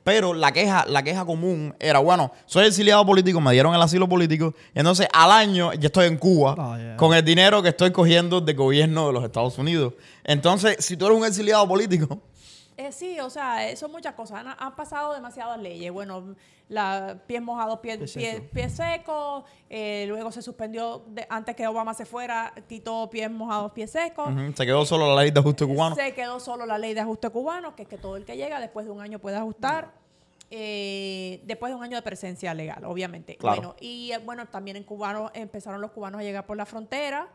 Pero 0.05 0.33
la 0.33 0.53
queja, 0.53 0.85
la 0.87 1.03
queja 1.03 1.25
común 1.25 1.75
era, 1.81 1.99
bueno, 1.99 2.31
soy 2.45 2.65
exiliado 2.65 3.05
político, 3.05 3.41
me 3.41 3.51
dieron 3.51 3.75
el 3.75 3.81
asilo 3.81 4.07
político, 4.07 4.53
y 4.73 4.79
entonces 4.79 5.05
al 5.11 5.31
año 5.31 5.73
ya 5.73 5.87
estoy 5.87 6.07
en 6.07 6.15
Cuba 6.15 6.55
oh, 6.57 6.95
con 6.95 7.13
el 7.13 7.25
dinero 7.25 7.61
que 7.61 7.67
estoy 7.67 7.91
cogiendo 7.91 8.39
del 8.39 8.55
gobierno 8.55 9.07
de 9.07 9.13
los 9.13 9.25
Estados 9.25 9.57
Unidos. 9.57 9.95
Entonces, 10.23 10.77
si 10.79 10.95
tú 10.95 11.07
eres 11.07 11.17
un 11.17 11.25
exiliado 11.25 11.67
político, 11.67 12.21
eh, 12.77 12.91
sí, 12.91 13.19
o 13.19 13.29
sea, 13.29 13.75
son 13.75 13.91
muchas 13.91 14.13
cosas. 14.13 14.45
Han, 14.57 14.75
pasado 14.75 15.13
demasiadas 15.13 15.59
leyes. 15.59 15.91
Bueno, 15.91 16.35
la, 16.69 17.17
pies 17.25 17.41
mojados, 17.41 17.79
pies 17.79 17.97
pie, 18.53 18.69
secos. 18.69 19.43
Eh, 19.69 20.05
luego 20.07 20.31
se 20.31 20.43
suspendió, 20.43 21.03
antes 21.27 21.55
que 21.55 21.65
Obama 21.65 21.95
se 21.95 22.05
fuera, 22.05 22.53
quitó 22.69 23.09
pies 23.09 23.31
mojados, 23.31 23.71
pies 23.71 23.91
secos. 23.91 24.29
Se 24.55 24.65
quedó 24.65 24.85
solo 24.85 25.13
la 25.13 25.23
ley 25.23 25.31
de 25.31 25.39
ajuste 25.39 25.65
cubano. 25.65 25.95
Se 25.95 26.13
quedó 26.13 26.39
solo 26.39 26.67
la 26.67 26.77
ley 26.77 26.93
de 26.93 27.01
ajuste 27.01 27.29
cubano, 27.31 27.75
que 27.75 27.83
es 27.83 27.87
que 27.87 27.97
todo 27.97 28.15
el 28.15 28.25
que 28.25 28.37
llega 28.37 28.59
después 28.59 28.85
de 28.85 28.91
un 28.91 29.01
año 29.01 29.19
puede 29.19 29.37
ajustar. 29.37 29.91
Eh, 30.49 31.41
después 31.45 31.71
de 31.71 31.75
un 31.75 31.83
año 31.83 31.97
de 31.97 32.01
presencia 32.03 32.53
legal, 32.53 32.85
obviamente. 32.85 33.37
Bueno, 33.41 33.75
y 33.81 34.11
eh, 34.11 34.19
bueno, 34.19 34.45
también 34.45 34.77
en 34.77 34.83
cubanos 34.83 35.31
empezaron 35.33 35.81
los 35.81 35.91
cubanos 35.91 36.21
a 36.21 36.23
llegar 36.23 36.45
por 36.45 36.55
la 36.55 36.65
frontera. 36.65 37.27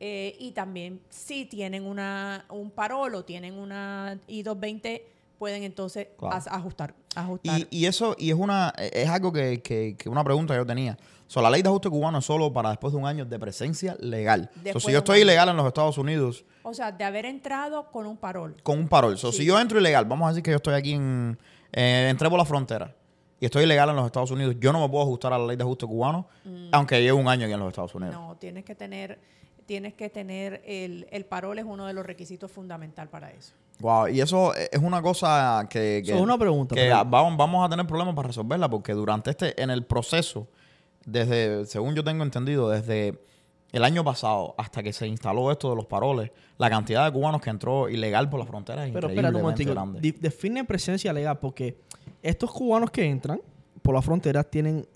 Eh, 0.00 0.36
y 0.38 0.52
también 0.52 1.00
si 1.08 1.44
tienen 1.44 1.84
una, 1.84 2.44
un 2.50 2.70
parol 2.70 3.14
o 3.16 3.24
tienen 3.24 3.54
una 3.54 4.18
I-220, 4.28 5.02
pueden 5.38 5.64
entonces 5.64 6.08
ajustar. 6.46 6.94
ajustar. 7.14 7.66
Y, 7.70 7.86
eso 7.86 8.14
y 8.18 8.30
es 8.30 8.36
una 8.36 8.72
es 8.76 9.08
algo 9.08 9.32
que, 9.32 9.60
que, 9.60 9.96
una 10.08 10.22
pregunta 10.22 10.54
que 10.54 10.58
yo 10.58 10.66
tenía. 10.66 10.96
So, 11.26 11.42
la 11.42 11.50
ley 11.50 11.62
de 11.62 11.68
ajuste 11.68 11.90
cubano 11.90 12.18
es 12.18 12.24
solo 12.24 12.52
para 12.52 12.70
después 12.70 12.92
de 12.92 12.98
un 12.98 13.06
año 13.06 13.24
de 13.24 13.38
presencia 13.38 13.96
legal. 14.00 14.50
si 14.78 14.92
yo 14.92 14.98
estoy 14.98 15.20
ilegal 15.20 15.48
en 15.48 15.56
los 15.56 15.66
Estados 15.66 15.98
Unidos. 15.98 16.44
O 16.62 16.72
sea, 16.72 16.90
de 16.90 17.04
haber 17.04 17.26
entrado 17.26 17.90
con 17.90 18.06
un 18.06 18.16
parol. 18.16 18.56
Con 18.62 18.78
un 18.78 18.88
parol. 18.88 19.18
So, 19.18 19.32
Si 19.32 19.44
yo 19.44 19.60
entro 19.60 19.78
ilegal, 19.78 20.06
vamos 20.06 20.26
a 20.26 20.28
decir 20.30 20.42
que 20.42 20.50
yo 20.50 20.56
estoy 20.56 20.74
aquí 20.74 20.92
en. 20.92 21.38
Eh, 21.72 22.08
entré 22.08 22.30
por 22.30 22.38
la 22.38 22.46
frontera 22.46 22.94
y 23.40 23.44
estoy 23.44 23.64
ilegal 23.64 23.90
en 23.90 23.96
los 23.96 24.06
Estados 24.06 24.30
Unidos, 24.30 24.56
yo 24.58 24.72
no 24.72 24.80
me 24.80 24.88
puedo 24.88 25.02
ajustar 25.02 25.32
a 25.32 25.38
la 25.38 25.46
ley 25.46 25.56
de 25.56 25.62
ajuste 25.62 25.86
cubano, 25.86 26.26
mm. 26.44 26.68
aunque 26.72 27.00
lleve 27.00 27.12
un 27.12 27.28
año 27.28 27.44
aquí 27.44 27.52
en 27.52 27.60
los 27.60 27.68
Estados 27.68 27.94
Unidos. 27.94 28.14
No, 28.14 28.36
tienes 28.36 28.64
que 28.64 28.74
tener 28.74 29.18
tienes 29.68 29.92
que 29.92 30.08
tener 30.08 30.62
el, 30.64 31.06
el 31.10 31.26
parol, 31.26 31.58
es 31.58 31.66
uno 31.66 31.86
de 31.86 31.92
los 31.92 32.06
requisitos 32.06 32.50
fundamentales 32.50 33.10
para 33.10 33.30
eso. 33.30 33.52
Wow, 33.80 34.08
y 34.08 34.22
eso 34.22 34.54
es 34.54 34.80
una 34.80 35.02
cosa 35.02 35.66
que... 35.68 35.98
es 35.98 36.10
una 36.10 36.38
pregunta. 36.38 36.74
Que 36.74 36.88
vamos, 36.88 37.36
vamos 37.36 37.66
a 37.66 37.68
tener 37.68 37.86
problemas 37.86 38.14
para 38.14 38.28
resolverla 38.28 38.70
porque 38.70 38.94
durante 38.94 39.28
este, 39.28 39.62
en 39.62 39.68
el 39.68 39.84
proceso, 39.84 40.48
desde, 41.04 41.66
según 41.66 41.94
yo 41.94 42.02
tengo 42.02 42.24
entendido, 42.24 42.70
desde 42.70 43.20
el 43.70 43.84
año 43.84 44.02
pasado 44.02 44.54
hasta 44.56 44.82
que 44.82 44.94
se 44.94 45.06
instaló 45.06 45.52
esto 45.52 45.68
de 45.68 45.76
los 45.76 45.84
paroles, 45.84 46.30
la 46.56 46.70
cantidad 46.70 47.04
de 47.04 47.12
cubanos 47.12 47.42
que 47.42 47.50
entró 47.50 47.90
ilegal 47.90 48.30
por 48.30 48.40
la 48.40 48.46
frontera 48.46 48.86
es 48.86 48.92
Pero 48.94 49.08
espera 49.10 49.28
un 49.28 49.42
momento, 49.42 49.98
define 50.00 50.64
presencia 50.64 51.12
legal 51.12 51.38
porque 51.38 51.76
estos 52.22 52.50
cubanos 52.50 52.90
que 52.90 53.04
entran 53.04 53.42
por 53.82 53.94
la 53.94 54.00
frontera 54.00 54.44
tienen 54.44 54.88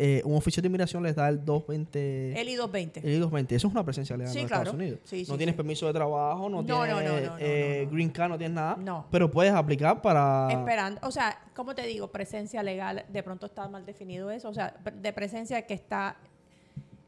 eh, 0.00 0.22
un 0.24 0.36
oficial 0.36 0.62
de 0.62 0.68
inmigración 0.68 1.02
les 1.02 1.16
da 1.16 1.28
el 1.28 1.44
220. 1.44 2.40
El 2.40 2.48
I-220. 2.48 3.00
El 3.02 3.14
I-220. 3.20 3.52
Eso 3.52 3.66
es 3.66 3.72
una 3.74 3.84
presencia 3.84 4.16
legal 4.16 4.36
en 4.36 4.44
Estados 4.44 4.72
Unidos. 4.72 5.00
no 5.28 5.36
tienes 5.36 5.54
permiso 5.56 5.86
de 5.88 5.92
trabajo, 5.92 6.48
no, 6.48 6.64
tienes 6.64 7.30
eh, 7.40 7.88
green 7.90 8.10
card, 8.10 8.30
no 8.30 8.38
tienes 8.38 8.54
nada. 8.54 8.76
No. 8.76 9.06
Pero 9.10 9.30
puedes 9.30 9.52
aplicar 9.52 10.00
para... 10.00 10.48
Esperando. 10.50 11.00
O 11.02 11.10
sea, 11.10 11.36
¿cómo 11.54 11.74
te 11.74 11.82
digo? 11.86 12.08
Presencia 12.12 12.62
legal, 12.62 13.04
de 13.08 13.22
pronto 13.22 13.46
está 13.46 13.66
mal 13.68 13.84
definido 13.84 14.30
eso, 14.30 14.48
o 14.48 14.54
sea, 14.54 14.74
de 14.94 15.12
presencia 15.12 15.62
que 15.62 15.74
está 15.74 16.16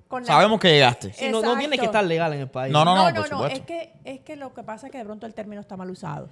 con 0.09 0.23
la- 0.23 0.27
Sabemos 0.27 0.59
que 0.59 0.69
llegaste. 0.73 1.13
Sí, 1.13 1.29
no, 1.31 1.41
no 1.41 1.57
tiene 1.57 1.79
que 1.79 1.85
estar 1.85 2.05
legal 2.05 2.33
en 2.33 2.41
el 2.41 2.49
país. 2.49 2.73
No, 2.73 2.85
no, 2.85 2.97
No, 2.97 3.03
no, 3.05 3.11
no, 3.11 3.21
por 3.21 3.31
no, 3.31 3.37
supuesto. 3.39 3.59
es 3.61 3.65
que, 3.67 3.93
es 4.05 4.21
que 4.21 4.35
lo 4.35 4.53
que 4.53 4.65
pasa 4.65 4.87
es 4.89 4.93
que 4.93 4.99
de 4.99 5.05
pronto 5.05 5.27
el 5.27 5.35
término 5.35 5.61
está 5.61 5.77
mal 5.77 5.89
usado. 5.91 6.29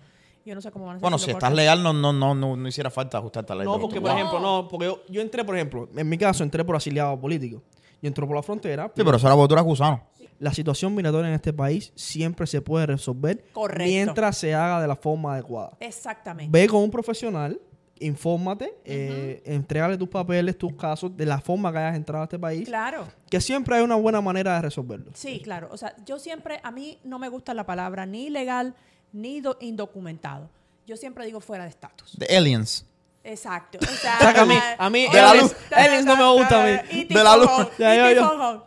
Yo 0.49 0.55
no 0.55 0.61
sé 0.63 0.71
cómo 0.71 0.87
van 0.87 0.97
a 0.97 0.99
Bueno, 1.01 1.17
hacerlo 1.17 1.33
si 1.35 1.37
estás 1.37 1.53
legal, 1.53 1.83
no, 1.83 1.93
no, 1.93 2.13
no, 2.13 2.35
no, 2.35 2.57
no 2.57 2.69
hiciera 2.69 2.91
falta 2.91 3.19
ajustarte 3.19 3.53
a 3.53 3.57
la 3.57 3.65
ley. 3.65 3.73
No, 3.73 3.79
porque 3.79 4.01
por 4.01 4.11
ejemplo, 4.11 4.41
no, 4.41 4.67
porque 4.69 4.87
yo, 4.87 5.03
yo 5.09 5.21
entré, 5.21 5.45
por 5.45 5.55
ejemplo, 5.57 5.89
en 5.95 6.09
mi 6.09 6.17
caso 6.17 6.43
entré 6.43 6.65
por 6.65 6.75
afiliado 6.77 7.21
político. 7.21 7.63
Yo 8.01 8.09
entré 8.09 8.27
por 8.27 8.35
la 8.37 8.43
frontera. 8.43 8.87
Sí, 8.97 9.03
pero 9.05 9.17
eso 9.17 9.27
era 9.27 9.35
porque 9.37 9.49
tú 9.49 9.55
eras 9.55 9.65
gusano. 9.65 10.03
La 10.39 10.55
situación 10.55 10.95
migratoria 10.95 11.29
en 11.29 11.35
este 11.35 11.53
país 11.53 11.93
siempre 11.97 12.47
se 12.47 12.63
puede 12.63 12.87
resolver 12.87 13.45
Correcto. 13.53 13.85
mientras 13.85 14.39
se 14.39 14.55
haga 14.55 14.81
de 14.81 14.87
la 14.89 14.95
forma 14.97 15.35
adecuada. 15.35 15.73
Exactamente. 15.81 16.51
Ve 16.57 16.69
con 16.69 16.83
un 16.83 16.91
profesional, 16.93 17.61
infórmate, 17.99 18.79
eh, 18.85 19.43
entrégale 19.45 19.99
tus 19.99 20.09
papeles, 20.09 20.57
tus 20.57 20.75
casos, 20.75 21.17
de 21.17 21.27
la 21.27 21.41
forma 21.41 21.73
que 21.73 21.79
hayas 21.79 21.97
entrado 21.97 22.23
a 22.23 22.25
este 22.25 22.39
país, 22.39 22.69
Claro. 22.69 23.05
que 23.29 23.41
siempre 23.41 23.77
hay 23.77 23.83
una 23.83 23.97
buena 23.97 24.21
manera 24.21 24.55
de 24.55 24.63
resolverlo. 24.63 25.11
Sí, 25.15 25.41
claro. 25.43 25.69
O 25.73 25.77
sea, 25.77 25.95
yo 26.07 26.19
siempre, 26.21 26.61
a 26.63 26.71
mí 26.71 26.99
no 27.05 27.19
me 27.19 27.29
gusta 27.29 27.53
la 27.53 27.67
palabra 27.67 28.07
ni 28.07 28.27
ilegal 28.27 28.75
ni 29.13 29.41
do- 29.41 29.57
indocumentado. 29.61 30.49
Yo 30.87 30.97
siempre 30.97 31.25
digo 31.27 31.41
fuera 31.41 31.65
de 31.65 31.71
estatus. 31.71 32.17
The 32.19 32.37
Aliens. 32.37 32.85
Exacto. 33.25 33.79
O 33.83 33.87
sea, 34.01 34.17
a 34.41 34.45
mí- 34.47 34.59
a 34.79 34.89
mí 34.91 35.07
De 35.09 35.21
la 35.21 35.33
aliens- 35.35 35.43
luz. 35.43 35.55
aliens 35.73 36.07
no 36.07 36.17
me 36.17 36.33
gusta 36.41 36.63
a 36.63 36.67
mí. 36.67 36.79
Y 36.93 37.05
De 37.05 37.23
la 37.23 37.37
luz. 37.37 37.51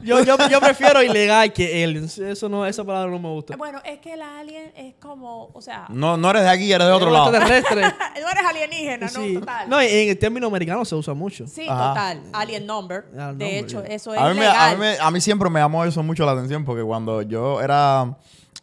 y 0.02 0.50
yo, 0.52 0.60
prefiero 0.62 1.02
ilegal 1.02 1.52
que 1.52 1.84
aliens. 1.84 2.18
Eso 2.20 2.48
no, 2.48 2.66
esa 2.68 2.84
palabra 2.84 3.10
no 3.10 3.18
me 3.18 3.30
gusta. 3.30 3.56
Bueno, 3.56 3.82
es 3.84 4.00
que 4.00 4.14
el 4.14 4.22
alien 4.22 4.72
es 4.76 4.94
como, 5.00 5.50
o 5.54 5.62
sea, 5.62 5.86
No, 5.90 6.16
no 6.18 6.30
eres 6.30 6.44
de 6.44 6.50
aquí, 6.50 6.72
eres 6.72 6.86
de 6.86 6.94
otro 6.94 7.10
lado. 7.10 7.30
Extraterrestre. 7.34 7.82
no 8.22 8.30
eres 8.30 8.46
alienígena, 8.46 9.08
Sí. 9.08 9.34
no, 9.34 9.40
total. 9.40 9.70
No, 9.70 9.82
en 9.82 10.10
el 10.10 10.20
término 10.20 10.46
americano 10.48 10.86
se 10.86 10.94
usa 10.96 11.14
mucho. 11.16 11.48
Sí, 11.48 11.66
Ajá. 11.68 11.90
total. 11.90 12.22
Alien 12.34 12.66
number. 12.68 13.06
Alien 13.14 13.38
de 13.38 13.46
number, 13.46 13.48
hecho, 13.66 13.84
yeah. 13.84 13.96
eso 13.96 14.14
es 14.14 14.20
A 14.22 14.34
mí, 14.34 14.42
a, 14.46 14.70
mí 14.74 14.78
me- 14.78 14.98
a 15.00 15.10
mí 15.12 15.22
siempre 15.22 15.50
me 15.50 15.60
llamó 15.60 15.84
eso 15.86 16.04
mucho 16.04 16.24
la 16.26 16.34
atención 16.34 16.66
porque 16.66 16.84
cuando 16.84 17.24
yo 17.24 17.62
era 17.62 18.16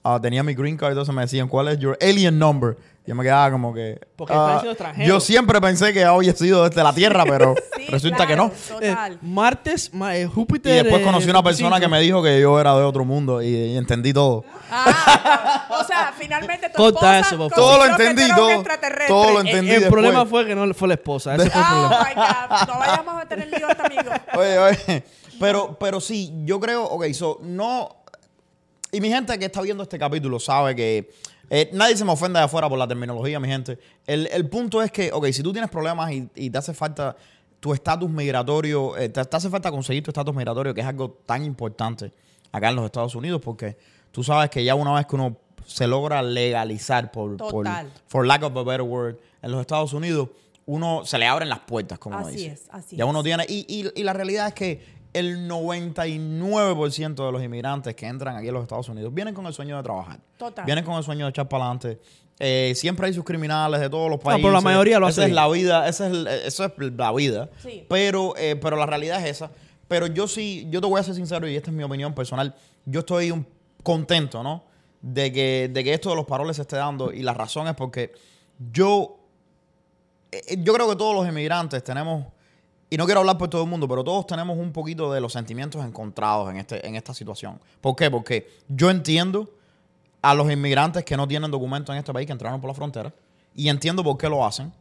ah, 0.03 0.19
tenía 0.21 0.43
mi 0.43 0.55
green 0.55 0.77
card, 0.77 0.91
entonces 0.93 1.15
me 1.15 1.23
decían, 1.23 1.49
¿cuál 1.49 1.69
es 1.69 1.79
your 1.79 1.97
alien 2.01 2.39
number? 2.39 2.77
Yo 3.07 3.15
me 3.15 3.25
quedaba 3.25 3.51
como 3.51 3.73
que... 3.73 3.99
Porque 4.17 4.35
ah, 4.35 4.37
estás 4.37 4.61
siendo 4.61 4.73
extranjero. 4.73 5.09
yo 5.09 5.19
siempre 5.19 5.59
pensé 5.63 5.95
que 5.95 6.05
había 6.05 6.35
sido 6.37 6.69
desde 6.69 6.83
la 6.83 6.93
Tierra, 6.93 7.25
pero 7.27 7.55
Sí, 7.79 7.87
resulta 7.89 8.27
que 8.27 8.37
no. 8.37 8.49
Eh, 8.83 8.91
Total. 8.91 9.19
Martes, 9.23 9.95
ma- 9.95 10.15
eh, 10.15 10.25
Y 10.25 10.27
Júpiter. 10.27 10.83
después 10.85 11.01
eh, 11.01 11.05
conocí 11.07 11.31
una 11.31 11.43
persona 11.43 11.71
25. 11.79 11.81
que 11.81 11.89
me 11.89 12.01
dijo 12.03 12.23
que 12.23 12.39
yo 12.39 12.61
era 12.61 12.77
de 12.77 12.83
otro 12.83 13.07
mundo 13.07 13.41
y, 13.41 13.47
y 13.49 13.77
entendí 13.79 14.13
todo. 14.13 14.45
Ah, 14.71 15.67
o 15.81 15.85
sea, 15.85 16.13
finalmente 16.19 16.69
tu 16.69 16.75
Corta 16.77 17.19
esposa 17.19 17.35
eso, 17.35 17.39
por 17.39 17.51
favor. 17.51 17.65
Todo 17.71 17.79
lo 17.87 17.91
entendí, 17.93 18.29
todo. 18.37 18.51
lo 19.33 19.41
El, 19.41 19.47
entendí 19.47 19.71
el 19.71 19.81
después. 19.81 19.91
problema 19.91 20.27
fue 20.27 20.47
que 20.47 20.55
no 20.55 20.75
fue 20.75 20.89
la 20.89 20.95
esposa. 20.95 21.35
Ese 21.35 21.49
fue 21.49 21.61
el 21.61 21.67
Oh 21.67 21.89
problema. 21.89 22.07
my 22.09 22.15
God. 22.15 22.69
No 22.75 22.79
vayamos 22.79 23.23
a 23.23 23.27
tener 23.27 23.49
lío 23.49 23.69
a 23.69 23.71
este 23.73 23.83
amigo. 23.87 24.11
Oye, 24.35 24.59
oye. 24.59 25.05
Pero, 25.41 25.79
pero 25.79 26.01
sí, 26.01 26.33
yo 26.45 26.61
creo, 26.61 26.85
ok, 26.85 27.07
so, 27.15 27.39
no. 27.43 27.97
Y 28.93 29.01
mi 29.01 29.09
gente 29.09 29.39
que 29.39 29.45
está 29.47 29.61
viendo 29.61 29.83
este 29.83 29.99
capítulo 29.99 30.41
sabe 30.41 30.75
que 30.75 31.11
eh, 31.51 31.71
nadie 31.73 31.97
se 31.97 32.05
me 32.05 32.13
ofenda 32.13 32.41
de 32.41 32.47
afuera 32.47 32.69
por 32.69 32.79
la 32.79 32.89
terminología, 32.89 33.39
mi 33.41 33.49
gente. 33.49 33.79
El, 34.07 34.27
el 34.33 34.49
punto 34.49 34.83
es 34.83 34.91
que, 34.91 35.13
ok, 35.13 35.27
si 35.29 35.43
tú 35.43 35.53
tienes 35.53 35.71
problemas 35.71 36.11
y, 36.13 36.29
y 36.35 36.51
te 36.51 36.59
hace 36.59 36.73
falta 36.75 37.15
tu 37.61 37.75
estatus 37.75 38.09
migratorio, 38.09 38.97
eh, 38.97 39.09
te, 39.09 39.25
te 39.25 39.37
hace 39.37 39.51
falta 39.51 39.71
conseguir 39.71 40.03
tu 40.03 40.11
estatus 40.11 40.35
migratorio, 40.35 40.73
que 40.75 40.81
es 40.81 40.87
algo 40.87 41.19
tan 41.27 41.45
importante 41.45 42.13
acá 42.53 42.71
en 42.71 42.77
los 42.77 42.85
Estados 42.87 43.15
Unidos, 43.15 43.41
porque 43.45 43.77
tú 44.11 44.23
sabes 44.25 44.49
que 44.49 44.65
ya 44.65 44.75
una 44.75 44.95
vez 44.95 45.07
que 45.07 45.17
uno 45.17 45.37
se 45.67 45.87
logra 45.87 46.23
legalizar 46.23 47.11
por, 47.11 47.37
por 47.37 47.67
for 48.07 48.27
lack 48.27 48.43
of 48.43 48.57
a 48.57 48.63
better 48.63 48.83
word, 48.83 49.17
en 49.43 49.51
los 49.51 49.61
Estados 49.61 49.93
Unidos, 49.93 50.29
uno 50.65 51.05
se 51.05 51.19
le 51.19 51.27
abren 51.27 51.49
las 51.49 51.61
puertas, 51.61 51.99
como 51.99 52.17
uno 52.17 52.27
Así 52.27 52.37
dice. 52.37 52.53
es, 52.53 52.63
así 52.71 52.97
ya 52.97 53.05
es. 53.05 53.11
uno 53.11 53.23
tiene, 53.23 53.45
y, 53.49 53.67
y- 53.69 54.01
y 54.01 54.03
la 54.05 54.13
realidad 54.15 54.49
es 54.49 54.55
que 54.55 54.98
el 55.19 55.49
99% 55.49 57.27
de 57.27 57.33
los 57.33 57.43
inmigrantes 57.43 57.95
que 57.95 58.07
entran 58.07 58.37
aquí 58.37 58.49
a 58.49 58.53
los 58.53 58.63
Estados 58.63 58.89
Unidos 58.89 59.13
vienen 59.13 59.35
con 59.35 59.47
el 59.47 59.53
sueño 59.53 59.77
de 59.77 59.83
trabajar. 59.83 60.19
Total. 60.37 60.65
Vienen 60.65 60.85
con 60.85 60.95
el 60.97 61.03
sueño 61.05 61.25
de 61.27 61.31
echar 61.31 61.49
para 61.49 61.65
adelante. 61.65 61.99
Eh, 62.41 62.73
siempre 62.77 63.07
hay 63.07 63.15
sus 63.15 63.25
criminales 63.25 63.81
de 63.81 63.91
todos 63.91 64.09
los 64.09 64.19
No, 64.19 64.25
países. 64.25 64.43
pero 64.43 64.53
la 64.53 64.61
mayoría 64.61 64.99
lo 65.01 65.07
hace 65.09 65.21
Esa 65.23 65.29
es 65.29 65.35
la 65.35 65.49
vida, 65.49 65.89
esa 65.89 66.07
es, 66.07 66.13
el- 66.13 66.27
eso 66.29 66.65
es 66.65 66.73
la 66.97 67.13
vida. 67.13 67.51
Sí. 67.63 67.85
Pero, 67.89 68.35
eh, 68.37 68.57
pero 68.57 68.77
la 68.77 68.87
realidad 68.87 69.19
es 69.25 69.31
esa. 69.37 69.51
Pero 69.89 70.07
yo 70.07 70.29
sí, 70.29 70.67
yo 70.71 70.81
te 70.81 70.87
voy 70.87 71.01
a 71.01 71.03
ser 71.03 71.15
sincero 71.15 71.49
y 71.49 71.57
esta 71.57 71.71
es 71.71 71.77
mi 71.77 71.83
opinión 71.83 72.15
personal. 72.15 72.55
Yo 72.85 73.01
estoy 73.01 73.31
un- 73.33 73.47
contento, 73.83 74.43
¿no? 74.43 74.65
De 75.01 75.33
que, 75.33 75.71
de 75.73 75.85
que 75.85 75.95
esto 75.95 76.11
de 76.11 76.17
los 76.17 76.27
paroles 76.27 76.57
se 76.57 76.63
esté 76.63 76.77
dando 76.77 77.13
y 77.13 77.23
la 77.23 77.33
razón 77.35 77.67
es 77.69 77.75
porque 77.75 78.13
yo, 78.73 79.19
eh, 80.31 80.57
yo 80.63 80.73
creo 80.75 80.89
que 80.89 80.97
todos 80.97 81.15
los 81.15 81.27
inmigrantes 81.29 81.83
tenemos, 81.83 82.27
y 82.91 82.97
no 82.97 83.05
quiero 83.05 83.21
hablar 83.21 83.37
por 83.37 83.49
todo 83.49 83.63
el 83.63 83.69
mundo, 83.69 83.87
pero 83.87 84.03
todos 84.03 84.27
tenemos 84.27 84.57
un 84.57 84.73
poquito 84.73 85.13
de 85.13 85.21
los 85.21 85.33
sentimientos 85.33 85.85
encontrados 85.85 86.51
en, 86.51 86.57
este, 86.57 86.87
en 86.87 86.95
esta 86.95 87.13
situación. 87.13 87.61
¿Por 87.81 87.95
qué? 87.97 88.11
Porque 88.11 88.49
yo 88.69 88.91
entiendo 88.91 89.51
a 90.23 90.35
los 90.35 90.51
inmigrantes 90.51 91.05
que 91.05 91.17
no 91.17 91.29
tienen 91.29 91.51
documentos 91.51 91.93
en 91.93 91.99
este 91.99 92.13
país, 92.13 92.27
que 92.27 92.33
entraron 92.33 92.61
por 92.61 92.69
la 92.69 92.75
frontera, 92.75 93.13
y 93.55 93.69
entiendo 93.69 94.03
por 94.03 94.17
qué 94.17 94.29
lo 94.29 94.45
hacen, 94.45 94.73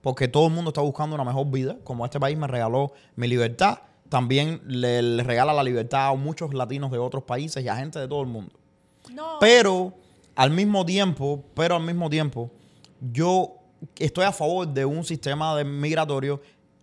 porque 0.00 0.26
todo 0.26 0.46
el 0.46 0.54
mundo 0.54 0.70
está 0.70 0.80
buscando 0.80 1.14
una 1.14 1.24
mejor 1.24 1.50
vida, 1.50 1.76
como 1.84 2.04
este 2.04 2.18
país 2.18 2.36
me 2.38 2.46
regaló 2.46 2.92
mi 3.16 3.28
libertad, 3.28 3.80
también 4.08 4.62
le, 4.66 5.02
le 5.02 5.22
regala 5.22 5.52
la 5.52 5.62
libertad 5.62 6.08
a 6.08 6.14
muchos 6.14 6.54
latinos 6.54 6.90
de 6.90 6.98
otros 6.98 7.24
países 7.24 7.62
y 7.62 7.68
a 7.68 7.76
gente 7.76 7.98
de 7.98 8.08
todo 8.08 8.22
el 8.22 8.26
mundo. 8.26 8.52
No. 9.12 9.38
Pero 9.38 9.92
al 10.34 10.50
mismo 10.50 10.84
tiempo, 10.86 11.44
pero 11.54 11.76
al 11.76 11.82
mismo 11.82 12.08
tiempo, 12.08 12.50
yo 13.12 13.54
estoy 13.98 14.24
a 14.24 14.32
favor 14.32 14.66
de 14.66 14.84
un 14.84 15.04
sistema 15.04 15.54
de 15.56 15.64
migratorio 15.64 16.40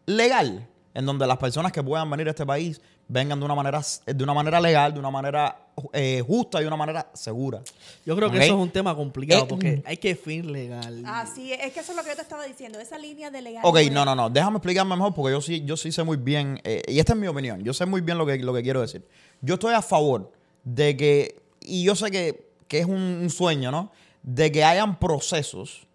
legal, 0.08 0.68
en 0.96 1.06
donde 1.06 1.28
las 1.28 1.38
personas 1.38 1.72
que 1.72 1.84
puedan 1.84 2.10
venir 2.10 2.28
a 2.28 2.32
este 2.32 2.46
país 2.46 2.82
vengan 3.10 3.40
de 3.40 3.46
una 3.46 3.56
manera, 3.56 3.82
de 4.06 4.24
una 4.24 4.34
manera 4.34 4.60
legal, 4.60 4.94
de 4.94 5.00
una 5.00 5.12
manera 5.12 5.68
eh, 5.94 6.24
justa 6.26 6.58
y 6.60 6.62
de 6.64 6.68
una 6.68 6.76
manera 6.76 7.10
segura. 7.14 7.62
Yo 8.06 8.16
creo 8.16 8.30
que 8.32 8.38
eso 8.38 8.56
es 8.56 8.60
un 8.60 8.70
tema 8.70 8.96
complicado 8.96 9.44
Eh, 9.44 9.48
porque 9.48 9.84
hay 9.86 9.98
que 9.98 10.10
definir 10.10 10.46
legal. 10.46 11.04
Así 11.06 11.54
es, 11.54 11.60
es 11.64 11.74
que 11.74 11.80
eso 11.82 11.92
es 11.92 11.98
lo 11.98 12.04
que 12.04 12.10
yo 12.10 12.16
te 12.16 12.24
estaba 12.24 12.44
diciendo, 12.46 12.80
esa 12.80 12.98
línea 12.98 13.30
de 13.30 13.42
legal. 13.42 13.62
Ok, 13.64 13.80
no, 13.92 14.04
no, 14.04 14.16
no. 14.16 14.30
Déjame 14.30 14.58
explicarme 14.58 14.96
mejor 14.96 15.14
porque 15.14 15.32
yo 15.32 15.40
sí, 15.42 15.64
yo 15.64 15.78
sí 15.78 15.92
sé 15.92 16.04
muy 16.04 16.18
bien, 16.18 16.60
eh, 16.64 16.82
y 16.88 17.00
esta 17.00 17.14
es 17.14 17.20
mi 17.20 17.28
opinión, 17.28 17.64
yo 17.64 17.74
sé 17.74 17.86
muy 17.86 18.02
bien 18.02 18.18
lo 18.18 18.26
que, 18.26 18.40
lo 18.40 18.54
que 18.54 18.64
quiero 18.64 18.82
decir. 18.82 19.06
Yo 19.42 19.54
estoy 19.54 19.74
a 19.74 19.82
favor 19.82 20.32
de 20.64 20.98
que, 20.98 21.40
y 21.62 21.84
yo 21.84 21.96
sé 21.96 22.12
que, 22.12 22.50
que 22.68 22.80
es 22.80 22.86
un, 22.86 22.94
un 23.22 23.30
sueño, 23.30 23.72
¿no? 23.72 23.92
De 24.24 24.52
que 24.52 24.66
hayan 24.66 25.00
procesos 25.00 25.87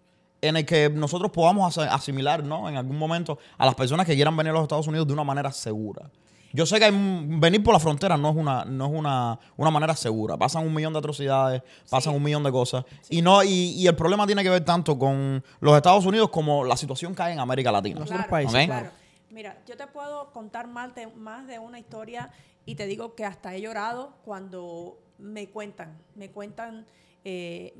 en 0.47 0.57
el 0.57 0.65
que 0.65 0.89
nosotros 0.89 1.31
podamos 1.31 1.77
asimilar, 1.77 2.43
¿no? 2.43 2.67
En 2.69 2.77
algún 2.77 2.97
momento 2.97 3.37
a 3.57 3.65
las 3.65 3.75
personas 3.75 4.05
que 4.05 4.15
quieran 4.15 4.35
venir 4.37 4.51
a 4.51 4.53
los 4.53 4.63
Estados 4.63 4.87
Unidos 4.87 5.07
de 5.07 5.13
una 5.13 5.23
manera 5.23 5.51
segura. 5.51 6.09
Yo 6.55 6.67
sé 6.67 6.77
que 6.77 6.85
hay 6.85 6.91
venir 6.93 7.63
por 7.63 7.73
la 7.73 7.79
frontera 7.79 8.15
no 8.15 8.29
es 8.29 8.35
una, 8.35 8.63
no 8.63 8.85
es 8.85 8.91
una, 8.93 9.39
una 9.57 9.71
manera 9.71 9.95
segura. 9.95 10.37
Pasan 10.37 10.63
un 10.67 10.71
millón 10.73 10.93
de 10.93 10.99
atrocidades, 10.99 11.63
pasan 11.89 12.13
Sí. 12.13 12.17
un 12.17 12.21
millón 12.23 12.43
de 12.43 12.51
cosas. 12.51 12.85
Y 13.09 13.23
no, 13.23 13.43
y, 13.43 13.71
y 13.75 13.87
el 13.87 13.95
problema 13.95 14.27
tiene 14.27 14.43
que 14.43 14.49
ver 14.51 14.63
tanto 14.63 14.99
con 14.99 15.43
los 15.61 15.75
Estados 15.75 16.05
Unidos 16.05 16.29
como 16.29 16.63
la 16.63 16.77
situación 16.77 17.15
que 17.15 17.23
hay 17.23 17.33
en 17.33 17.39
América 17.39 17.71
Latina. 17.71 18.01
Los 18.01 18.11
otros 18.11 18.27
países. 18.27 18.65
Claro. 18.67 18.91
Mira, 19.31 19.57
yo 19.65 19.75
te 19.75 19.87
puedo 19.87 20.31
contar 20.31 20.67
más 20.67 20.93
de, 20.93 21.07
más 21.07 21.47
de 21.47 21.57
una 21.57 21.79
historia 21.79 22.29
y 22.67 22.75
te 22.75 22.85
digo 22.85 23.15
que 23.15 23.25
hasta 23.25 23.55
he 23.55 23.61
llorado 23.61 24.13
cuando 24.23 24.99
me 25.17 25.49
cuentan, 25.49 25.97
me 26.13 26.29
cuentan 26.29 26.85
eh, 27.25 27.73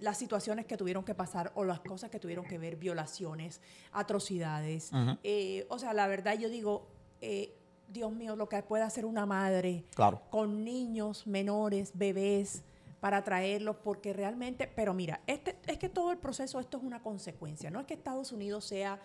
las 0.00 0.16
situaciones 0.18 0.66
que 0.66 0.76
tuvieron 0.76 1.04
que 1.04 1.14
pasar 1.14 1.50
o 1.54 1.64
las 1.64 1.80
cosas 1.80 2.10
que 2.10 2.18
tuvieron 2.20 2.44
que 2.46 2.58
ver, 2.58 2.76
violaciones, 2.76 3.60
atrocidades. 3.92 4.90
Eh, 5.22 5.66
o 5.68 5.78
sea, 5.78 5.92
la 5.92 6.06
verdad 6.06 6.38
yo 6.38 6.48
digo, 6.48 6.86
eh, 7.20 7.54
Dios 7.88 8.12
mío, 8.12 8.36
lo 8.36 8.48
que 8.48 8.62
puede 8.62 8.84
hacer 8.84 9.04
una 9.04 9.26
madre 9.26 9.84
Claro. 9.94 10.22
con 10.30 10.64
niños 10.64 11.26
menores, 11.26 11.92
bebés, 11.94 12.62
para 13.00 13.22
traerlos, 13.22 13.76
porque 13.76 14.12
realmente, 14.12 14.66
pero 14.66 14.92
mira, 14.92 15.20
este, 15.26 15.56
es 15.66 15.78
que 15.78 15.88
todo 15.88 16.10
el 16.10 16.18
proceso, 16.18 16.58
esto 16.58 16.78
es 16.78 16.82
una 16.84 17.00
consecuencia, 17.02 17.70
no 17.70 17.78
es 17.80 17.86
que 17.86 17.94
Estados 17.94 18.32
Unidos 18.32 18.64
sea, 18.64 19.00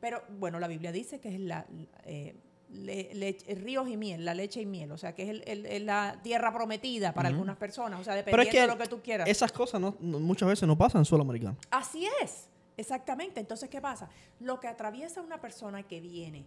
pero 0.00 0.22
bueno, 0.38 0.58
la 0.58 0.66
Biblia 0.68 0.90
dice 0.92 1.20
que 1.20 1.28
es 1.34 1.40
la, 1.40 1.64
eh, 2.04 2.36
le- 2.70 3.14
leche- 3.14 3.54
ríos 3.54 3.88
y 3.88 3.96
miel, 3.96 4.24
la 4.24 4.34
leche 4.34 4.60
y 4.60 4.66
miel, 4.66 4.90
o 4.92 4.98
sea, 4.98 5.14
que 5.14 5.22
es 5.22 5.28
el- 5.30 5.44
el- 5.46 5.66
el- 5.66 5.86
la 5.86 6.18
tierra 6.22 6.52
prometida 6.52 7.12
para 7.14 7.28
algunas 7.28 7.56
personas, 7.56 8.00
o 8.00 8.04
sea, 8.04 8.14
dependiendo 8.14 8.48
es 8.48 8.54
que, 8.54 8.60
de 8.60 8.66
lo 8.66 8.78
que 8.78 8.86
tú 8.88 9.00
quieras. 9.02 9.28
esas 9.28 9.52
cosas 9.52 9.80
no- 9.80 9.96
no- 10.00 10.18
muchas 10.20 10.48
veces 10.48 10.66
no 10.66 10.76
pasan 10.76 11.00
en 11.00 11.04
suelo 11.04 11.22
americano. 11.22 11.56
Así 11.70 12.06
es, 12.22 12.48
exactamente. 12.76 13.40
Entonces, 13.40 13.68
¿qué 13.68 13.80
pasa? 13.80 14.08
Lo 14.40 14.58
que 14.60 14.66
atraviesa 14.68 15.20
una 15.22 15.40
persona 15.40 15.82
que 15.84 16.00
viene, 16.00 16.44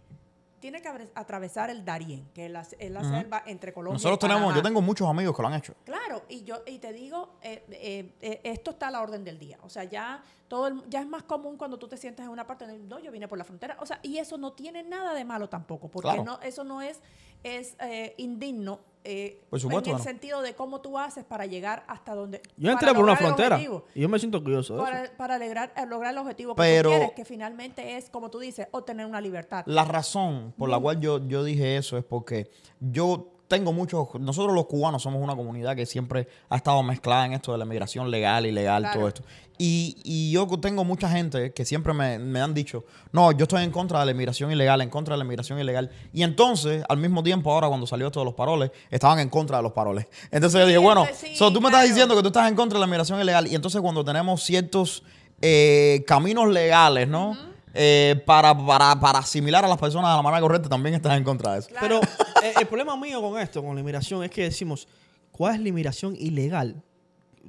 tiene 0.60 0.80
que 0.82 0.88
atravesar 1.14 1.70
el 1.70 1.84
Darién, 1.84 2.28
que 2.34 2.46
es 2.46 2.52
la, 2.52 2.60
es 2.78 2.90
la 2.90 3.02
selva 3.02 3.42
entre 3.46 3.72
Colombia 3.72 3.94
Nosotros 3.94 4.18
y 4.18 4.32
tenemos, 4.32 4.54
yo 4.54 4.62
tengo 4.62 4.80
muchos 4.82 5.08
amigos 5.08 5.34
que 5.34 5.42
lo 5.42 5.48
han 5.48 5.54
hecho. 5.54 5.74
Claro, 5.84 6.22
y 6.28 6.44
yo 6.44 6.62
y 6.66 6.78
te 6.78 6.92
digo, 6.92 7.30
eh, 7.42 7.64
eh, 7.70 8.12
eh, 8.20 8.40
esto 8.44 8.70
está 8.72 8.88
a 8.88 8.90
la 8.90 9.00
orden 9.00 9.24
del 9.24 9.38
día. 9.38 9.58
O 9.62 9.68
sea, 9.70 9.84
ya 9.84 10.22
todo 10.48 10.66
el- 10.68 10.82
ya 10.88 11.00
es 11.00 11.06
más 11.06 11.22
común 11.22 11.56
cuando 11.56 11.78
tú 11.78 11.88
te 11.88 11.96
sientas 11.96 12.26
en 12.26 12.30
una 12.32 12.46
parte, 12.46 12.66
no, 12.66 12.98
yo 12.98 13.10
vine 13.10 13.26
por 13.28 13.38
la 13.38 13.44
frontera. 13.44 13.76
O 13.80 13.86
sea, 13.86 14.00
y 14.02 14.18
eso 14.18 14.36
no 14.36 14.52
tiene 14.52 14.82
nada 14.82 15.14
de 15.14 15.24
malo 15.24 15.48
tampoco, 15.48 15.88
porque 15.88 16.08
Claro. 16.08 16.24
no, 16.24 16.40
eso 16.42 16.62
no 16.64 16.82
es 16.82 17.00
es 17.42 17.76
eh, 17.80 18.14
indigno. 18.18 18.80
eh, 19.04 19.40
Por 19.48 19.58
supuesto 19.58 19.90
en 19.90 19.96
el 19.96 20.02
sentido 20.02 20.42
de 20.42 20.54
cómo 20.54 20.80
tú 20.82 20.98
haces 20.98 21.24
para 21.24 21.46
llegar 21.46 21.84
hasta 21.88 22.14
donde. 22.14 22.42
Yo 22.56 22.70
entré 22.70 22.92
por 22.92 23.02
una 23.04 23.16
frontera 23.16 23.56
objetivo. 23.56 23.84
y 23.94 24.00
yo 24.02 24.08
me 24.08 24.18
siento 24.18 24.38
orgulloso 24.38 24.76
de 24.76 24.82
eso. 24.82 25.12
Para, 25.16 25.38
lograr, 25.38 25.72
eh, 25.76 25.86
lograr 25.86 26.12
el 26.12 26.18
objetivo 26.18 26.54
que 26.54 26.60
Pero- 26.62 26.90
tú 26.90 26.96
quieres, 26.96 27.12
que 27.12 27.24
finalmente 27.24 27.96
es, 27.96 28.10
como 28.10 28.30
tú 28.30 28.38
dices, 28.40 28.66
obtener 28.72 29.06
una 29.06 29.20
libertad. 29.20 29.62
La 29.66 29.84
razón 29.84 30.52
por 30.58 30.68
la 30.68 30.78
cual 30.78 31.00
yo, 31.00 31.26
yo 31.26 31.42
dije 31.44 31.76
eso 31.78 31.96
es 31.96 32.04
porque 32.04 32.50
yo 32.80 33.32
tengo 33.50 33.72
muchos, 33.72 34.06
nosotros 34.20 34.54
los 34.54 34.66
cubanos 34.66 35.02
somos 35.02 35.20
una 35.20 35.34
comunidad 35.34 35.74
que 35.74 35.84
siempre 35.84 36.28
ha 36.48 36.56
estado 36.56 36.80
mezclada 36.84 37.26
en 37.26 37.32
esto 37.32 37.50
de 37.50 37.58
la 37.58 37.64
migración 37.64 38.08
legal, 38.08 38.46
ilegal, 38.46 38.82
Claro. 38.84 38.98
todo 38.98 39.08
esto. 39.08 39.22
Y, 39.58 39.96
y 40.04 40.30
yo 40.30 40.46
tengo 40.60 40.84
mucha 40.84 41.10
gente 41.10 41.52
que 41.52 41.64
siempre 41.64 41.92
me, 41.92 42.18
me 42.20 42.40
han 42.40 42.54
dicho, 42.54 42.84
no, 43.12 43.32
yo 43.32 43.42
estoy 43.42 43.64
en 43.64 43.72
contra 43.72 43.98
de 43.98 44.06
la 44.06 44.12
inmigración 44.12 44.52
ilegal, 44.52 44.80
en 44.80 44.88
contra 44.88 45.14
de 45.14 45.18
la 45.18 45.24
inmigración 45.24 45.58
ilegal. 45.58 45.90
Y 46.14 46.22
entonces, 46.22 46.84
al 46.88 46.96
mismo 46.96 47.22
tiempo, 47.24 47.52
ahora 47.52 47.66
cuando 47.66 47.86
salió 47.88 48.06
esto 48.06 48.20
de 48.20 48.24
los 48.26 48.34
paroles, 48.34 48.70
estaban 48.88 49.18
en 49.18 49.28
contra 49.28 49.56
de 49.56 49.64
los 49.64 49.72
paroles. 49.72 50.06
Entonces 50.30 50.60
yo 50.60 50.66
dije, 50.66 50.78
bueno, 50.78 51.04
eso 51.04 51.14
sí, 51.26 51.34
so, 51.36 51.52
tú 51.52 51.60
me 51.60 51.68
estás 51.68 51.84
diciendo 51.88 52.14
que 52.14 52.22
tú 52.22 52.28
estás 52.28 52.48
en 52.48 52.54
contra 52.54 52.76
de 52.78 52.80
la 52.80 52.86
inmigración 52.86 53.20
ilegal. 53.20 53.48
Y 53.48 53.54
entonces 53.56 53.80
cuando 53.82 54.04
tenemos 54.04 54.42
ciertos 54.44 55.02
eh, 55.42 56.04
caminos 56.06 56.48
legales, 56.48 57.08
¿no? 57.08 57.36
Eh, 57.72 58.22
para, 58.26 58.54
para, 58.54 58.98
para 58.98 59.18
asimilar 59.20 59.64
a 59.64 59.68
las 59.68 59.78
personas 59.78 60.10
de 60.10 60.16
la 60.16 60.22
manera 60.22 60.40
correcta, 60.40 60.68
también 60.68 60.94
estás 60.94 61.16
en 61.16 61.24
contra 61.24 61.52
de 61.52 61.60
eso. 61.60 61.68
Claro. 61.68 62.00
Pero 62.00 62.00
eh, 62.42 62.54
el 62.60 62.66
problema 62.66 62.96
mío 62.96 63.20
con 63.20 63.40
esto, 63.40 63.62
con 63.62 63.74
la 63.74 63.80
inmigración, 63.80 64.24
es 64.24 64.30
que 64.30 64.42
decimos, 64.42 64.88
¿cuál 65.30 65.54
es 65.54 65.60
la 65.60 65.68
inmigración 65.68 66.16
ilegal? 66.16 66.82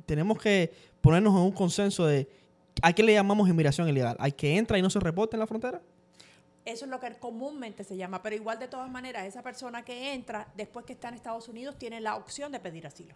Tenemos 0.06 0.40
que 0.40 0.72
ponernos 1.02 1.34
en 1.34 1.42
un 1.42 1.52
consenso 1.52 2.06
de 2.06 2.30
¿a 2.82 2.94
qué 2.94 3.04
le 3.04 3.14
llamamos 3.14 3.50
inmigración 3.50 3.90
ilegal? 3.90 4.16
¿Al 4.20 4.36
que 4.36 4.58
entra 4.58 4.78
y 4.78 4.82
no 4.82 4.90
se 4.90 5.00
reporta 5.00 5.36
en 5.36 5.40
la 5.40 5.48
frontera? 5.48 5.82
Eso 6.64 6.86
es 6.86 6.92
lo 6.92 7.00
que 7.00 7.12
comúnmente 7.16 7.84
se 7.84 7.98
llama, 7.98 8.22
pero 8.22 8.36
igual 8.36 8.60
de 8.60 8.68
todas 8.68 8.90
maneras, 8.90 9.26
esa 9.26 9.42
persona 9.42 9.84
que 9.84 10.14
entra 10.14 10.48
después 10.56 10.86
que 10.86 10.94
está 10.94 11.08
en 11.08 11.16
Estados 11.16 11.48
Unidos 11.48 11.76
tiene 11.78 12.00
la 12.00 12.16
opción 12.16 12.52
de 12.52 12.60
pedir 12.60 12.86
asilo. 12.86 13.16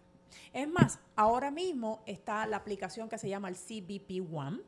Es 0.52 0.68
más, 0.68 1.00
ahora 1.16 1.52
mismo 1.52 2.02
está 2.08 2.48
la 2.48 2.58
aplicación 2.58 3.08
que 3.08 3.20
se 3.20 3.30
llama 3.30 3.50
el 3.50 3.56
CBP 3.56 4.34
One, 4.34 4.62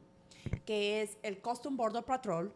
que 0.66 1.02
es 1.02 1.18
el 1.24 1.40
Custom 1.40 1.76
Border 1.78 2.04
Patrol, 2.04 2.54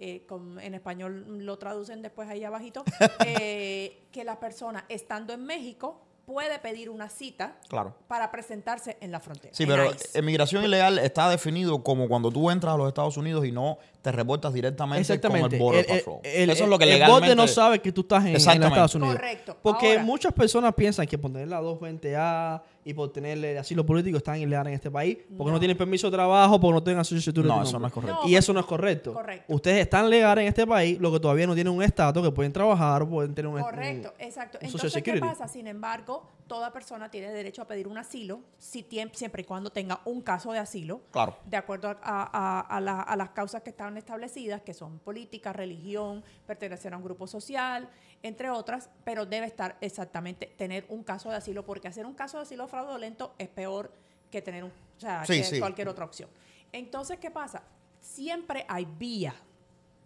eh, 0.00 0.24
con- 0.26 0.58
en 0.58 0.74
español 0.74 1.44
lo 1.44 1.58
traducen 1.58 2.02
después 2.02 2.28
ahí 2.28 2.42
abajito, 2.44 2.82
eh, 3.26 4.02
que 4.10 4.24
la 4.24 4.40
persona 4.40 4.84
estando 4.88 5.32
en 5.32 5.44
México 5.44 6.00
puede 6.24 6.56
pedir 6.60 6.88
una 6.88 7.08
cita 7.08 7.58
Claro. 7.68 7.94
para 8.06 8.30
presentarse 8.30 8.96
en 9.00 9.10
la 9.10 9.18
frontera. 9.18 9.52
Sí, 9.54 9.66
pero 9.66 9.90
ICE. 9.92 10.20
inmigración 10.20 10.64
ilegal 10.64 10.98
está 11.00 11.28
definido 11.28 11.82
como 11.82 12.06
cuando 12.08 12.30
tú 12.30 12.48
entras 12.48 12.74
a 12.74 12.76
los 12.78 12.86
Estados 12.86 13.16
Unidos 13.16 13.44
y 13.44 13.50
no 13.50 13.76
te 14.02 14.12
reportas 14.12 14.52
directamente 14.54 15.20
con 15.20 15.36
el 15.36 15.58
Border 15.58 15.84
Patrol. 15.86 16.20
el- 16.22 16.50
Eso 16.50 16.62
es 16.64 16.70
lo 16.70 16.78
que 16.78 16.84
el 16.84 16.90
legalmente... 16.90 17.26
bote 17.26 17.34
no 17.36 17.48
sabe 17.48 17.80
que 17.80 17.90
tú 17.90 18.02
estás 18.02 18.20
en, 18.22 18.28
en 18.28 18.32
los 18.34 18.42
Exactamente. 18.42 18.68
Estados 18.74 18.94
Unidos. 18.94 19.16
Correcto. 19.16 19.56
Porque 19.62 19.90
Ahora- 19.90 20.04
muchas 20.04 20.32
personas 20.32 20.74
piensan 20.74 21.06
que 21.08 21.18
por 21.18 21.32
tener 21.32 21.48
la 21.48 21.60
220A 21.60 22.62
y 22.84 22.94
por 22.94 23.12
tener 23.12 23.58
asilo 23.58 23.86
político 23.86 24.16
están 24.16 24.38
ilegales 24.40 24.70
en 24.70 24.74
este 24.74 24.90
país, 24.90 25.18
porque 25.36 25.50
no, 25.50 25.52
No. 25.52 25.58
tienen 25.60 25.76
permiso 25.76 26.08
de 26.10 26.16
trabajo, 26.16 26.60
porque 26.60 26.74
no 26.74 26.82
tienen 26.82 27.04
Social 27.04 27.22
Security 27.22 27.48
No, 27.54 27.62
eso 27.62 27.78
no 27.78 27.86
es 27.86 27.92
correcto. 27.92 28.20
No, 28.22 28.28
y 28.28 28.34
eso 28.36 28.52
no 28.52 28.60
es 28.60 28.66
correcto. 28.66 29.12
Correcto. 29.12 29.52
Ustedes 29.54 29.82
están 29.82 30.10
legales 30.10 30.42
en 30.42 30.48
este 30.48 30.66
país, 30.66 30.98
lo 31.00 31.12
que 31.12 31.20
todavía 31.20 31.46
no 31.46 31.54
tienen 31.54 31.72
un 31.72 31.82
estatus, 31.82 32.22
que 32.22 32.30
pueden 32.32 32.52
trabajar, 32.52 33.08
pueden 33.08 33.34
tener 33.34 33.48
un 33.50 33.60
Correcto, 33.60 34.12
un- 34.18 34.24
exacto. 34.24 34.58
un 34.60 34.66
Entonces, 34.66 35.02
¿qué 35.02 35.18
pasa? 35.18 35.46
Sin 35.48 35.66
embargo, 35.66 36.26
toda 36.46 36.72
persona 36.72 37.10
tiene 37.10 37.30
derecho 37.30 37.62
a 37.62 37.66
pedir 37.66 37.86
un 37.88 37.96
asilo 37.98 38.40
si 38.58 38.82
tiem- 38.82 39.10
siempre 39.14 39.42
y 39.42 39.44
cuando 39.44 39.70
tenga 39.70 40.00
un 40.04 40.20
caso 40.20 40.52
de 40.52 40.58
asilo, 40.58 41.00
Claro. 41.10 41.36
de 41.46 41.56
acuerdo 41.56 41.88
a, 41.88 41.96
a- 42.02 42.30
a- 42.32 42.60
a 42.60 42.80
la- 42.80 43.00
a 43.02 43.16
las 43.16 43.30
causas 43.30 43.62
que 43.62 43.70
están 43.70 43.96
establecidas, 43.96 44.60
que 44.62 44.74
son 44.74 44.98
política, 44.98 45.52
religión, 45.52 46.22
pertenecer 46.46 46.92
a 46.92 46.96
un 46.96 47.04
grupo 47.04 47.26
social, 47.26 47.88
entre 48.22 48.50
otras, 48.50 48.90
pero 49.04 49.26
debe 49.26 49.46
estar 49.46 49.76
exactamente 49.80 50.46
tener 50.46 50.84
un 50.88 51.02
caso 51.02 51.30
de 51.30 51.36
asilo, 51.36 51.64
porque 51.64 51.88
hacer 51.88 52.06
un 52.06 52.14
caso 52.14 52.36
de 52.38 52.44
asilo 52.44 52.68
fraudulento 52.68 53.34
es 53.38 53.48
peor 53.48 53.92
que 54.30 54.40
tener 54.42 54.64
un, 54.64 54.70
o 54.70 55.00
sea, 55.00 55.24
Sí, 55.24 55.38
que 55.38 55.44
sí. 55.44 55.58
cualquier 55.58 55.88
otra 55.88 56.04
opción. 56.04 56.30
Entonces, 56.72 57.18
¿qué 57.18 57.30
pasa? 57.30 57.62
Siempre 58.00 58.64
hay 58.68 58.84
vías 58.84 59.34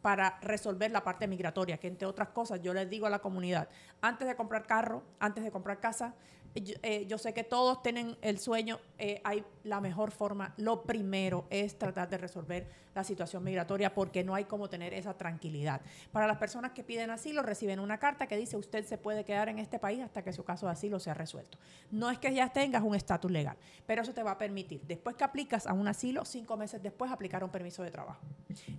para 0.03 0.39
resolver 0.41 0.91
la 0.91 1.03
parte 1.03 1.27
migratoria, 1.27 1.79
que 1.79 1.89
entre 1.89 2.07
otras 2.07 2.29
cosas 2.29 2.61
yo 2.63 2.73
les 2.73 2.89
digo 2.89 3.07
a 3.07 3.11
la 3.11 3.19
comunidad, 3.19 3.69
antes 4.01 4.27
de 4.29 4.37
comprar 4.37 4.67
carro, 4.67 5.03
antes 5.19 5.43
de 5.43 5.51
comprar 5.51 5.81
casa, 5.81 6.15
yo, 6.63 6.75
eh, 6.83 7.07
yo 7.07 7.19
sé 7.19 7.35
que 7.35 7.45
todos 7.45 7.83
tienen 7.83 8.17
el 8.23 8.39
sueño, 8.39 8.79
eh, 8.99 9.21
hay 9.25 9.45
la 9.65 9.81
mejor 9.81 10.11
forma, 10.11 10.55
lo 10.57 10.83
primero 10.83 11.47
es 11.51 11.79
tratar 11.79 12.09
de 12.09 12.19
resolver 12.19 12.67
la 12.95 13.05
situación 13.05 13.45
migratoria 13.45 13.95
porque 13.95 14.25
no 14.25 14.35
hay 14.35 14.45
como 14.45 14.69
tener 14.69 14.95
esa 14.95 15.15
tranquilidad. 15.15 15.81
Para 16.13 16.27
las 16.27 16.39
personas 16.39 16.73
que 16.73 16.83
piden 16.83 17.11
asilo 17.11 17.43
reciben 17.43 17.79
una 17.79 17.99
carta 17.99 18.27
que 18.27 18.37
dice 18.37 18.57
usted 18.57 18.85
se 18.87 18.97
puede 18.97 19.25
quedar 19.25 19.49
en 19.49 19.59
este 19.59 19.79
país 19.79 20.03
hasta 20.03 20.23
que 20.23 20.33
su 20.33 20.45
caso 20.45 20.67
de 20.67 20.73
asilo 20.73 20.99
sea 20.99 21.15
resuelto. 21.15 21.59
No 21.91 22.11
es 22.11 22.19
que 22.19 22.33
ya 22.33 22.49
tengas 22.49 22.83
un 22.83 22.95
estatus 22.95 23.31
legal, 23.31 23.57
pero 23.87 24.03
eso 24.03 24.15
te 24.15 24.23
va 24.23 24.33
a 24.33 24.39
permitir, 24.39 24.81
después 24.83 25.17
que 25.17 25.25
aplicas 25.25 25.67
a 25.67 25.73
un 25.73 25.89
asilo, 25.89 26.25
cinco 26.25 26.57
meses 26.57 26.83
después 26.83 27.11
aplicar 27.11 27.45
un 27.45 27.51
permiso 27.51 27.83
de 27.83 27.91
trabajo. 27.91 28.21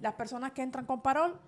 Las 0.01 0.15
personas 0.15 0.51
que 0.51 0.63
entran 0.63 0.85
con 0.85 1.01
parol 1.01 1.39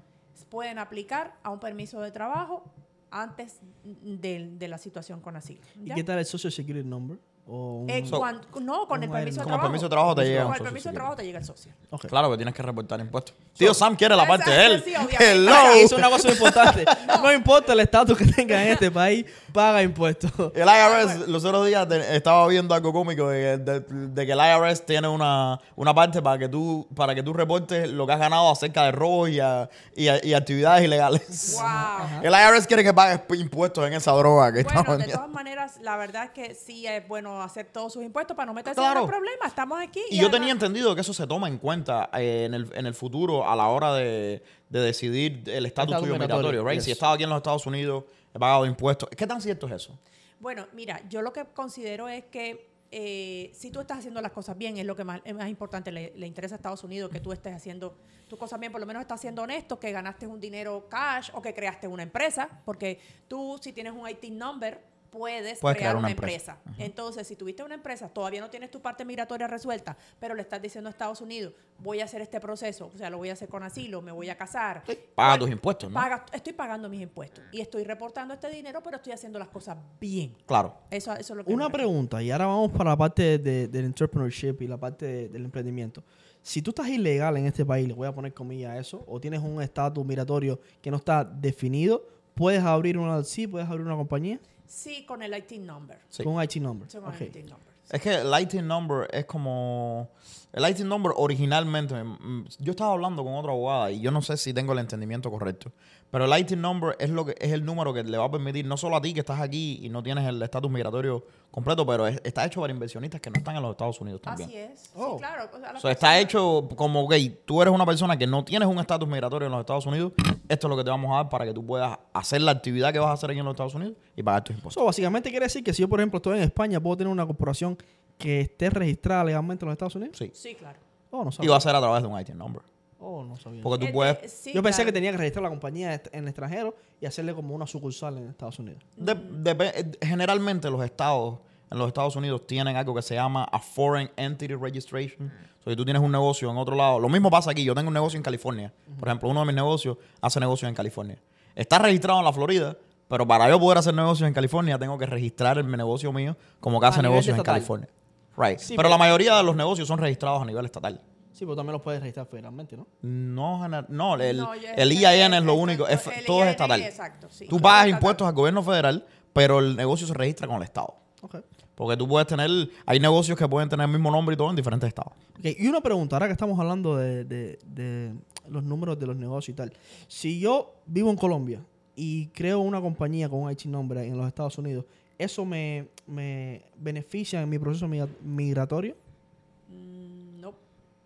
pueden 0.49 0.79
aplicar 0.79 1.35
a 1.43 1.49
un 1.49 1.59
permiso 1.59 1.99
de 2.01 2.11
trabajo 2.11 2.63
antes 3.11 3.59
de, 3.83 4.51
de 4.57 4.67
la 4.67 4.77
situación 4.77 5.21
con 5.21 5.35
asilo. 5.35 5.61
¿Y 5.83 5.93
qué 5.93 6.03
tal 6.03 6.19
el 6.19 6.25
Social 6.25 6.51
Security 6.51 6.87
number? 6.87 7.19
O 7.51 7.79
un- 7.81 7.89
Eh, 7.89 8.05
So- 8.07 8.21
no, 8.61 8.87
con 8.87 9.01
el 9.01 9.09
permiso 9.09 9.37
de 9.39 9.43
Con 9.43 9.43
el 9.43 9.45
trabajo. 9.47 9.61
permiso 9.63 9.85
de 9.85 9.89
trabajo 9.89 10.15
te 10.15 10.25
llega 10.25 10.43
Con 10.43 10.55
el 10.55 10.61
permiso 10.61 10.89
de 10.89 10.93
trabajo 10.95 11.15
te 11.15 11.23
llega 11.25 11.39
el 11.39 11.45
social. 11.45 11.75
Ok. 11.89 12.05
Claro 12.05 12.29
que 12.29 12.37
tienes 12.37 12.53
que 12.53 12.61
reportar 12.61 12.99
impuestos. 12.99 13.33
Tío 13.57 13.73
Sam 13.73 13.95
quiere 13.95 14.15
la 14.15 14.27
parte 14.27 14.51
de 14.51 14.65
él. 14.67 14.83
Sí, 14.85 14.91
obviamente. 14.95 15.31
Hello. 15.31 15.51
Es 15.75 15.91
una 15.91 16.09
cosa 16.09 16.29
importante. 16.31 16.85
no. 17.23 17.33
importa 17.33 17.73
el 17.73 17.79
estatus 17.79 18.17
que 18.17 18.25
tenga 18.25 18.61
en 18.63 18.73
este 18.73 18.91
país, 18.91 19.25
paga 19.51 19.81
impuestos. 19.81 20.31
El 20.53 20.67
IRS, 20.67 21.27
los 21.27 21.43
otros 21.43 21.65
días 21.65 21.87
te- 21.87 22.15
estaba 22.15 22.47
viendo 22.47 22.75
algo 22.75 22.93
cómico 22.93 23.29
de, 23.29 23.57
de- 23.57 23.79
de 23.81 24.25
que 24.25 24.31
el 24.33 24.39
IRS 24.39 24.85
tiene 24.85 25.07
una, 25.07 25.59
una 25.75 25.93
parte 25.93 26.21
para 26.21 26.37
que 26.37 26.47
tú 26.47 26.87
para 26.95 27.15
que 27.15 27.23
tú 27.23 27.33
reportes 27.33 27.89
lo 27.89 28.05
que 28.05 28.13
has 28.13 28.19
ganado 28.19 28.51
acerca 28.51 28.83
de 28.83 28.91
robos 28.91 29.29
y, 29.29 29.39
a- 29.39 29.67
y, 29.95 30.07
a- 30.07 30.23
y 30.23 30.33
actividades 30.35 30.83
ilegales. 30.83 31.57
Wow. 31.59 32.21
El 32.23 32.31
IRS 32.33 32.67
quiere 32.67 32.83
que 32.83 32.93
pagues 32.93 33.21
impuestos 33.39 33.87
en 33.87 33.93
esa 33.93 34.11
droga 34.11 34.53
que 34.53 34.63
Bueno, 34.63 34.79
estamos 34.81 34.97
de 35.05 35.11
todas 35.13 35.29
maneras, 35.29 35.77
la 35.81 35.97
verdad 35.97 36.25
es 36.25 36.29
que 36.31 36.53
sí 36.55 36.85
es 36.85 37.07
bueno 37.07 37.38
hacer 37.45 37.67
todos 37.67 37.93
sus 37.93 38.03
impuestos 38.03 38.35
para 38.35 38.45
no 38.47 38.53
meterse 38.53 38.79
Claro. 38.79 39.01
en 39.01 39.07
los 39.07 39.09
problemas. 39.09 39.47
Estamos 39.47 39.79
aquí. 39.81 40.01
Y 40.09 40.15
yo 40.17 40.21
además- 40.27 40.39
tenía 40.39 40.51
entendido 40.53 40.95
que 40.95 41.01
eso 41.01 41.13
se 41.13 41.25
toma 41.27 41.47
en 41.47 41.57
cuenta 41.57 42.09
eh, 42.13 42.45
en, 42.45 42.53
el, 42.53 42.69
en 42.73 42.85
el 42.85 42.93
futuro 42.93 43.47
a 43.49 43.55
la 43.55 43.67
hora 43.67 43.93
de, 43.93 44.41
de 44.69 44.79
decidir 44.79 45.43
el 45.47 45.65
estatus 45.65 45.97
tuyo 45.97 46.13
migratorio, 46.13 46.63
right? 46.63 46.75
yes. 46.77 46.83
Si 46.85 46.89
he 46.91 46.93
estado 46.93 47.13
aquí 47.13 47.23
en 47.23 47.29
los 47.29 47.37
Estados 47.37 47.65
Unidos, 47.65 48.03
he 48.33 48.39
pagado 48.39 48.65
impuestos. 48.65 49.09
¿Qué 49.09 49.27
tan 49.27 49.41
cierto 49.41 49.67
es 49.67 49.73
eso? 49.73 49.97
Bueno, 50.39 50.67
mira, 50.73 51.01
yo 51.09 51.21
lo 51.21 51.33
que 51.33 51.45
considero 51.53 52.07
es 52.07 52.23
que 52.25 52.69
eh, 52.91 53.51
si 53.53 53.69
tú 53.69 53.81
estás 53.81 53.99
haciendo 53.99 54.19
las 54.21 54.31
cosas 54.31 54.57
bien, 54.57 54.77
es 54.77 54.85
lo 54.85 54.95
que 54.95 55.03
más, 55.03 55.21
es 55.23 55.35
más 55.35 55.47
importante, 55.47 55.91
le, 55.91 56.11
le 56.15 56.25
interesa 56.25 56.55
a 56.55 56.57
Estados 56.57 56.83
Unidos 56.83 57.11
que 57.11 57.19
tú 57.19 57.31
estés 57.31 57.53
haciendo 57.55 57.95
tus 58.27 58.39
cosas 58.39 58.59
bien, 58.59 58.71
por 58.71 58.81
lo 58.81 58.87
menos 58.87 59.01
estás 59.01 59.21
siendo 59.21 59.43
honesto, 59.43 59.79
que 59.79 59.91
ganaste 59.91 60.25
un 60.25 60.39
dinero 60.39 60.87
cash 60.89 61.29
o 61.33 61.41
que 61.41 61.53
creaste 61.53 61.87
una 61.87 62.01
empresa, 62.03 62.49
porque 62.65 62.99
tú 63.27 63.59
si 63.61 63.73
tienes 63.73 63.93
un 63.93 64.07
IT 64.09 64.23
number 64.31 64.81
puedes, 65.09 65.59
Puedes 65.59 65.77
crear, 65.77 65.91
crear 65.91 65.95
una, 65.95 66.07
una 66.07 66.11
empresa. 66.11 66.57
Entonces, 66.77 67.27
si 67.27 67.35
tuviste 67.35 67.63
una 67.63 67.75
empresa, 67.75 68.09
todavía 68.09 68.41
no 68.41 68.49
tienes 68.49 68.71
tu 68.71 68.81
parte 68.81 69.03
migratoria 69.05 69.47
resuelta, 69.47 69.97
pero 70.19 70.35
le 70.35 70.41
estás 70.41 70.61
diciendo 70.61 70.87
a 70.87 70.91
Estados 70.91 71.21
Unidos, 71.21 71.53
voy 71.79 72.01
a 72.01 72.05
hacer 72.05 72.21
este 72.21 72.39
proceso, 72.39 72.91
o 72.93 72.97
sea, 72.97 73.09
lo 73.09 73.17
voy 73.17 73.29
a 73.29 73.33
hacer 73.33 73.49
con 73.49 73.63
asilo, 73.63 74.01
me 74.01 74.11
voy 74.11 74.29
a 74.29 74.37
casar. 74.37 74.83
Paga 75.15 75.39
tus 75.39 75.49
impuestos, 75.49 75.89
¿no? 75.89 75.95
paga- 75.95 76.25
estoy 76.33 76.53
pagando 76.53 76.89
mis 76.89 77.01
impuestos 77.01 77.43
y 77.51 77.61
estoy 77.61 77.83
reportando 77.83 78.33
este 78.33 78.49
dinero, 78.49 78.81
pero 78.83 78.97
estoy 78.97 79.13
haciendo 79.13 79.39
las 79.39 79.47
cosas 79.49 79.77
bien. 79.99 80.35
Claro. 80.45 80.75
Eso, 80.91 81.13
eso 81.13 81.33
es 81.33 81.37
lo 81.37 81.43
que 81.45 81.53
Una 81.53 81.69
pregunta, 81.69 82.21
y 82.21 82.31
ahora 82.31 82.45
vamos 82.47 82.71
para 82.71 82.91
la 82.91 82.97
parte 82.97 83.37
de- 83.39 83.67
del 83.67 83.85
entrepreneurship 83.85 84.57
y 84.61 84.67
la 84.67 84.77
parte 84.77 85.05
de- 85.05 85.29
del 85.29 85.45
emprendimiento. 85.45 86.03
Si 86.41 86.61
tú 86.61 86.71
estás 86.71 86.87
ilegal 86.87 87.35
en 87.37 87.45
este 87.47 87.65
país, 87.65 87.87
le 87.87 87.93
voy 87.93 88.07
a 88.07 88.13
poner 88.13 88.33
comillas 88.33 88.71
a 88.71 88.77
eso, 88.77 89.03
o 89.07 89.19
tienes 89.19 89.41
un 89.41 89.61
estatus 89.61 90.05
migratorio 90.05 90.59
que 90.81 90.89
no 90.89 90.97
está 90.97 91.23
definido, 91.25 92.05
¿puedes 92.33 92.63
abrir 92.63 92.97
una 92.97 93.17
LLC, 93.17 93.47
puedes 93.49 93.67
abrir 93.67 93.85
una 93.85 93.95
compañía 93.97 94.39
Sí, 94.69 95.03
con 95.05 95.21
el 95.23 95.35
IT 95.35 95.51
number. 95.59 95.99
Sí. 96.09 96.23
con 96.23 96.35
un 96.35 96.43
IT 96.43 96.55
number? 96.57 96.89
Sí, 96.89 96.99
con 96.99 97.09
Ok. 97.09 97.21
el 97.21 97.27
IT 97.27 97.35
number. 97.49 97.69
Es 97.91 98.01
que 98.01 98.13
el 98.13 98.29
Lighting 98.29 98.67
Number 98.67 99.07
es 99.11 99.25
como... 99.25 100.09
El 100.53 100.61
Lighting 100.61 100.87
Number 100.87 101.11
originalmente... 101.15 101.95
mm, 102.03 102.45
Yo 102.59 102.71
estaba 102.71 102.91
hablando 102.93 103.23
con 103.23 103.33
otra 103.33 103.51
abogada 103.51 103.89
y 103.89 103.99
yo 103.99 104.11
no 104.11 104.21
sé 104.21 104.37
si 104.37 104.53
tengo 104.53 104.73
el 104.73 104.79
entendimiento 104.79 105.31
correcto. 105.31 105.71
Pero 106.11 106.23
el 106.23 106.29
Lighting 106.31 106.59
Number 106.59 106.95
es, 106.99 107.09
lo 107.11 107.23
que, 107.23 107.35
es 107.39 107.51
el 107.51 107.63
número 107.63 107.93
que 107.93 108.03
le 108.03 108.17
va 108.17 108.25
a 108.25 108.31
permitir, 108.31 108.65
no 108.65 108.77
solo 108.77 108.95
a 108.95 109.01
ti 109.01 109.13
que 109.13 109.19
estás 109.19 109.39
aquí 109.39 109.79
y 109.83 109.89
no 109.89 110.01
tienes 110.01 110.25
el 110.27 110.41
estatus 110.41 110.71
migratorio 110.71 111.23
completo, 111.51 111.85
pero 111.85 112.07
es- 112.07 112.19
está 112.23 112.45
hecho 112.45 112.61
para 112.61 112.73
inversionistas 112.73 113.21
que 113.21 113.29
no 113.29 113.37
están 113.37 113.55
en 113.55 113.61
los 113.61 113.71
Estados 113.71 114.01
Unidos 114.01 114.19
también. 114.21 114.49
Así 114.49 114.57
es. 114.57 114.89
Oh. 114.95 115.13
Sí, 115.13 115.19
claro. 115.19 115.43
O 115.53 115.57
sea, 115.59 115.69
O 115.69 115.73
las 115.73 115.81
sea, 115.83 115.91
está 115.91 116.19
hecho 116.19 116.67
como, 116.75 117.01
ok, 117.01 117.13
tú 117.45 117.61
eres 117.61 117.71
una 117.73 117.85
persona 117.85 118.17
que 118.17 118.25
no 118.25 118.43
tienes 118.43 118.67
un 118.67 118.79
estatus 118.79 119.07
migratorio 119.07 119.45
en 119.45 119.51
los 119.51 119.59
Estados 119.59 119.85
Unidos, 119.85 120.13
esto 120.47 120.67
es 120.67 120.69
lo 120.69 120.77
que 120.77 120.83
te 120.83 120.89
vamos 120.89 121.11
a 121.11 121.17
dar 121.17 121.29
para 121.29 121.45
que 121.45 121.53
tú 121.53 121.63
puedas 121.63 121.99
hacer 122.13 122.41
la 122.41 122.51
actividad 122.51 122.91
que 122.91 122.97
vas 122.99 123.09
a 123.09 123.13
hacer 123.13 123.29
aquí 123.29 123.39
en 123.39 123.45
los 123.45 123.53
Estados 123.53 123.75
Unidos 123.75 123.95
y 124.15 124.23
pagar 124.23 124.43
tus 124.43 124.55
impuestos. 124.55 124.81
Eso 124.81 124.85
básicamente 124.85 125.29
quiere 125.29 125.45
decir 125.45 125.63
que 125.63 125.73
si 125.73 125.81
yo, 125.83 125.87
por 125.89 125.99
ejemplo, 125.99 126.17
estoy 126.17 126.37
en 126.37 126.43
España, 126.43 126.79
¿puedo 126.79 126.97
tener 126.97 127.11
una 127.13 127.25
corporación 127.27 127.77
que 128.17 128.41
esté 128.41 128.69
registrada 128.71 129.23
legalmente 129.23 129.63
en 129.63 129.67
los 129.67 129.73
Estados 129.73 129.95
Unidos? 129.95 130.17
Sí. 130.17 130.31
Sí, 130.33 130.55
claro. 130.55 130.79
Oh, 131.11 131.23
no 131.23 131.31
Y 131.41 131.47
va 131.47 131.57
a 131.57 131.61
ser 131.61 131.75
a 131.75 131.79
través 131.79 132.01
de 132.01 132.07
un 132.07 132.19
IT 132.19 132.29
number. 132.29 132.61
Oh, 133.01 133.23
no 133.23 133.37
sabía. 133.37 133.63
Porque 133.63 133.85
tú 133.85 133.89
Eh, 133.89 133.93
puedes... 133.93 134.17
eh, 134.23 134.27
sí, 134.29 134.51
Yo 134.53 134.61
pensé 134.61 134.77
claro. 134.81 134.87
que 134.89 134.93
tenía 134.93 135.11
que 135.11 135.17
registrar 135.17 135.43
la 135.43 135.49
compañía 135.49 135.93
en 136.11 136.23
el 136.23 136.27
extranjero 136.27 136.75
y 136.99 137.05
hacerle 137.05 137.33
como 137.33 137.55
una 137.55 137.65
sucursal 137.65 138.17
en 138.17 138.27
Estados 138.29 138.59
Unidos. 138.59 138.83
De- 138.97 139.15
depe- 139.15 139.97
generalmente 140.05 140.69
los 140.69 140.83
estados 140.83 141.39
en 141.71 141.77
los 141.77 141.87
Estados 141.87 142.15
Unidos 142.15 142.47
tienen 142.47 142.75
algo 142.75 142.95
que 142.95 143.01
se 143.03 143.13
llama 143.15 143.43
a 143.43 143.59
Foreign 143.59 144.09
Entity 144.17 144.55
Registration. 144.55 145.27
O 145.59 145.63
sea, 145.63 145.71
si 145.71 145.75
tú 145.77 145.85
tienes 145.85 146.01
un 146.01 146.11
negocio 146.11 146.49
en 146.49 146.57
otro 146.57 146.75
lado, 146.75 146.99
lo 146.99 147.07
mismo 147.09 147.29
pasa 147.29 147.51
aquí. 147.51 147.63
Yo 147.63 147.75
tengo 147.75 147.89
un 147.89 147.93
negocio 147.93 148.17
en 148.17 148.23
California. 148.23 148.73
Por 148.99 149.07
ejemplo, 149.07 149.29
uno 149.29 149.41
de 149.41 149.45
mis 149.45 149.55
negocios 149.55 149.97
hace 150.19 150.39
negocios 150.39 150.67
en 150.67 150.73
California. 150.75 151.19
Está 151.55 151.77
registrado 151.77 152.19
en 152.19 152.25
la 152.25 152.33
Florida, 152.33 152.75
pero 153.07 153.27
para 153.27 153.47
yo 153.47 153.59
poder 153.59 153.77
hacer 153.77 153.93
negocios 153.93 154.27
en 154.27 154.33
California 154.33 154.79
tengo 154.79 154.97
que 154.97 155.05
registrar 155.05 155.57
el 155.59 155.69
negocio 155.69 156.11
mío 156.11 156.35
como 156.59 156.79
que 156.79 156.87
A 156.87 156.89
hace 156.89 157.01
negocios 157.03 157.37
en. 157.37 157.43
California. 157.43 157.87
Right. 158.35 158.57
Sí, 158.57 158.69
pero, 158.73 158.77
pero- 158.77 158.89
la 158.89 158.97
mayoría 158.97 159.35
de 159.37 159.43
los 159.43 159.55
negocios 159.55 159.87
son 159.87 159.99
registrados 159.99 160.41
a 160.41 160.45
nivel 160.45 160.65
estatal. 160.65 160.99
Sí, 161.39 161.45
pero 161.45 161.55
también 161.55 161.71
los 161.71 161.81
puedes 161.81 162.01
registrar 162.01 162.27
federalmente, 162.27 162.75
¿no? 162.75 162.85
No, 163.01 163.65
no 163.87 164.15
el, 164.15 164.35
No, 164.37 164.53
el 164.53 164.91
IIN 164.91 165.05
es 165.05 165.43
lo 165.43 165.53
exacto, 165.53 165.53
único, 165.53 165.87
es- 165.87 166.05
el 166.07 166.25
todo 166.25 166.43
es 166.43 166.49
estatal. 166.49 166.81
exacto, 166.81 167.27
sí, 167.29 167.45
Tú 167.47 167.61
pagas 167.61 167.87
impuestos 167.87 168.27
al 168.27 168.33
gobierno 168.33 168.61
federal, 168.61 169.05
pero 169.31 169.59
el 169.59 169.77
negocio 169.77 170.05
se 170.05 170.13
registra 170.13 170.47
con 170.47 170.57
el 170.57 170.63
Estado. 170.63 170.95
Ok. 171.21 171.37
Porque 171.75 171.95
tú 171.95 172.05
puedes 172.09 172.27
tener, 172.27 172.49
hay 172.85 172.99
negocios 172.99 173.37
que 173.37 173.47
pueden 173.47 173.69
tener 173.69 173.85
el 173.85 173.91
mismo 173.93 174.11
nombre 174.11 174.33
y 174.33 174.37
todo 174.37 174.49
en 174.49 174.57
diferentes 174.57 174.85
estados. 174.89 175.13
Y 175.41 175.65
una 175.65 175.79
pregunta, 175.79 176.17
ahora 176.17 176.25
que 176.27 176.33
estamos 176.33 176.59
hablando 176.59 176.97
de, 176.97 177.23
de- 177.23 177.57
de 177.65 178.13
los 178.49 178.61
números 178.61 178.99
de 178.99 179.07
los 179.07 179.15
negocios 179.15 179.53
y 179.53 179.55
tal. 179.55 179.71
Si 180.09 180.41
yo 180.41 180.73
vivo 180.87 181.09
en 181.09 181.15
Colombia 181.15 181.61
y 181.95 182.25
creo 182.27 182.59
una 182.59 182.81
compañía 182.81 183.29
con 183.29 183.43
un 183.43 183.51
IT 183.51 183.63
nombre 183.67 184.05
en 184.05 184.17
los 184.17 184.27
Estados 184.27 184.57
Unidos, 184.57 184.83
¿eso 185.17 185.45
me, 185.45 185.87
me 186.05 186.63
beneficia 186.75 187.41
en 187.41 187.47
mi 187.47 187.57
proceso 187.59 187.87
migra- 187.87 188.09
migratorio? 188.21 188.97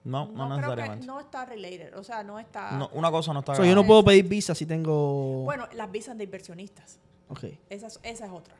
No, 0.03 0.25
No, 0.27 0.47
no, 0.49 0.55
necesariamente. 0.57 1.05
no 1.07 1.19
está 1.19 1.45
related, 1.45 1.95
o 1.97 2.03
sea, 2.03 2.23
no 2.23 2.37
está... 2.39 2.71
No, 2.71 2.89
una 2.93 3.09
cosa 3.09 3.31
no 3.33 3.39
está 3.39 3.53
O 3.53 3.55
sea, 3.55 3.65
yo 3.65 3.73
no 3.75 3.85
puedo 3.85 4.03
pedir 4.03 4.27
visa 4.27 4.53
si 4.53 4.65
tengo... 4.65 5.43
Bueno, 5.43 5.67
las 5.73 5.89
visas 5.91 6.17
de 6.17 6.25
inversionistas, 6.25 6.99
Ok. 7.29 7.45
esa 7.69 7.87
es, 7.87 7.99
esa 8.03 8.25
es 8.25 8.31
otra. 8.31 8.55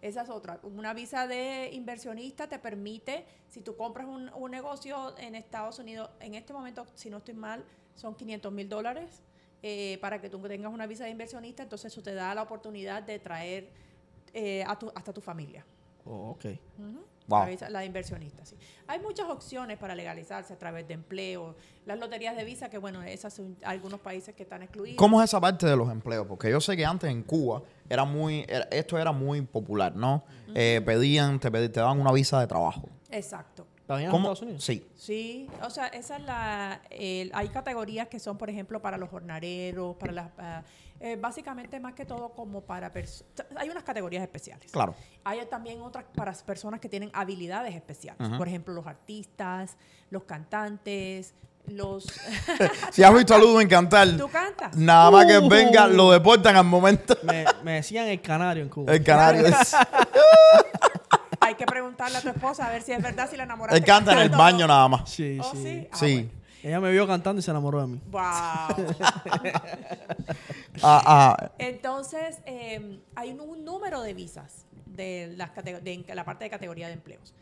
Esa 0.00 0.22
es 0.22 0.30
otra. 0.30 0.60
Una 0.62 0.94
visa 0.94 1.26
de 1.26 1.70
inversionista 1.72 2.48
te 2.48 2.58
permite, 2.58 3.26
si 3.48 3.60
tú 3.60 3.76
compras 3.76 4.06
un, 4.06 4.30
un 4.34 4.50
negocio 4.50 5.18
en 5.18 5.34
Estados 5.34 5.78
Unidos, 5.80 6.08
en 6.20 6.34
este 6.36 6.52
momento, 6.52 6.86
si 6.94 7.10
no 7.10 7.16
estoy 7.18 7.34
mal, 7.34 7.64
son 7.96 8.14
500 8.14 8.52
mil 8.52 8.68
dólares 8.68 9.22
eh, 9.62 9.98
para 10.00 10.20
que 10.20 10.30
tú 10.30 10.38
tengas 10.40 10.72
una 10.72 10.86
visa 10.86 11.04
de 11.04 11.10
inversionista, 11.10 11.64
entonces 11.64 11.92
eso 11.92 12.00
te 12.00 12.14
da 12.14 12.32
la 12.34 12.42
oportunidad 12.42 13.02
de 13.02 13.18
traer 13.18 13.70
eh, 14.32 14.62
a 14.66 14.78
tu- 14.78 14.92
hasta 14.94 15.12
tu 15.12 15.20
familia. 15.20 15.66
Oh, 16.04 16.30
ok. 16.30 16.44
Wow. 17.26 17.40
La, 17.40 17.46
visa- 17.46 17.68
la 17.68 17.80
de 17.80 17.86
inversionista, 17.86 18.44
sí. 18.46 18.56
Hay 18.86 19.00
muchas 19.00 19.28
opciones 19.28 19.76
para 19.76 19.94
legalizarse 19.94 20.54
a 20.54 20.58
través 20.58 20.88
de 20.88 20.94
empleo. 20.94 21.56
Las 21.84 21.98
loterías 21.98 22.34
de 22.34 22.44
visa, 22.44 22.70
que 22.70 22.78
bueno, 22.78 23.02
esas 23.02 23.34
son 23.34 23.54
algunos 23.64 24.00
países 24.00 24.34
que 24.34 24.44
están 24.44 24.62
excluidos. 24.62 24.96
¿Cómo 24.96 25.20
es 25.22 25.28
esa 25.28 25.38
parte 25.38 25.66
de 25.66 25.76
los 25.76 25.90
empleos? 25.90 26.26
Porque 26.26 26.50
yo 26.50 26.58
sé 26.60 26.74
que 26.74 26.86
antes 26.86 27.10
en 27.10 27.22
Cuba 27.22 27.62
era 27.90 28.04
muy, 28.06 28.46
era- 28.48 28.66
esto 28.70 28.96
era 28.96 29.12
muy 29.12 29.42
popular, 29.42 29.94
¿no? 29.94 30.24
Eh, 30.54 30.80
pedían, 30.86 31.38
te, 31.38 31.50
te 31.50 31.80
daban 31.80 32.00
una 32.00 32.12
visa 32.12 32.40
de 32.40 32.46
trabajo. 32.46 32.88
Exacto. 33.10 33.66
¿También 33.86 34.06
en 34.06 34.10
¿Cómo? 34.12 34.24
Estados 34.24 34.42
Unidos? 34.42 34.64
Sí. 34.64 34.86
Sí, 34.94 35.48
o 35.62 35.70
sea, 35.70 35.86
esa 35.88 36.16
es 36.16 36.22
la. 36.22 36.80
el- 36.90 37.30
hay 37.34 37.48
categorías 37.48 38.08
que 38.08 38.18
son, 38.18 38.36
por 38.38 38.48
ejemplo, 38.50 38.80
para 38.82 38.96
los 38.98 39.08
jornaleros, 39.10 39.96
para 39.96 40.12
las. 40.12 40.30
ah, 40.38 40.62
eh, 41.00 41.16
básicamente, 41.20 41.78
más 41.80 41.94
que 41.94 42.04
todo, 42.04 42.30
como 42.30 42.62
para. 42.62 42.92
pers- 42.92 43.24
Hay 43.56 43.70
unas 43.70 43.84
categorías 43.84 44.22
especiales. 44.22 44.70
Claro. 44.72 44.94
Hay 45.24 45.44
también 45.46 45.80
otras 45.82 46.04
para 46.14 46.32
personas 46.32 46.80
que 46.80 46.88
tienen 46.88 47.10
habilidades 47.14 47.74
especiales. 47.74 48.28
Por 48.36 48.48
ejemplo, 48.48 48.74
los 48.74 48.86
artistas, 48.86 49.76
los 50.10 50.24
cantantes, 50.24 51.34
los. 51.68 52.04
Si 52.92 53.02
has 53.04 53.14
visto 53.14 53.34
a 53.34 53.38
Ludwig 53.38 53.68
cantar, 53.68 54.08
¿Tú 54.16 54.28
cantas? 54.28 54.74
nada 54.76 55.10
más 55.10 55.26
que 55.26 55.38
Uh. 55.38 55.48
venga, 55.48 55.86
lo 55.86 56.10
deportan 56.10 56.56
al 56.56 56.64
momento. 56.64 57.16
Me, 57.22 57.44
me 57.62 57.72
decían 57.74 58.06
el 58.08 58.20
canario 58.20 58.62
en 58.64 58.68
Cuba. 58.68 58.92
El 58.92 59.04
canario 59.04 59.46
es- 59.46 59.76
Hay 61.40 61.54
que 61.54 61.64
preguntarle 61.66 62.18
a 62.18 62.20
tu 62.20 62.28
esposa 62.28 62.66
a 62.66 62.70
ver 62.70 62.82
si 62.82 62.92
es 62.92 63.02
verdad 63.02 63.28
si 63.30 63.36
la 63.36 63.44
enamoraste. 63.44 63.78
Él 63.78 63.84
canta 63.84 64.12
en 64.12 64.18
el 64.18 64.28
baño 64.30 64.66
nada 64.66 64.86
más. 64.88 65.08
Sí, 65.08 65.38
¿Oh, 65.40 65.50
sí. 65.52 65.62
sí? 65.62 65.88
Ah, 65.90 65.96
Sí. 65.96 66.14
bueno. 66.14 66.37
Ella 66.62 66.80
me 66.80 66.90
vio 66.90 67.06
cantando 67.06 67.40
y 67.40 67.42
se 67.42 67.50
enamoró 67.50 67.80
de 67.80 67.86
mí. 67.86 68.00
Wow. 68.10 68.20
Ah, 70.80 71.02
ah, 71.06 71.50
Entonces, 71.58 72.40
eh, 72.46 73.00
hay 73.16 73.32
un, 73.32 73.40
un 73.40 73.64
número 73.64 74.00
de 74.00 74.14
visas 74.14 74.64
de, 74.86 75.34
las 75.36 75.52
de 75.64 76.04
en 76.06 76.16
la 76.16 76.24
parte 76.24 76.44
de 76.44 76.50
categoría 76.50 76.86
de 76.86 76.92
empleos. 76.92 77.34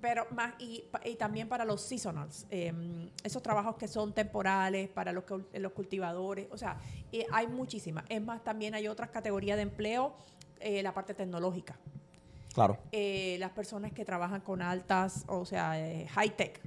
Pero 0.00 0.26
más, 0.32 0.54
y, 0.58 0.84
también 1.18 1.48
para 1.48 1.64
los 1.64 1.80
seasonals, 1.80 2.46
eh, 2.50 2.72
esos 3.22 3.42
trabajos 3.42 3.76
que 3.76 3.88
son 3.88 4.12
temporales, 4.12 4.88
para 4.88 5.12
los, 5.12 5.24
los 5.52 5.72
cultivadores, 5.72 6.48
o 6.50 6.58
sea, 6.58 6.78
hay 7.32 7.46
muchísimas. 7.46 8.04
Es 8.08 8.20
más, 8.20 8.42
también 8.42 8.74
hay 8.74 8.88
otras 8.88 9.10
categorías 9.10 9.56
de 9.56 9.62
empleo, 9.62 10.14
eh, 10.60 10.82
la 10.82 10.94
parte 10.94 11.14
tecnológica. 11.14 11.76
claro. 12.54 12.78
Eh, 12.92 13.36
las 13.38 13.50
personas 13.50 13.92
que 13.92 14.04
trabajan 14.04 14.40
con 14.40 14.62
altas, 14.62 15.24
o 15.26 15.44
sea, 15.44 15.78
eh, 15.78 16.06
high 16.08 16.36
tech. 16.36 16.60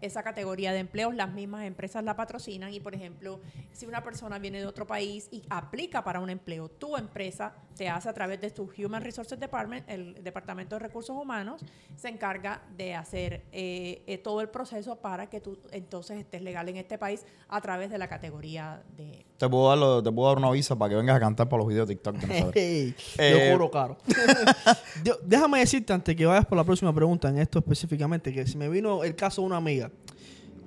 Esa 0.00 0.22
categoría 0.22 0.72
de 0.72 0.78
empleos, 0.78 1.14
las 1.14 1.30
mismas 1.32 1.64
empresas 1.64 2.02
la 2.02 2.16
patrocinan 2.16 2.72
y, 2.72 2.80
por 2.80 2.94
ejemplo, 2.94 3.40
si 3.72 3.86
una 3.86 4.02
persona 4.02 4.38
viene 4.38 4.60
de 4.60 4.66
otro 4.66 4.86
país 4.86 5.28
y 5.30 5.42
aplica 5.50 6.02
para 6.02 6.20
un 6.20 6.30
empleo, 6.30 6.68
tu 6.70 6.96
empresa 6.96 7.52
te 7.76 7.88
hace 7.88 8.08
a 8.08 8.14
través 8.14 8.40
de 8.40 8.50
tu 8.50 8.70
Human 8.78 9.02
Resources 9.02 9.38
Department, 9.38 9.88
el 9.88 10.24
Departamento 10.24 10.76
de 10.76 10.80
Recursos 10.80 11.14
Humanos, 11.14 11.64
se 11.96 12.08
encarga 12.08 12.62
de 12.76 12.94
hacer 12.94 13.44
eh, 13.52 14.02
eh, 14.06 14.18
todo 14.18 14.40
el 14.40 14.48
proceso 14.48 14.96
para 14.96 15.28
que 15.28 15.40
tú 15.40 15.58
entonces 15.70 16.18
estés 16.18 16.40
legal 16.42 16.68
en 16.68 16.78
este 16.78 16.96
país 16.96 17.26
a 17.48 17.60
través 17.60 17.90
de 17.90 17.98
la 17.98 18.08
categoría 18.08 18.82
de... 18.96 19.26
Te 19.38 19.48
puedo, 19.48 19.68
dar 19.68 19.78
lo- 19.78 20.02
te 20.02 20.10
puedo 20.10 20.28
dar 20.28 20.38
una 20.38 20.50
visa 20.50 20.76
para 20.76 20.90
que 20.90 20.96
vengas 20.96 21.16
a 21.16 21.20
cantar 21.20 21.48
para 21.48 21.60
los 21.62 21.68
videos 21.68 21.86
de 21.88 21.94
TikTok 21.94 22.16
de 22.16 22.26
nosotros. 22.26 22.52
Hey, 22.56 22.94
Eh, 23.18 23.46
yo 23.48 23.52
cobro 23.52 23.70
caro. 23.70 23.96
Yo- 25.04 25.16
déjame 25.24 25.60
decirte 25.60 25.92
antes 25.92 26.16
que 26.16 26.26
vayas 26.26 26.44
por 26.44 26.58
la 26.58 26.64
próxima 26.64 26.92
pregunta 26.92 27.28
en 27.28 27.38
esto 27.38 27.60
específicamente, 27.60 28.32
que 28.32 28.46
si 28.46 28.58
me 28.58 28.68
vino 28.68 29.04
el 29.04 29.14
caso 29.14 29.40
de 29.42 29.46
una 29.46 29.56
amiga. 29.58 29.90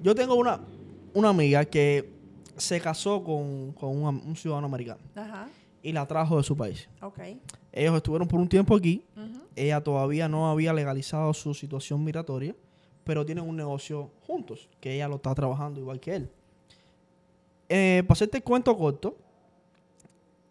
Yo 0.02 0.16
tengo 0.16 0.36
una, 0.36 0.62
una 1.14 1.30
amiga 1.30 1.66
que 1.66 2.10
se 2.56 2.80
casó 2.80 3.22
con, 3.24 3.74
con 3.74 4.02
un, 4.04 4.36
ciudadano 4.38 4.68
americano 4.68 5.02
Ajá, 5.16 5.50
y 5.84 5.92
la 5.92 6.06
trajo 6.08 6.38
de 6.38 6.44
su 6.44 6.56
país. 6.56 6.88
ok. 7.02 7.20
Ellos 7.74 7.96
estuvieron 7.96 8.28
por 8.28 8.40
un 8.40 8.48
tiempo 8.50 8.76
aquí. 8.76 9.04
Ella 9.56 9.82
todavía 9.82 10.28
no 10.30 10.50
había 10.50 10.72
legalizado 10.74 11.34
su 11.34 11.54
situación 11.54 12.04
migratoria, 12.04 12.56
pero 13.04 13.26
tienen 13.26 13.46
un 13.48 13.56
negocio 13.56 14.12
juntos, 14.28 14.70
que 14.80 14.96
ella 14.96 15.08
lo 15.10 15.16
está 15.16 15.34
trabajando 15.36 15.80
igual 15.80 16.00
que 16.00 16.16
él. 16.16 16.30
Eh, 17.74 18.04
para 18.06 18.14
hacerte 18.14 18.36
el 18.38 18.44
cuento 18.44 18.78
corto, 18.78 19.16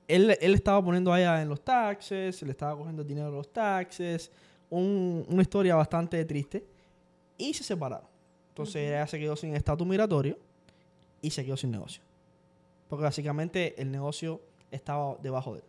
él, 0.08 0.36
él 0.40 0.54
estaba 0.54 0.82
poniendo 0.82 1.12
a 1.12 1.20
ella 1.20 1.42
en 1.42 1.50
los 1.50 1.60
taxes, 1.60 2.40
le 2.42 2.50
estaba 2.52 2.74
cogiendo 2.74 3.04
dinero 3.04 3.26
de 3.26 3.36
los 3.36 3.52
taxes, 3.52 4.30
un- 4.70 5.26
una 5.28 5.42
historia 5.42 5.74
bastante 5.74 6.24
triste, 6.24 6.64
y 7.36 7.52
se 7.52 7.62
separaron. 7.62 8.08
Entonces 8.48 8.76
ella 8.88 9.06
se 9.06 9.18
quedó 9.18 9.36
sin 9.36 9.54
estatus 9.54 9.86
migratorio 9.86 10.38
y 11.20 11.30
se 11.30 11.44
quedó 11.44 11.58
sin 11.58 11.72
negocio. 11.72 12.02
Porque 12.88 13.04
básicamente 13.04 13.74
el 13.80 13.90
negocio 13.90 14.40
estaba 14.70 15.16
debajo 15.22 15.52
de 15.52 15.58
él. 15.60 15.64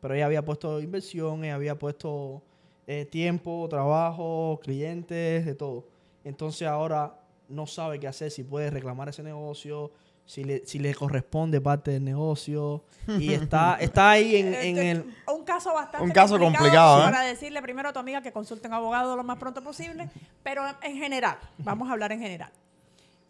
Pero 0.00 0.14
ella 0.14 0.24
había 0.26 0.42
puesto 0.44 0.80
inversión, 0.80 1.44
ella 1.44 1.56
había 1.56 1.78
puesto 1.78 2.40
eh, 2.86 3.04
tiempo, 3.04 3.66
trabajo, 3.68 4.60
clientes, 4.62 5.44
de 5.44 5.54
todo. 5.54 5.84
Entonces 6.24 6.66
ahora 6.66 7.20
no 7.50 7.66
sabe 7.66 8.00
qué 8.00 8.08
hacer, 8.08 8.30
si 8.30 8.42
puede 8.44 8.70
reclamar 8.70 9.10
ese 9.10 9.22
negocio, 9.22 9.90
si 10.26 10.42
le, 10.44 10.66
si 10.66 10.78
le 10.78 10.94
corresponde 10.94 11.60
parte 11.60 11.92
del 11.92 12.04
negocio. 12.04 12.84
Y 13.18 13.32
está, 13.32 13.76
está 13.80 14.10
ahí 14.10 14.36
en, 14.36 14.48
en 14.48 14.54
Este, 14.54 14.90
el... 14.90 15.14
Un 15.32 15.44
caso 15.44 15.72
bastante 15.72 16.04
Un 16.04 16.12
caso 16.12 16.38
complicado, 16.38 17.00
¿eh? 17.00 17.04
Para 17.04 17.22
decirle 17.22 17.62
primero 17.62 17.88
a 17.88 17.92
tu 17.92 18.00
amiga 18.00 18.20
que 18.20 18.32
consulte 18.32 18.66
un 18.68 18.74
abogado 18.74 19.16
lo 19.16 19.22
más 19.22 19.38
pronto 19.38 19.62
posible, 19.62 20.10
pero 20.42 20.62
en 20.82 20.96
general, 20.96 21.38
vamos 21.58 21.88
a 21.88 21.92
hablar 21.92 22.12
en 22.12 22.20
general. 22.20 22.50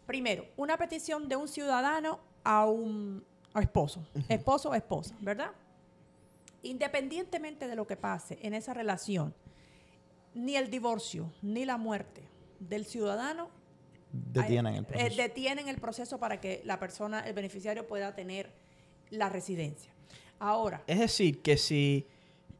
Primero, 0.07 0.45
una 0.57 0.77
petición 0.77 1.29
de 1.29 1.35
un 1.35 1.47
ciudadano 1.47 2.19
a 2.43 2.65
un 2.65 3.23
a 3.53 3.61
esposo, 3.61 4.05
esposo 4.29 4.69
o 4.69 4.75
esposa, 4.75 5.15
¿verdad? 5.19 5.51
Independientemente 6.63 7.67
de 7.67 7.75
lo 7.75 7.87
que 7.87 7.95
pase 7.95 8.39
en 8.41 8.53
esa 8.53 8.73
relación, 8.73 9.33
ni 10.33 10.55
el 10.55 10.69
divorcio 10.69 11.31
ni 11.41 11.65
la 11.65 11.77
muerte 11.77 12.27
del 12.59 12.85
ciudadano 12.85 13.49
Detienen 14.11 14.75
el 14.75 14.83
eh, 14.83 14.87
proceso. 14.87 15.21
detienen 15.21 15.67
el 15.67 15.77
proceso 15.77 16.17
para 16.17 16.39
que 16.39 16.61
la 16.65 16.79
persona, 16.79 17.19
el 17.21 17.33
beneficiario, 17.33 17.87
pueda 17.87 18.15
tener 18.15 18.51
la 19.09 19.29
residencia. 19.29 19.91
Ahora, 20.39 20.83
Es 20.87 20.99
decir, 20.99 21.41
que 21.41 21.57
si 21.57 22.05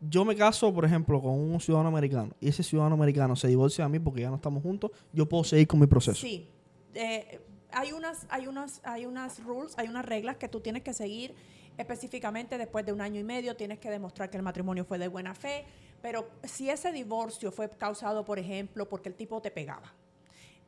yo 0.01 0.25
me 0.25 0.35
caso, 0.35 0.73
por 0.73 0.85
ejemplo, 0.85 1.21
con 1.21 1.31
un 1.31 1.59
ciudadano 1.59 1.89
americano 1.89 2.31
y 2.39 2.49
ese 2.49 2.63
ciudadano 2.63 2.95
americano 2.95 3.35
se 3.35 3.47
divorcia 3.47 3.85
a 3.85 3.89
mí 3.89 3.99
porque 3.99 4.21
ya 4.21 4.29
no 4.29 4.35
estamos 4.35 4.63
juntos, 4.63 4.91
yo 5.13 5.27
puedo 5.27 5.43
seguir 5.43 5.67
con 5.67 5.79
mi 5.79 5.87
proceso. 5.87 6.19
sí, 6.19 6.49
eh, 6.93 7.39
hay 7.71 7.91
unas, 7.91 8.25
hay 8.29 8.47
unas, 8.47 8.81
hay 8.83 9.05
unas 9.05 9.43
rules, 9.43 9.73
hay 9.77 9.87
unas 9.87 10.05
reglas 10.05 10.37
que 10.37 10.47
tú 10.47 10.59
tienes 10.59 10.83
que 10.83 10.93
seguir 10.93 11.35
específicamente 11.77 12.57
después 12.57 12.85
de 12.85 12.91
un 12.93 13.01
año 13.01 13.19
y 13.19 13.23
medio, 13.23 13.55
tienes 13.55 13.79
que 13.79 13.89
demostrar 13.89 14.29
que 14.29 14.37
el 14.37 14.43
matrimonio 14.43 14.83
fue 14.83 14.97
de 14.97 15.07
buena 15.07 15.35
fe, 15.35 15.65
pero 16.01 16.27
si 16.43 16.69
ese 16.69 16.91
divorcio 16.91 17.51
fue 17.51 17.69
causado, 17.69 18.25
por 18.25 18.39
ejemplo, 18.39 18.89
porque 18.89 19.09
el 19.09 19.15
tipo 19.15 19.41
te 19.41 19.51
pegaba, 19.51 19.93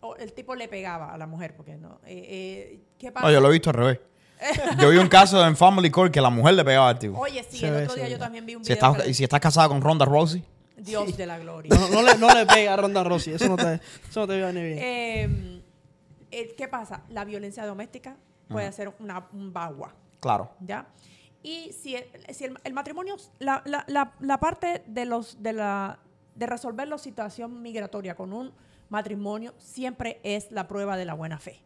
o 0.01 0.15
el 0.15 0.33
tipo 0.33 0.55
le 0.55 0.67
pegaba 0.67 1.13
a 1.13 1.17
la 1.17 1.27
mujer, 1.27 1.55
porque 1.55 1.75
no. 1.77 1.99
eh, 2.05 2.25
eh, 2.27 2.79
¿Qué 2.97 3.11
pasa? 3.11 3.27
No, 3.27 3.33
yo 3.33 3.41
lo 3.41 3.49
he 3.49 3.53
visto 3.53 3.69
al 3.69 3.75
revés. 3.75 3.99
Yo 4.79 4.89
vi 4.89 4.97
un 4.97 5.07
caso 5.09 5.45
en 5.45 5.55
Family 5.57 5.89
Court 5.91 6.13
que 6.13 6.21
la 6.21 6.29
mujer 6.29 6.53
le 6.53 6.63
pegaba 6.63 6.89
al 6.89 6.99
tipo. 6.99 7.17
Oye, 7.19 7.43
sí, 7.49 7.57
Se 7.57 7.67
el 7.67 7.73
ve, 7.73 7.83
otro 7.83 7.95
día 7.95 8.05
ve. 8.05 8.11
yo 8.11 8.19
también 8.19 8.45
vi 8.45 8.55
un 8.55 8.63
Si 8.63 8.73
video. 8.73 8.89
estás, 8.91 9.03
que 9.03 9.09
y 9.09 9.13
si 9.13 9.23
estás 9.23 9.39
casada 9.39 9.67
con 9.67 9.81
Ronda 9.81 10.05
Rousey, 10.05 10.43
Dios 10.77 11.17
de 11.17 11.25
la 11.25 11.37
gloria. 11.39 11.75
No, 11.75 11.89
no 11.89 12.01
le, 12.01 12.17
no 12.17 12.33
le 12.33 12.45
pega 12.53 12.73
a 12.73 12.77
Ronda 12.77 13.03
Rossi. 13.03 13.31
Eso 13.33 13.49
no 13.49 13.57
te, 13.57 13.81
eso 14.09 14.21
no 14.21 14.27
te 14.27 14.53
ni 14.53 14.61
bien. 14.61 14.77
Eh, 14.79 15.61
eh, 16.31 16.55
¿Qué 16.57 16.67
pasa? 16.69 17.03
La 17.09 17.25
violencia 17.25 17.65
doméstica 17.65 18.15
puede 18.47 18.71
ser 18.71 18.93
una, 18.99 19.27
un 19.33 19.51
bagua, 19.51 19.93
claro. 20.21 20.51
¿ya? 20.61 20.87
Y 21.43 21.71
si 21.73 21.95
el, 21.95 22.05
si 22.33 22.45
el- 22.45 22.57
el 22.63 22.73
matrimonio, 22.73 23.17
la, 23.39 23.61
la- 23.65 23.83
la- 23.87 24.13
la 24.21 24.39
parte 24.39 24.83
de 24.87 25.05
los 25.05 25.41
de 25.43 25.53
la 25.53 25.99
de 26.35 26.45
resolver 26.45 26.87
la 26.87 26.97
situación 26.97 27.61
migratoria 27.61 28.15
con 28.15 28.31
un 28.31 28.51
matrimonio 28.89 29.53
siempre 29.57 30.19
es 30.23 30.51
la 30.51 30.67
prueba 30.67 30.97
de 30.97 31.05
la 31.05 31.13
buena 31.13 31.39
fe. 31.39 31.61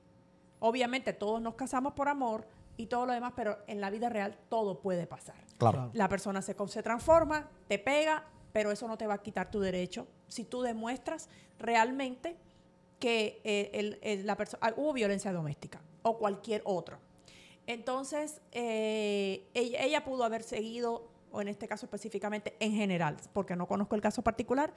Obviamente 0.59 1.13
todos 1.13 1.41
nos 1.41 1.55
casamos 1.55 1.93
por 1.93 2.07
amor 2.07 2.47
y 2.77 2.87
todo 2.87 3.05
lo 3.05 3.13
demás, 3.13 3.33
pero 3.35 3.57
en 3.67 3.81
la 3.81 3.89
vida 3.89 4.09
real 4.09 4.37
todo 4.49 4.79
puede 4.79 5.07
pasar. 5.07 5.35
Claro. 5.57 5.89
La 5.93 6.09
persona 6.09 6.41
se, 6.41 6.55
se 6.67 6.83
transforma, 6.83 7.49
te 7.67 7.79
pega, 7.79 8.25
pero 8.51 8.71
eso 8.71 8.87
no 8.87 8.97
te 8.97 9.07
va 9.07 9.15
a 9.15 9.21
quitar 9.21 9.51
tu 9.51 9.59
derecho 9.59 10.07
si 10.27 10.43
tú 10.45 10.61
demuestras 10.61 11.29
realmente 11.59 12.35
que 12.99 13.41
eh, 13.43 13.69
el- 13.73 13.99
el- 14.01 14.25
la 14.25 14.37
ah, 14.61 14.73
hubo 14.77 14.93
violencia 14.93 15.31
doméstica 15.33 15.81
o 16.03 16.17
cualquier 16.17 16.61
otro. 16.65 16.97
Entonces, 17.67 18.41
eh, 18.51 19.47
ella, 19.53 19.81
ella 19.83 20.03
pudo 20.03 20.23
haber 20.23 20.43
seguido, 20.43 21.07
o 21.31 21.41
en 21.41 21.47
este 21.47 21.67
caso 21.67 21.85
específicamente 21.85 22.55
en 22.59 22.73
general, 22.73 23.17
porque 23.33 23.55
no 23.55 23.67
conozco 23.67 23.95
el 23.95 24.01
caso 24.01 24.21
particular, 24.21 24.73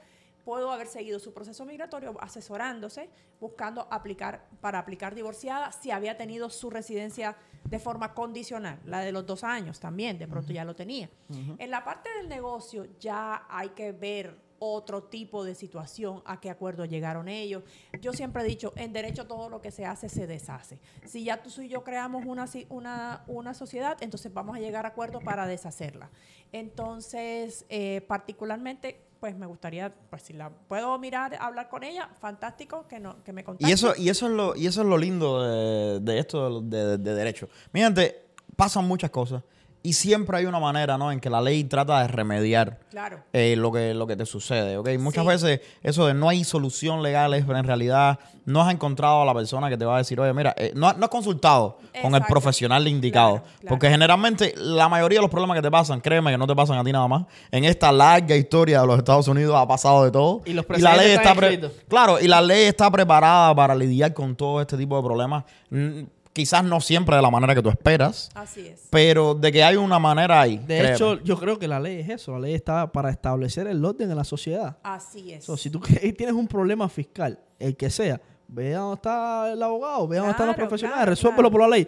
pudo 0.47 0.71
haber 0.71 0.87
seguido 0.87 1.19
su 1.19 1.33
proceso 1.33 1.65
migratorio 1.65 2.15
asesorándose, 2.21 3.09
buscando 3.37 3.85
aplicar 3.91 4.47
para 4.61 4.79
aplicar 4.79 5.13
divorciada 5.13 5.73
si 5.73 5.91
había 5.91 6.15
tenido 6.15 6.49
su 6.49 6.69
residencia 6.69 7.35
de 7.65 7.79
forma 7.79 8.13
condicional, 8.13 8.79
la 8.85 9.01
de 9.01 9.11
los 9.11 9.25
dos 9.25 9.43
años 9.43 9.81
también, 9.81 10.17
de 10.17 10.25
pronto 10.25 10.53
ya 10.53 10.63
lo 10.63 10.73
tenía. 10.73 11.09
En 11.57 11.69
la 11.69 11.83
parte 11.83 12.09
del 12.17 12.29
negocio 12.29 12.87
ya 12.97 13.45
hay 13.49 13.71
que 13.71 13.91
ver 13.91 14.39
otro 14.59 15.03
tipo 15.03 15.43
de 15.43 15.53
situación, 15.53 16.23
a 16.25 16.39
qué 16.39 16.49
acuerdo 16.49 16.85
llegaron 16.85 17.27
ellos. 17.27 17.63
Yo 17.99 18.13
siempre 18.13 18.41
he 18.41 18.45
dicho, 18.45 18.71
en 18.77 18.93
derecho 18.93 19.27
todo 19.27 19.49
lo 19.49 19.61
que 19.61 19.71
se 19.71 19.85
hace 19.85 20.07
se 20.07 20.27
deshace. 20.27 20.79
Si 21.03 21.25
ya 21.25 21.43
tú 21.43 21.49
y 21.61 21.67
yo 21.67 21.83
creamos 21.83 22.25
una, 22.25 22.45
una, 22.69 23.23
una 23.27 23.53
sociedad, 23.53 23.97
entonces 23.99 24.33
vamos 24.33 24.55
a 24.55 24.59
llegar 24.59 24.85
a 24.85 24.89
acuerdo 24.89 25.19
para 25.19 25.45
deshacerla. 25.45 26.09
Entonces, 26.53 27.65
eh, 27.67 28.01
particularmente, 28.07 29.06
pues 29.19 29.35
me 29.35 29.45
gustaría, 29.45 29.93
pues 30.09 30.21
si 30.23 30.33
la 30.33 30.49
puedo 30.49 30.97
mirar, 30.99 31.35
hablar 31.39 31.69
con 31.69 31.83
ella, 31.83 32.09
fantástico, 32.19 32.87
que, 32.87 32.99
no, 32.99 33.23
que 33.23 33.33
me 33.33 33.43
contacte. 33.43 33.69
Y 33.69 33.73
eso, 33.73 33.93
y 33.97 34.09
eso 34.09 34.27
es 34.27 34.31
lo, 34.33 34.55
y 34.55 34.67
eso 34.67 34.81
es 34.81 34.87
lo 34.87 34.97
lindo 34.97 35.41
de, 35.43 35.99
de 35.99 36.19
esto 36.19 36.61
de, 36.61 36.77
de- 36.85 36.97
de 36.97 37.13
derecho. 37.13 37.49
Gente, 37.73 38.25
pasan 38.55 38.85
muchas 38.87 39.09
cosas 39.11 39.43
y 39.83 39.93
siempre 39.93 40.37
hay 40.37 40.45
una 40.45 40.59
manera, 40.59 40.97
¿no? 40.97 41.11
En 41.11 41.19
que 41.19 41.29
la 41.29 41.39
ley 41.41 41.63
trata 41.63 42.01
de 42.01 42.07
remediar 42.07 42.79
Claro. 42.89 43.19
eh, 43.31 43.55
lo, 43.57 43.71
que, 43.71 43.93
lo 43.93 44.05
que 44.07 44.15
te 44.15 44.25
sucede, 44.25 44.77
¿ok? 44.77 44.89
Muchas 44.99 45.23
Sí. 45.23 45.27
veces 45.29 45.61
eso 45.83 46.07
de 46.07 46.13
no 46.13 46.27
hay 46.29 46.43
solución 46.43 47.01
legal 47.03 47.33
es, 47.33 47.45
pero 47.45 47.57
en 47.59 47.65
realidad 47.65 48.19
no 48.45 48.61
has 48.61 48.73
encontrado 48.73 49.21
a 49.21 49.25
la 49.25 49.33
persona 49.33 49.69
que 49.69 49.77
te 49.77 49.83
va 49.85 49.95
a 49.95 49.97
decir, 49.99 50.19
oye, 50.19 50.33
mira, 50.33 50.53
eh, 50.57 50.71
no, 50.75 50.91
no 50.93 51.03
has 51.05 51.09
consultado 51.09 51.79
con 52.01 52.15
el 52.15 52.21
profesional 52.23 52.87
indicado. 52.87 53.35
Claro, 53.41 53.43
claro. 53.59 53.67
Porque 53.69 53.89
generalmente 53.89 54.53
la 54.57 54.87
mayoría 54.87 55.17
de 55.19 55.21
los 55.23 55.31
problemas 55.31 55.55
que 55.55 55.61
te 55.61 55.71
pasan, 55.71 55.99
créeme 55.99 56.31
que 56.31 56.37
no 56.37 56.47
te 56.47 56.55
pasan 56.55 56.77
a 56.77 56.83
ti 56.83 56.91
nada 56.91 57.07
más. 57.07 57.25
En 57.51 57.65
esta 57.65 57.91
larga 57.91 58.35
historia 58.35 58.81
de 58.81 58.87
los 58.87 58.97
Estados 58.97 59.27
Unidos 59.27 59.55
ha 59.57 59.67
pasado 59.67 60.03
de 60.05 60.11
todo. 60.11 60.41
Y 60.45 60.53
los 60.53 60.63
la 60.63 60.67
precedentes 60.67 61.05
ley 61.05 61.11
está 61.15 61.35
pre-. 61.35 61.71
Claro, 61.89 62.19
y 62.21 62.27
la 62.27 62.41
ley 62.41 62.63
está 62.65 62.89
preparada 62.89 63.53
para 63.53 63.75
lidiar 63.75 64.13
con 64.13 64.35
todo 64.35 64.61
este 64.61 64.77
tipo 64.77 64.95
de 64.97 65.03
problemas. 65.03 65.43
Mm, 65.69 66.03
Quizás 66.37 66.63
no 66.63 66.79
siempre 66.79 67.15
de 67.15 67.21
la 67.23 67.31
manera 67.31 67.55
que 67.55 67.63
tú 67.63 67.69
esperas, 67.69 68.29
Así 68.35 68.67
es. 68.67 68.87
pero 68.91 69.33
de 69.33 69.51
que 69.51 69.63
hay 69.63 69.75
una 69.75 69.97
manera 69.97 70.39
ahí. 70.39 70.59
De 70.59 70.77
créeme. 70.77 70.91
hecho, 70.93 71.19
yo 71.23 71.35
creo 71.39 71.57
que 71.57 71.67
la 71.67 71.79
ley 71.79 71.99
es 72.01 72.09
eso. 72.09 72.33
La 72.33 72.41
ley 72.41 72.53
está 72.53 72.91
para 72.91 73.09
establecer 73.09 73.65
el 73.65 73.83
orden 73.83 74.11
en 74.11 74.15
la 74.17 74.23
sociedad. 74.23 74.77
Así 74.83 75.33
es. 75.33 75.43
So, 75.43 75.57
si 75.57 75.71
tú 75.71 75.79
tienes 75.79 76.33
un 76.35 76.47
problema 76.47 76.87
fiscal, 76.89 77.39
el 77.57 77.75
que 77.75 77.89
sea, 77.89 78.21
ve 78.47 78.75
a 78.75 78.81
dónde 78.81 78.95
está 78.97 79.51
el 79.51 79.63
abogado, 79.63 80.07
ve 80.07 80.17
a 80.17 80.19
dónde 80.19 80.31
están 80.33 80.45
los 80.45 80.55
profesionales, 80.55 80.97
claro, 80.99 81.09
resuélvelo 81.09 81.49
claro. 81.49 81.51
por 81.51 81.61
la 81.61 81.75
ley. 81.75 81.87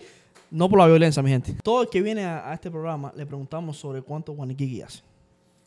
No 0.50 0.68
por 0.68 0.80
la 0.80 0.88
violencia, 0.88 1.22
mi 1.22 1.30
gente. 1.30 1.54
Todo 1.64 1.84
el 1.84 1.90
que 1.90 2.02
viene 2.02 2.26
a, 2.26 2.50
a 2.50 2.56
este 2.56 2.72
programa 2.72 3.14
le 3.16 3.28
preguntamos 3.28 3.78
sobre 3.78 4.02
cuánto 4.02 4.32
Wanikiki 4.32 4.82
hace. 4.82 5.04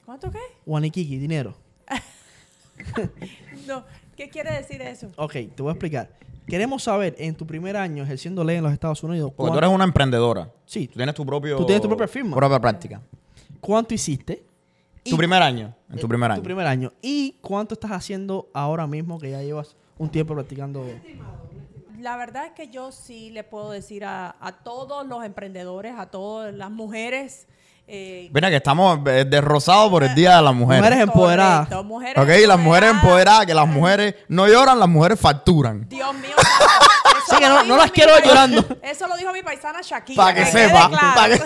¿Cuánto 0.04 0.28
qué? 0.28 0.40
Wanikiki, 0.66 1.18
dinero. 1.18 1.54
No, 3.66 3.84
¿qué 4.16 4.28
quiere 4.28 4.52
decir 4.52 4.82
eso? 4.82 5.08
Ok, 5.16 5.32
te 5.54 5.62
voy 5.62 5.68
a 5.68 5.72
explicar. 5.72 6.10
Queremos 6.46 6.82
saber, 6.82 7.14
en 7.18 7.34
tu 7.34 7.46
primer 7.46 7.76
año 7.76 8.02
ejerciendo 8.02 8.42
ley 8.44 8.56
en 8.56 8.64
los 8.64 8.72
Estados 8.72 9.02
Unidos, 9.02 9.32
Porque 9.36 9.52
tú 9.52 9.58
eres 9.58 9.70
una 9.70 9.84
emprendedora. 9.84 10.50
Sí. 10.66 10.88
Tú 10.88 10.94
tienes 10.96 11.14
tu 11.14 11.24
propio... 11.24 11.56
Tú 11.56 11.66
tienes 11.66 11.80
tu 11.82 11.88
propia 11.88 12.08
firma. 12.08 12.36
Propia 12.36 12.60
práctica. 12.60 13.00
cuánto 13.60 13.94
hiciste. 13.94 14.42
Tu 15.04 15.16
primer 15.16 15.42
año. 15.42 15.74
En 15.90 15.98
tu 15.98 16.08
primer 16.08 16.30
Tu 16.30 16.34
año. 16.34 16.42
primer 16.42 16.66
año. 16.66 16.92
¿Y 17.02 17.36
cuánto 17.40 17.74
estás 17.74 17.90
haciendo 17.92 18.48
ahora 18.52 18.86
mismo 18.86 19.18
que 19.18 19.30
ya 19.30 19.42
llevas 19.42 19.76
un 19.98 20.08
tiempo 20.08 20.34
practicando? 20.34 20.84
La 22.00 22.16
verdad 22.16 22.46
es 22.46 22.52
que 22.52 22.68
yo 22.68 22.90
sí 22.92 23.30
le 23.30 23.44
puedo 23.44 23.70
decir 23.70 24.04
a, 24.04 24.36
a 24.40 24.52
todos 24.62 25.06
los 25.06 25.24
emprendedores, 25.24 25.94
a 25.96 26.06
todas 26.06 26.52
las 26.54 26.70
mujeres. 26.70 27.46
Eh, 27.86 28.30
Mira 28.32 28.48
que 28.50 28.56
estamos 28.56 29.00
eh, 29.06 29.24
desrosados 29.28 29.90
por 29.90 30.02
el 30.04 30.14
Día 30.14 30.36
de 30.36 30.42
las 30.42 30.54
Mujeres. 30.54 30.82
Mujeres 30.82 31.02
empoderadas. 31.02 31.68
correcto, 31.68 31.84
mujeres 31.84 32.22
Ok, 32.22 32.46
las 32.48 32.58
mujeres 32.58 32.90
empoderadas, 32.90 33.46
que 33.46 33.54
las 33.54 33.66
mujeres 33.68 34.14
no 34.28 34.48
lloran, 34.48 34.78
las 34.78 34.88
mujeres 34.88 35.18
facturan. 35.20 35.88
Dios 35.88 36.14
mío. 36.14 36.30
Sí, 37.28 37.36
que 37.38 37.46
no- 37.48 37.76
las 37.76 37.90
quiero 37.92 38.12
llorando. 38.24 38.64
Eso 38.82 39.06
lo 39.06 39.16
dijo 39.16 39.32
mi 39.32 39.42
paisana 39.42 39.80
Shakira. 39.82 40.22
Pa' 40.22 40.34
que 40.34 40.44
sepa, 40.46 40.88
claro. 40.88 41.14
pa' 41.14 41.28
que 41.28 41.40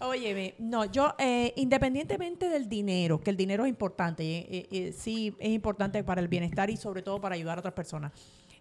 Óyeme, 0.04 0.54
no, 0.58 0.84
yo, 0.84 1.14
eh, 1.18 1.52
independientemente 1.56 2.48
del 2.50 2.68
dinero, 2.68 3.20
que 3.20 3.30
el 3.30 3.36
dinero 3.38 3.64
es 3.64 3.70
importante, 3.70 4.22
eh, 4.22 4.66
eh, 4.70 4.94
sí 4.96 5.34
es 5.38 5.50
importante 5.50 6.04
para 6.04 6.20
el 6.20 6.28
bienestar 6.28 6.68
y 6.68 6.76
sobre 6.76 7.00
todo 7.02 7.20
para 7.20 7.36
ayudar 7.36 7.56
a 7.58 7.60
otras 7.60 7.74
personas. 7.74 8.12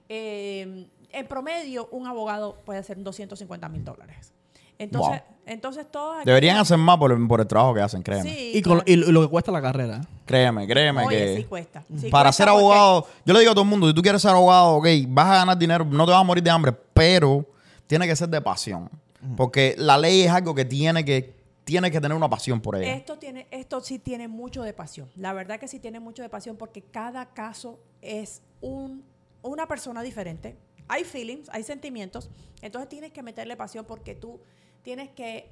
Eh, 0.08 0.88
en 1.12 1.28
promedio, 1.28 1.90
un 1.92 2.08
abogado 2.08 2.62
puede 2.66 2.80
hacer 2.80 3.02
250 3.02 3.68
mil 3.68 3.84
dólares. 3.84 4.32
Entonces, 4.80 5.22
entonces 5.46 5.90
todos 5.92 6.18
aquí- 6.18 6.26
Deberían 6.26 6.58
hacer 6.58 6.78
más 6.78 6.98
por 6.98 7.12
el, 7.12 7.28
por 7.28 7.42
el 7.42 7.48
trabajo 7.48 7.74
que 7.74 7.82
hacen, 7.82 8.02
créeme. 8.02 8.30
Sí, 8.30 8.52
Y, 8.56 8.62
con, 8.62 8.80
claro. 8.80 8.84
y 8.92 8.96
lo- 8.96 9.10
y 9.10 9.12
lo 9.12 9.22
que 9.22 9.28
cuesta 9.28 9.52
la 9.52 9.62
carrera. 9.62 10.02
Créeme, 10.26 10.66
créeme 10.68 11.06
Oye, 11.06 11.18
que... 11.18 11.36
sí 11.38 11.44
cuesta. 11.46 11.84
Sí 12.00 12.10
para 12.10 12.30
cuesta 12.30 12.32
ser 12.44 12.48
porque- 12.48 12.60
abogado, 12.60 13.08
yo 13.26 13.34
le 13.34 13.40
digo 13.40 13.52
a 13.52 13.56
todo 13.56 13.64
el 13.64 13.70
mundo, 13.70 13.88
si 13.88 13.94
tú 13.94 14.02
quieres 14.02 14.22
ser 14.22 14.32
abogado, 14.32 14.76
ok, 14.78 14.88
vas 15.10 15.28
a 15.28 15.36
ganar 15.38 15.58
dinero, 15.58 15.86
no 15.86 16.06
te 16.06 16.12
vas 16.12 16.22
a 16.22 16.24
morir 16.24 16.44
de 16.44 16.50
hambre, 16.50 16.72
pero 16.94 17.46
tiene 17.88 18.08
que 18.08 18.16
ser 18.16 18.30
de 18.30 18.42
pasión. 18.42 18.90
Porque 19.38 19.76
la 19.78 19.98
ley 19.98 20.22
es 20.24 20.32
algo 20.32 20.54
que 20.54 20.66
tiene 20.66 21.06
que, 21.06 21.34
tiene 21.64 21.90
que 21.92 22.02
tener 22.02 22.16
una 22.18 22.30
pasión 22.30 22.60
por 22.60 22.76
ella. 22.76 22.94
Esto, 22.96 23.18
tiene, 23.18 23.48
esto 23.52 23.80
sí 23.80 24.00
tiene 24.00 24.28
mucho 24.28 24.64
de 24.64 24.74
pasión. 24.74 25.10
La 25.16 25.32
verdad 25.32 25.60
que 25.60 25.68
sí 25.70 25.80
tiene 25.80 26.00
mucho 26.02 26.22
de 26.22 26.28
pasión 26.30 26.58
porque 26.58 26.82
cada 26.82 27.28
caso 27.34 27.80
es 28.02 28.42
un, 28.60 29.04
una 29.42 29.66
persona 29.66 30.02
diferente. 30.02 30.58
Hay 30.90 31.06
feelings, 31.06 31.50
hay 31.54 31.64
sentimientos. 31.64 32.30
Entonces 32.62 32.90
tienes 32.90 33.14
que 33.14 33.24
meterle 33.24 33.56
pasión 33.56 33.86
porque 33.86 34.14
tú 34.14 34.42
tienes 34.84 35.10
que 35.10 35.50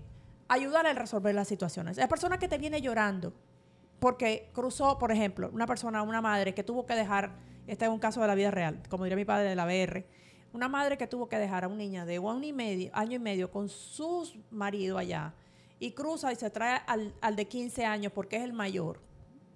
ayudarle 0.48 0.92
a 0.92 0.94
resolver 0.94 1.34
las 1.34 1.48
situaciones. 1.48 1.98
La 1.98 2.08
persona 2.08 2.38
que 2.38 2.48
te 2.48 2.58
viene 2.58 2.82
llorando 2.82 3.34
porque 4.00 4.50
cruzó, 4.54 4.98
por 4.98 5.12
ejemplo, 5.12 5.50
una 5.54 5.66
persona, 5.66 6.02
una 6.02 6.22
madre 6.22 6.54
que 6.54 6.64
tuvo 6.64 6.86
que 6.86 6.96
dejar, 6.96 7.32
este 7.68 7.86
es 7.86 7.92
un 7.92 8.00
caso 8.00 8.20
de 8.22 8.28
la 8.28 8.36
vida 8.36 8.52
real, 8.52 8.82
como 8.90 9.04
diría 9.04 9.16
mi 9.16 9.26
padre 9.26 9.50
de 9.50 9.56
la 9.56 9.66
BR, 9.66 10.06
una 10.54 10.68
madre 10.68 10.98
que 10.98 11.08
tuvo 11.08 11.30
que 11.30 11.38
dejar 11.38 11.64
a 11.64 11.68
una 11.68 11.78
niña 11.78 12.06
de 12.06 12.20
un 12.20 12.36
año 12.36 12.48
y 12.48 12.54
medio, 12.54 12.92
año 12.94 13.16
y 13.16 13.20
medio 13.20 13.52
con 13.52 13.70
su 13.70 14.28
marido 14.50 14.98
allá 14.98 15.34
y 15.80 15.92
cruza 15.92 16.32
y 16.32 16.36
se 16.36 16.50
trae 16.50 16.82
al, 16.88 17.14
al 17.22 17.36
de 17.36 17.48
15 17.48 17.86
años 17.86 18.12
porque 18.12 18.38
es 18.38 18.44
el 18.44 18.54
mayor, 18.54 19.00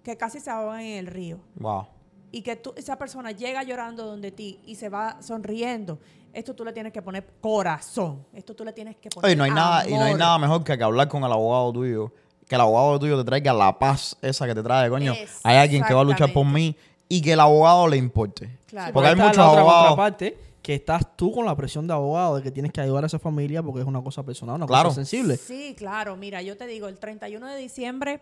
que 0.04 0.16
casi 0.16 0.40
se 0.40 0.50
ahoga 0.50 0.82
en 0.82 1.00
el 1.00 1.08
río 1.08 1.40
Wow. 1.56 1.88
Y 2.36 2.42
que 2.42 2.58
tú, 2.58 2.74
esa 2.76 2.98
persona 2.98 3.32
llega 3.32 3.64
llorando 3.64 4.06
donde 4.06 4.30
ti 4.30 4.60
y 4.66 4.76
se 4.76 4.90
va 4.90 5.22
sonriendo, 5.22 6.00
esto 6.34 6.54
tú 6.54 6.66
le 6.66 6.74
tienes 6.74 6.92
que 6.92 7.02
poner 7.02 7.26
corazón, 7.40 8.26
esto 8.34 8.54
tú 8.54 8.66
le 8.66 8.74
tienes 8.74 8.98
que 8.98 9.08
poner 9.10 9.28
Oye, 9.30 9.36
no 9.38 9.46
hay 9.46 9.52
nada, 9.52 9.88
y 9.88 9.94
no 9.94 10.02
hay 10.02 10.16
nada 10.16 10.38
mejor 10.38 10.62
que, 10.62 10.78
que 10.78 10.84
hablar 10.84 11.08
con 11.08 11.24
el 11.24 11.32
abogado 11.32 11.72
tuyo, 11.72 12.12
que 12.46 12.56
el 12.56 12.60
abogado 12.60 13.00
tuyo 13.00 13.18
te 13.18 13.24
traiga 13.24 13.54
la 13.54 13.80
paz 13.80 14.18
esa 14.22 14.46
que 14.46 14.54
te 14.54 14.62
trae, 14.62 14.90
coño. 14.90 15.14
Hay 15.44 15.56
alguien 15.56 15.82
que 15.86 15.94
va 15.94 16.02
a 16.02 16.04
luchar 16.04 16.34
por 16.34 16.46
mí 16.46 16.76
y 17.08 17.22
que 17.22 17.32
el 17.32 17.40
abogado 17.40 17.88
le 17.88 17.96
importe. 17.96 18.50
Claro. 18.68 18.92
Porque 18.92 19.08
hay 19.08 19.16
muchos 19.16 19.38
abogados. 19.38 20.18
que 20.62 20.74
estás 20.76 21.16
tú 21.16 21.32
con 21.32 21.46
la 21.46 21.56
presión 21.56 21.88
de 21.88 21.94
abogado 21.94 22.36
de 22.36 22.44
que 22.44 22.52
tienes 22.52 22.74
que 22.74 22.82
ayudar 22.82 23.06
a 23.06 23.08
esa 23.08 23.18
familia 23.20 23.64
porque 23.64 23.80
es 23.80 23.88
una 23.88 24.04
cosa 24.04 24.24
personal, 24.24 24.56
una 24.58 24.66
Claro. 24.68 24.90
cosa 24.90 24.96
sensible. 24.96 25.38
Sí, 25.38 25.74
claro. 25.78 26.18
Mira, 26.18 26.42
yo 26.42 26.58
te 26.58 26.68
digo, 26.68 26.90
el 26.90 26.98
31 27.00 27.48
de 27.48 27.58
diciembre 27.58 28.20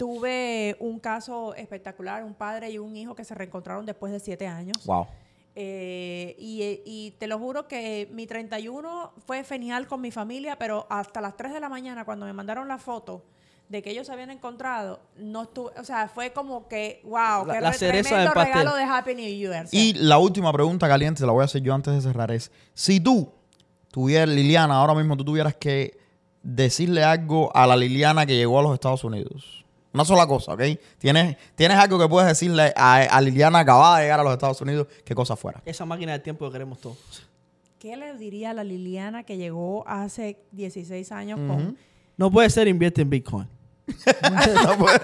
tuve 0.00 0.76
un 0.80 0.98
caso 0.98 1.54
espectacular, 1.56 2.24
un 2.24 2.32
padre 2.32 2.70
y 2.70 2.78
un 2.78 2.96
hijo 2.96 3.14
que 3.14 3.22
se 3.22 3.34
reencontraron 3.34 3.84
después 3.84 4.10
de 4.10 4.18
siete 4.18 4.46
años. 4.46 4.78
Wow. 4.86 5.06
Eh, 5.54 6.34
y, 6.38 6.80
y 6.86 7.10
te 7.18 7.26
lo 7.26 7.38
juro 7.38 7.68
que 7.68 8.08
mi 8.10 8.26
31 8.26 9.12
fue 9.26 9.44
genial 9.44 9.86
con 9.86 10.00
mi 10.00 10.10
familia, 10.10 10.56
pero 10.58 10.86
hasta 10.88 11.20
las 11.20 11.36
3 11.36 11.52
de 11.52 11.60
la 11.60 11.68
mañana 11.68 12.06
cuando 12.06 12.24
me 12.24 12.32
mandaron 12.32 12.66
la 12.66 12.78
foto 12.78 13.26
de 13.68 13.82
que 13.82 13.90
ellos 13.90 14.06
se 14.06 14.12
habían 14.14 14.30
encontrado, 14.30 15.00
no 15.18 15.42
estuvo, 15.42 15.70
o 15.78 15.84
sea, 15.84 16.08
fue 16.08 16.32
como 16.32 16.66
que, 16.66 17.02
wow, 17.04 17.44
La- 17.46 17.54
qué 17.54 17.60
la 17.60 17.70
re- 17.72 17.76
cereza 17.78 18.08
tremendo 18.08 18.30
del 18.30 18.34
pastel. 18.34 18.54
regalo 18.54 18.76
de 18.76 18.84
Happy 18.84 19.14
New 19.14 19.28
Year. 19.28 19.66
Y 19.70 19.92
la 19.92 20.16
última 20.18 20.50
pregunta 20.50 20.88
caliente, 20.88 21.20
te 21.20 21.26
la 21.26 21.32
voy 21.32 21.42
a 21.42 21.44
hacer 21.44 21.60
yo 21.60 21.74
antes 21.74 21.92
de 21.92 22.00
cerrar, 22.00 22.30
es, 22.30 22.50
si 22.72 22.98
tú 23.00 23.30
tuvieras, 23.90 24.30
Liliana, 24.30 24.76
ahora 24.76 24.94
mismo 24.94 25.14
tú 25.14 25.24
tuvieras 25.26 25.54
que 25.56 25.98
decirle 26.42 27.04
algo 27.04 27.54
a 27.54 27.66
la 27.66 27.76
Liliana 27.76 28.24
que 28.24 28.34
llegó 28.34 28.58
a 28.60 28.62
los 28.62 28.72
Estados 28.72 29.04
Unidos. 29.04 29.59
Una 29.92 30.04
sola 30.04 30.26
cosa, 30.26 30.54
¿ok? 30.54 30.60
¿Tienes, 30.98 31.36
tienes 31.56 31.76
algo 31.76 31.98
que 31.98 32.08
puedes 32.08 32.28
decirle 32.28 32.72
a, 32.76 32.96
a 32.96 33.20
Liliana 33.20 33.60
acabada 33.60 33.98
de 33.98 34.04
llegar 34.04 34.20
a 34.20 34.22
los 34.22 34.32
Estados 34.32 34.60
Unidos? 34.60 34.86
¿Qué 35.04 35.14
cosa 35.14 35.34
fuera? 35.36 35.60
Esa 35.64 35.84
máquina 35.84 36.12
del 36.12 36.22
tiempo 36.22 36.46
que 36.46 36.52
queremos 36.52 36.78
todos. 36.80 37.26
¿Qué 37.80 37.96
le 37.96 38.14
diría 38.16 38.50
a 38.50 38.54
la 38.54 38.62
Liliana 38.62 39.24
que 39.24 39.36
llegó 39.36 39.86
hace 39.88 40.38
16 40.52 41.10
años 41.12 41.40
con... 41.40 41.76
No 42.16 42.30
puede 42.30 42.50
ser 42.50 42.68
invierte 42.68 43.02
en 43.02 43.10
Bitcoin. 43.10 43.48
No 44.64 44.78
puedes- 44.78 45.00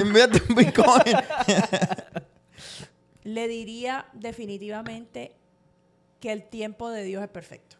Invierte 0.00 0.42
en 0.48 0.54
Bitcoin. 0.54 1.02
Le 3.24 3.48
diría 3.48 4.06
definitivamente 4.12 5.32
que 6.20 6.32
el 6.32 6.42
tiempo 6.42 6.90
de 6.90 7.04
Dios 7.04 7.22
es 7.22 7.28
perfecto. 7.28 7.76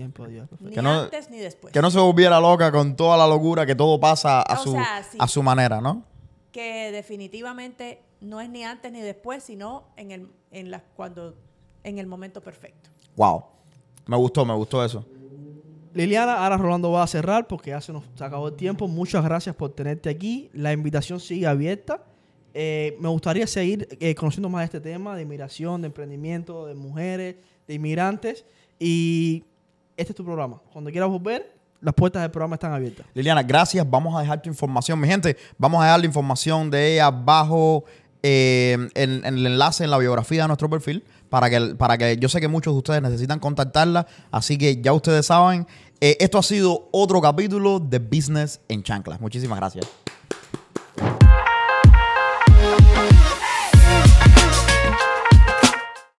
Tiempo 0.00 0.24
de 0.24 0.30
Dios. 0.32 0.48
Ni 0.60 0.70
Que 0.70 0.80
no- 0.80 1.02
antes 1.02 1.28
ni 1.30 1.36
después. 1.38 1.74
que 1.74 1.82
no 1.82 1.90
se 1.90 1.98
volviera 1.98 2.40
loca 2.40 2.72
con 2.72 2.96
toda 2.96 3.18
la 3.18 3.26
locura, 3.26 3.66
que 3.66 3.74
todo 3.74 4.00
pasa 4.00 4.40
a, 4.40 4.58
O 4.60 4.62
su, 4.62 4.72
sea, 4.72 5.02
sí. 5.10 5.18
a 5.20 5.28
su 5.28 5.42
manera, 5.42 5.80
¿no? 5.82 6.04
que 6.52 6.90
definitivamente 6.90 8.00
no 8.22 8.40
es 8.40 8.48
ni 8.48 8.64
antes 8.64 8.90
ni 8.90 9.00
después, 9.00 9.44
sino 9.44 9.84
en 9.96 10.10
el, 10.10 10.28
en 10.50 10.70
la, 10.70 10.80
cuando, 10.96 11.36
en 11.84 11.98
el 11.98 12.06
momento 12.06 12.40
perfecto. 12.42 12.88
Wow. 13.14 13.44
Me 14.06 14.16
gustó, 14.16 14.44
me 14.46 14.54
gustó 14.54 14.82
eso. 14.84 15.06
Liliana, 15.92 16.42
ahora 16.42 16.56
Rolando 16.56 16.90
va 16.92 17.02
a 17.02 17.06
cerrar 17.06 17.46
porque 17.46 17.70
ya 17.70 17.80
se 17.80 17.92
nos 17.92 18.04
acabó 18.20 18.48
el 18.48 18.54
tiempo. 18.56 18.88
Muchas 18.88 19.22
gracias 19.22 19.54
por 19.54 19.70
tenerte 19.72 20.08
aquí. 20.08 20.48
La 20.54 20.72
invitación 20.72 21.20
sigue 21.20 21.46
abierta. 21.46 22.02
Eh, 22.54 22.96
me 23.00 23.08
gustaría 23.10 23.46
seguir 23.46 23.86
eh, 24.00 24.14
conociendo 24.14 24.48
más 24.48 24.62
de 24.62 24.64
este 24.64 24.80
tema 24.80 25.14
de 25.14 25.22
inmigración, 25.22 25.82
de 25.82 25.86
emprendimiento, 25.88 26.66
de 26.66 26.74
mujeres, 26.74 27.36
de 27.68 27.74
inmigrantes. 27.74 28.44
Y 28.78 29.44
este 30.00 30.12
es 30.12 30.16
tu 30.16 30.24
programa. 30.24 30.60
Cuando 30.72 30.90
quieras 30.90 31.10
volver, 31.10 31.54
las 31.80 31.94
puertas 31.94 32.22
del 32.22 32.30
programa 32.30 32.54
están 32.54 32.72
abiertas. 32.72 33.06
Liliana, 33.14 33.42
gracias. 33.42 33.88
Vamos 33.88 34.16
a 34.16 34.20
dejar 34.20 34.40
tu 34.40 34.48
información. 34.48 34.98
Mi 34.98 35.06
gente, 35.06 35.36
vamos 35.58 35.80
a 35.82 35.84
dejar 35.84 36.00
la 36.00 36.06
información 36.06 36.70
de 36.70 36.94
ella 36.94 37.10
bajo 37.10 37.84
eh, 38.22 38.76
en, 38.94 39.24
en 39.24 39.38
el 39.38 39.46
enlace 39.46 39.84
en 39.84 39.90
la 39.90 39.98
biografía 39.98 40.42
de 40.42 40.48
nuestro 40.48 40.68
perfil 40.68 41.04
para 41.28 41.48
que, 41.48 41.74
para 41.76 41.96
que 41.96 42.16
yo 42.18 42.28
sé 42.28 42.40
que 42.40 42.48
muchos 42.48 42.74
de 42.74 42.78
ustedes 42.78 43.02
necesitan 43.02 43.38
contactarla. 43.38 44.06
Así 44.30 44.58
que 44.58 44.80
ya 44.82 44.92
ustedes 44.92 45.26
saben, 45.26 45.66
eh, 46.00 46.16
esto 46.20 46.38
ha 46.38 46.42
sido 46.42 46.88
otro 46.92 47.20
capítulo 47.20 47.78
de 47.78 47.98
Business 47.98 48.60
en 48.68 48.82
Chanclas. 48.82 49.20
Muchísimas 49.20 49.58
gracias. 49.58 49.86